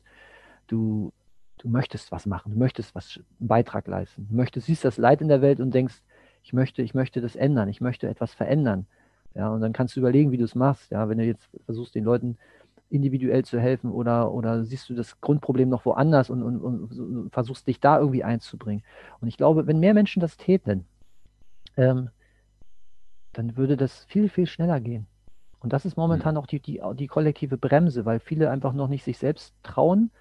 [0.67, 1.13] Du,
[1.59, 5.21] du möchtest was machen, du möchtest was, einen Beitrag leisten, du möchtest, siehst das Leid
[5.21, 6.01] in der Welt und denkst,
[6.43, 8.87] ich möchte, ich möchte das ändern, ich möchte etwas verändern.
[9.35, 10.91] Ja, und dann kannst du überlegen, wie du es machst.
[10.91, 12.37] Ja, wenn du jetzt versuchst, den Leuten
[12.95, 17.67] individuell zu helfen oder, oder siehst du das Grundproblem noch woanders und, und, und versuchst
[17.67, 18.83] dich da irgendwie einzubringen.
[19.21, 20.85] Und ich glaube, wenn mehr Menschen das täten,
[21.77, 22.09] ähm,
[23.33, 25.07] dann würde das viel, viel schneller gehen.
[25.59, 29.03] Und das ist momentan auch die, die, die kollektive Bremse, weil viele einfach noch nicht
[29.03, 30.11] sich selbst trauen,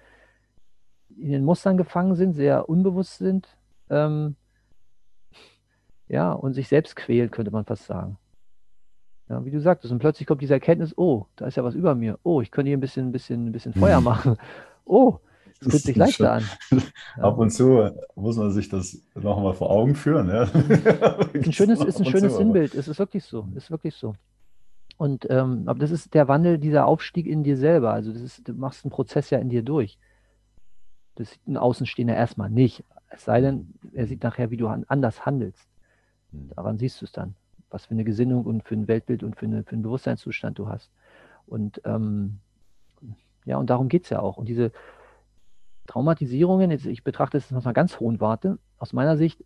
[1.15, 3.47] in den Mustern gefangen sind, sehr unbewusst sind,
[3.89, 4.35] ähm,
[6.07, 8.17] ja, und sich selbst quälen, könnte man fast sagen.
[9.29, 11.95] Ja, wie du sagtest, und plötzlich kommt diese Erkenntnis, oh, da ist ja was über
[11.95, 12.19] mir.
[12.23, 14.03] Oh, ich könnte hier ein bisschen, ein bisschen, ein bisschen Feuer mhm.
[14.03, 14.37] machen.
[14.85, 15.17] Oh,
[15.61, 16.43] es fühlt sich leichter an.
[17.17, 20.29] Ab und zu muss man sich das nochmal vor Augen führen.
[20.29, 20.43] Ja.
[21.33, 22.75] ist ein schönes, ist ein schönes Sinnbild.
[22.75, 23.47] Es ist wirklich so.
[23.55, 24.15] Es ist wirklich so.
[24.97, 27.93] Und ähm, aber das ist der Wandel, dieser Aufstieg in dir selber.
[27.93, 29.97] Also das ist, du machst einen Prozess ja in dir durch.
[31.15, 32.83] Das sieht ein Außenstehender erstmal nicht.
[33.09, 35.67] Es sei denn, er sieht nachher, wie du anders handelst.
[36.31, 36.49] Mhm.
[36.55, 37.35] Daran siehst du es dann
[37.75, 40.69] was für eine Gesinnung und für ein Weltbild und für, eine, für einen Bewusstseinszustand du
[40.69, 40.89] hast.
[41.45, 42.39] Und ähm,
[43.43, 44.37] ja, und darum geht es ja auch.
[44.37, 44.71] Und diese
[45.85, 49.43] Traumatisierungen, jetzt, ich betrachte es aus einer ganz hohen Warte, aus meiner Sicht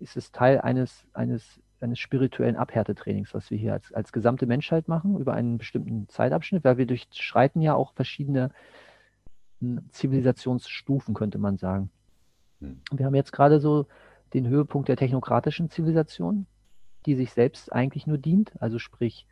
[0.00, 4.88] ist es Teil eines, eines, eines spirituellen Abhärtetrainings, was wir hier als, als gesamte Menschheit
[4.88, 8.50] machen, über einen bestimmten Zeitabschnitt, weil wir durchschreiten ja auch verschiedene
[9.60, 11.88] hm, Zivilisationsstufen, könnte man sagen.
[12.60, 12.80] Hm.
[12.90, 13.86] Wir haben jetzt gerade so
[14.32, 16.46] den Höhepunkt der technokratischen Zivilisation,
[17.06, 18.52] die sich selbst eigentlich nur dient.
[18.60, 19.26] Also sprich,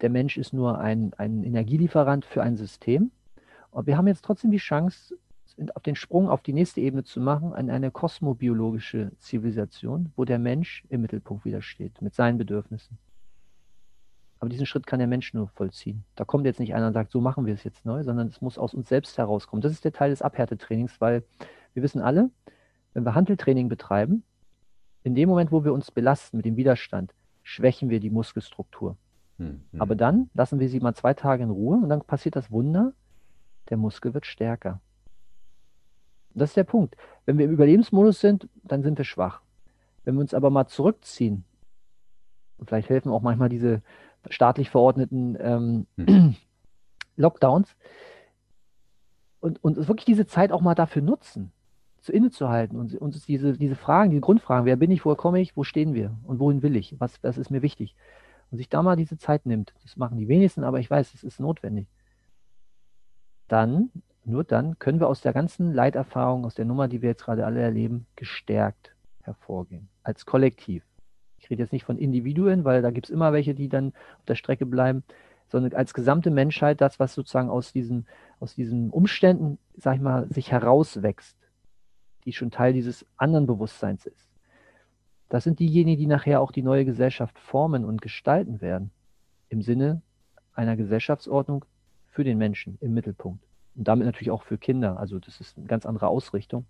[0.00, 3.10] der Mensch ist nur ein, ein Energielieferant für ein System.
[3.70, 5.16] Und wir haben jetzt trotzdem die Chance,
[5.74, 10.38] auf den Sprung auf die nächste Ebene zu machen, an eine kosmobiologische Zivilisation, wo der
[10.38, 12.98] Mensch im Mittelpunkt wieder steht, mit seinen Bedürfnissen.
[14.40, 16.04] Aber diesen Schritt kann der Mensch nur vollziehen.
[16.16, 18.40] Da kommt jetzt nicht einer und sagt, so machen wir es jetzt neu, sondern es
[18.40, 19.62] muss aus uns selbst herauskommen.
[19.62, 21.22] Das ist der Teil des Abhärtetrainings, weil
[21.74, 22.30] wir wissen alle,
[22.92, 24.24] wenn wir Handeltraining betreiben,
[25.02, 28.96] in dem Moment, wo wir uns belasten mit dem Widerstand, schwächen wir die Muskelstruktur.
[29.38, 29.80] Hm, hm.
[29.80, 32.92] Aber dann lassen wir sie mal zwei Tage in Ruhe und dann passiert das Wunder,
[33.70, 34.80] der Muskel wird stärker.
[36.34, 36.96] Das ist der Punkt.
[37.26, 39.42] Wenn wir im Überlebensmodus sind, dann sind wir schwach.
[40.04, 41.44] Wenn wir uns aber mal zurückziehen,
[42.58, 43.82] und vielleicht helfen auch manchmal diese
[44.30, 46.36] staatlich verordneten ähm, hm.
[47.16, 47.74] Lockdowns,
[49.40, 51.50] und, und wirklich diese Zeit auch mal dafür nutzen,
[52.02, 55.56] zu innezuhalten und uns diese, diese Fragen, diese Grundfragen, wer bin ich, woher komme ich,
[55.56, 57.94] wo stehen wir und wohin will ich, was, was ist mir wichtig.
[58.50, 61.22] Und sich da mal diese Zeit nimmt, das machen die wenigsten, aber ich weiß, es
[61.22, 61.86] ist notwendig.
[63.48, 63.90] Dann,
[64.24, 67.46] nur dann, können wir aus der ganzen Leiterfahrung, aus der Nummer, die wir jetzt gerade
[67.46, 69.88] alle erleben, gestärkt hervorgehen.
[70.02, 70.84] Als Kollektiv.
[71.38, 73.88] Ich rede jetzt nicht von Individuen, weil da gibt es immer welche, die dann
[74.18, 75.04] auf der Strecke bleiben,
[75.48, 78.06] sondern als gesamte Menschheit das, was sozusagen aus diesen,
[78.40, 81.36] aus diesen Umständen, sag ich mal, sich herauswächst
[82.24, 84.28] die schon Teil dieses anderen Bewusstseins ist.
[85.28, 88.90] Das sind diejenigen, die nachher auch die neue Gesellschaft formen und gestalten werden.
[89.48, 90.02] Im Sinne
[90.54, 91.64] einer Gesellschaftsordnung
[92.10, 93.42] für den Menschen im Mittelpunkt.
[93.74, 94.98] Und damit natürlich auch für Kinder.
[94.98, 96.66] Also das ist eine ganz andere Ausrichtung.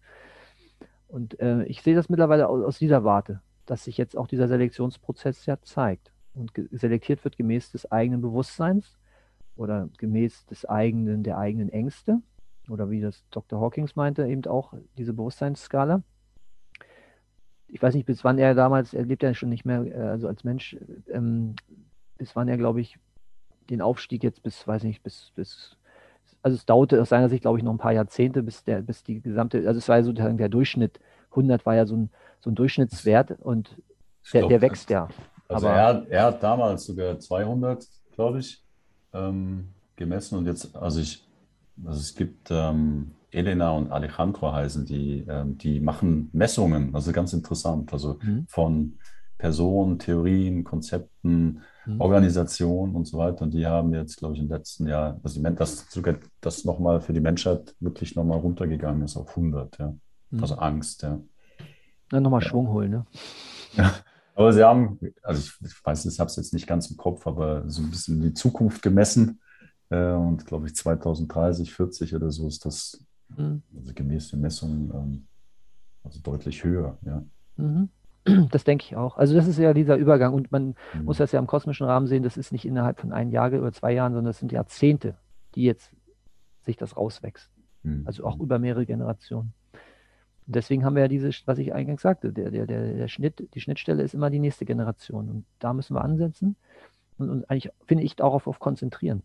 [1.08, 4.48] Und äh, ich sehe das mittlerweile aus, aus, dieser Warte, dass sich jetzt auch dieser
[4.48, 8.96] Selektionsprozess ja zeigt und selektiert wird gemäß des eigenen Bewusstseins
[9.56, 12.22] oder gemäß des eigenen, der eigenen Ängste
[12.68, 13.60] oder wie das Dr.
[13.60, 16.02] Hawkins meinte, eben auch diese Bewusstseinsskala.
[17.68, 20.28] Ich weiß nicht, bis wann er damals, er lebt ja schon nicht mehr, äh, also
[20.28, 20.76] als Mensch,
[21.10, 21.54] ähm,
[22.18, 22.98] bis wann er, glaube ich,
[23.70, 25.76] den Aufstieg jetzt bis, weiß nicht, bis, bis,
[26.42, 29.02] also es dauerte aus seiner Sicht, glaube ich, noch ein paar Jahrzehnte, bis der, bis
[29.02, 32.10] die gesamte, also es war ja sozusagen der Durchschnitt, 100 war ja so ein,
[32.40, 33.76] so ein Durchschnittswert und
[34.32, 35.08] der, glaub, der wächst ja.
[35.48, 38.62] Also Aber, er, er hat damals sogar 200, glaube ich,
[39.14, 41.24] ähm, gemessen und jetzt, also ich
[41.84, 47.32] also es gibt ähm, Elena und Alejandro heißen die, ähm, die machen Messungen, also ganz
[47.32, 48.46] interessant, also mhm.
[48.48, 48.98] von
[49.38, 52.00] Personen, Theorien, Konzepten, mhm.
[52.00, 53.42] Organisation und so weiter.
[53.42, 57.12] Und die haben jetzt, glaube ich, im letzten Jahr, also das sogar das nochmal für
[57.12, 59.94] die Menschheit wirklich nochmal runtergegangen ist auf 100, ja.
[60.30, 60.42] Mhm.
[60.42, 61.20] Also Angst, ja.
[62.10, 62.48] Dann nochmal ja.
[62.48, 63.06] Schwung holen, ne?
[63.74, 63.92] Ja.
[64.34, 67.26] Aber sie haben, also ich, ich weiß, ich habe es jetzt nicht ganz im Kopf,
[67.26, 69.40] aber so ein bisschen die Zukunft gemessen.
[69.92, 73.04] Äh, und glaube ich 2030, 40 oder so ist das,
[73.36, 73.62] mhm.
[73.76, 75.26] also gemäß den Messungen, ähm,
[76.02, 77.22] also deutlich höher, ja.
[77.56, 77.90] Mhm.
[78.50, 79.18] Das denke ich auch.
[79.18, 81.04] Also das ist ja dieser Übergang und man mhm.
[81.04, 83.72] muss das ja im kosmischen Rahmen sehen, das ist nicht innerhalb von einem Jahr oder
[83.72, 85.16] zwei Jahren, sondern das sind Jahrzehnte,
[85.56, 85.90] die jetzt
[86.62, 87.50] sich das rauswächst.
[87.82, 88.04] Mhm.
[88.06, 89.52] Also auch über mehrere Generationen.
[90.46, 93.46] Und deswegen haben wir ja diese, was ich eingangs sagte, der, der, der, der Schnitt,
[93.54, 95.28] die Schnittstelle ist immer die nächste Generation.
[95.28, 96.56] Und da müssen wir ansetzen
[97.18, 99.22] und, und eigentlich, finde ich, darauf auf konzentrieren.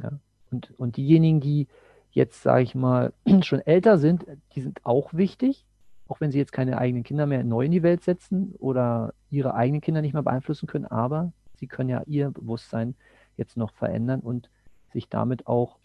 [0.00, 0.12] Ja?
[0.50, 1.68] Und, und diejenigen, die
[2.10, 3.12] jetzt, sage ich mal,
[3.42, 5.66] schon älter sind, die sind auch wichtig,
[6.08, 9.54] auch wenn sie jetzt keine eigenen Kinder mehr neu in die Welt setzen oder ihre
[9.54, 12.94] eigenen Kinder nicht mehr beeinflussen können, aber sie können ja ihr Bewusstsein
[13.36, 14.50] jetzt noch verändern und
[14.92, 15.78] sich damit auch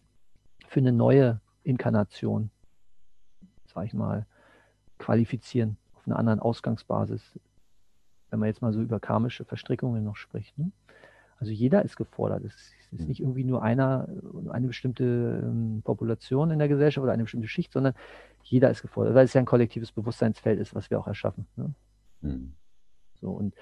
[0.67, 2.49] für eine neue Inkarnation,
[3.65, 4.25] sage ich mal,
[4.97, 7.39] qualifizieren auf einer anderen Ausgangsbasis,
[8.29, 10.57] wenn man jetzt mal so über karmische Verstrickungen noch spricht.
[10.57, 10.71] Ne?
[11.39, 12.43] Also jeder ist gefordert.
[12.43, 13.07] Es hm.
[13.07, 14.07] nicht irgendwie nur einer,
[14.49, 17.93] eine bestimmte ähm, Population in der Gesellschaft oder eine bestimmte Schicht, sondern
[18.43, 21.47] jeder ist gefordert, weil es ja ein kollektives Bewusstseinsfeld ist, was wir auch erschaffen.
[21.55, 21.73] Ne?
[22.21, 22.53] Mhm.
[23.19, 23.55] So, und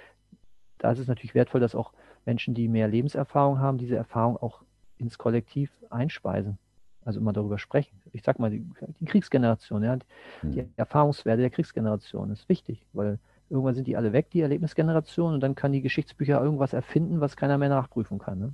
[0.77, 1.93] da ist es natürlich wertvoll, dass auch
[2.25, 4.63] Menschen, die mehr Lebenserfahrung haben, diese Erfahrung auch
[4.97, 6.57] ins Kollektiv einspeisen.
[7.03, 8.01] Also immer darüber sprechen.
[8.13, 8.65] Ich sag mal, die,
[8.99, 10.05] die Kriegsgeneration, ja, die,
[10.41, 10.51] mhm.
[10.51, 13.19] die Erfahrungswerte der Kriegsgeneration ist wichtig, weil
[13.49, 17.37] Irgendwann sind die alle weg, die Erlebnisgeneration, und dann kann die Geschichtsbücher irgendwas erfinden, was
[17.37, 18.39] keiner mehr nachprüfen kann.
[18.39, 18.53] Ne?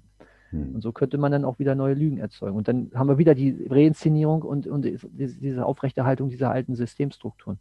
[0.52, 0.76] Hm.
[0.76, 2.56] Und so könnte man dann auch wieder neue Lügen erzeugen.
[2.56, 7.60] Und dann haben wir wieder die Reinszenierung und, und diese Aufrechterhaltung dieser alten Systemstrukturen.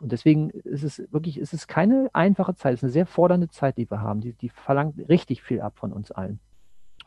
[0.00, 3.48] Und deswegen ist es wirklich, ist es keine einfache Zeit, es ist eine sehr fordernde
[3.48, 4.20] Zeit, die wir haben.
[4.20, 6.38] Die, die verlangt richtig viel ab von uns allen.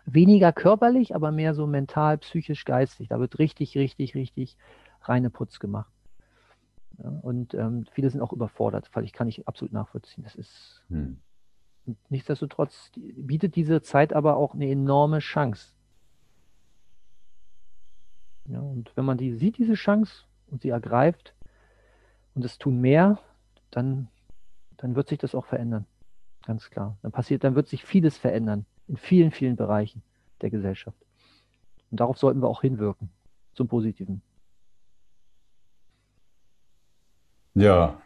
[0.05, 3.07] Weniger körperlich, aber mehr so mental, psychisch, geistig.
[3.07, 4.57] Da wird richtig, richtig, richtig
[5.03, 5.91] reine Putz gemacht.
[7.01, 10.23] Ja, und ähm, viele sind auch überfordert, weil ich kann nicht absolut nachvollziehen.
[10.25, 11.21] Das ist hm.
[12.09, 15.73] Nichtsdestotrotz bietet diese Zeit aber auch eine enorme Chance.
[18.47, 21.33] Ja, und wenn man die sieht, diese Chance, und sie ergreift
[22.35, 23.19] und es tun mehr,
[23.71, 24.09] dann,
[24.77, 25.85] dann wird sich das auch verändern.
[26.45, 26.97] Ganz klar.
[27.01, 30.03] Dann passiert, dann wird sich vieles verändern in vielen, vielen Bereichen
[30.41, 30.97] der Gesellschaft.
[31.89, 33.09] Und darauf sollten wir auch hinwirken,
[33.53, 34.21] zum Positiven.
[37.53, 38.01] Ja.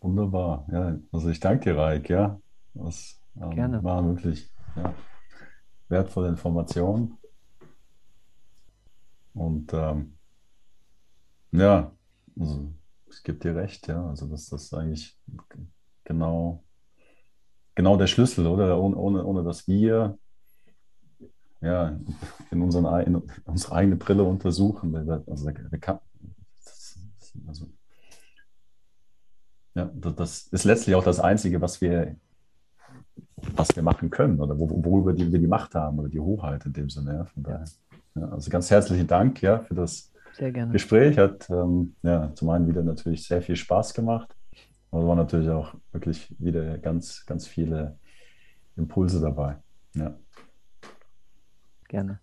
[0.00, 0.66] Wunderbar.
[0.72, 2.40] Ja, also ich danke dir, Raik, ja.
[2.74, 3.84] Das ähm, Gerne.
[3.84, 4.94] war wirklich ja,
[5.88, 7.18] wertvolle Informationen.
[9.34, 10.16] Und ähm,
[11.52, 11.92] ja,
[12.38, 12.72] also
[13.10, 14.08] ich gebe dir recht, ja.
[14.08, 15.18] Also das, das ist eigentlich
[16.04, 16.64] genau,
[17.74, 18.80] genau der Schlüssel, oder?
[18.80, 20.18] Ohne, ohne, ohne dass wir
[21.60, 22.00] ja,
[22.50, 24.96] in, unseren, in unsere eigene Brille untersuchen.
[24.96, 25.50] Also,
[27.46, 27.66] also,
[29.74, 32.16] ja, das ist letztlich auch das Einzige, was wir,
[33.54, 36.90] was wir machen können oder worüber wir die Macht haben oder die Hoheit in dem
[36.90, 37.14] Sinne.
[37.14, 37.64] Ja, von daher.
[38.16, 40.12] Ja, also ganz herzlichen Dank ja, für das
[40.72, 41.16] Gespräch.
[41.18, 44.34] Hat ähm, ja, zum einen wieder natürlich sehr viel Spaß gemacht,
[44.90, 47.98] aber waren natürlich auch wirklich wieder ganz, ganz viele
[48.76, 49.56] Impulse dabei.
[49.94, 50.16] Ja.
[51.88, 52.20] Gerne.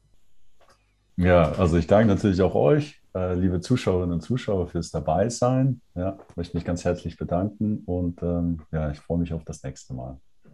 [1.16, 5.82] Ja, also ich danke natürlich auch euch, äh, liebe Zuschauerinnen und Zuschauer, fürs Dabeisein.
[5.96, 9.94] Ja, möchte mich ganz herzlich bedanken und ähm, ja, ich freue mich auf das nächste
[9.94, 10.20] Mal.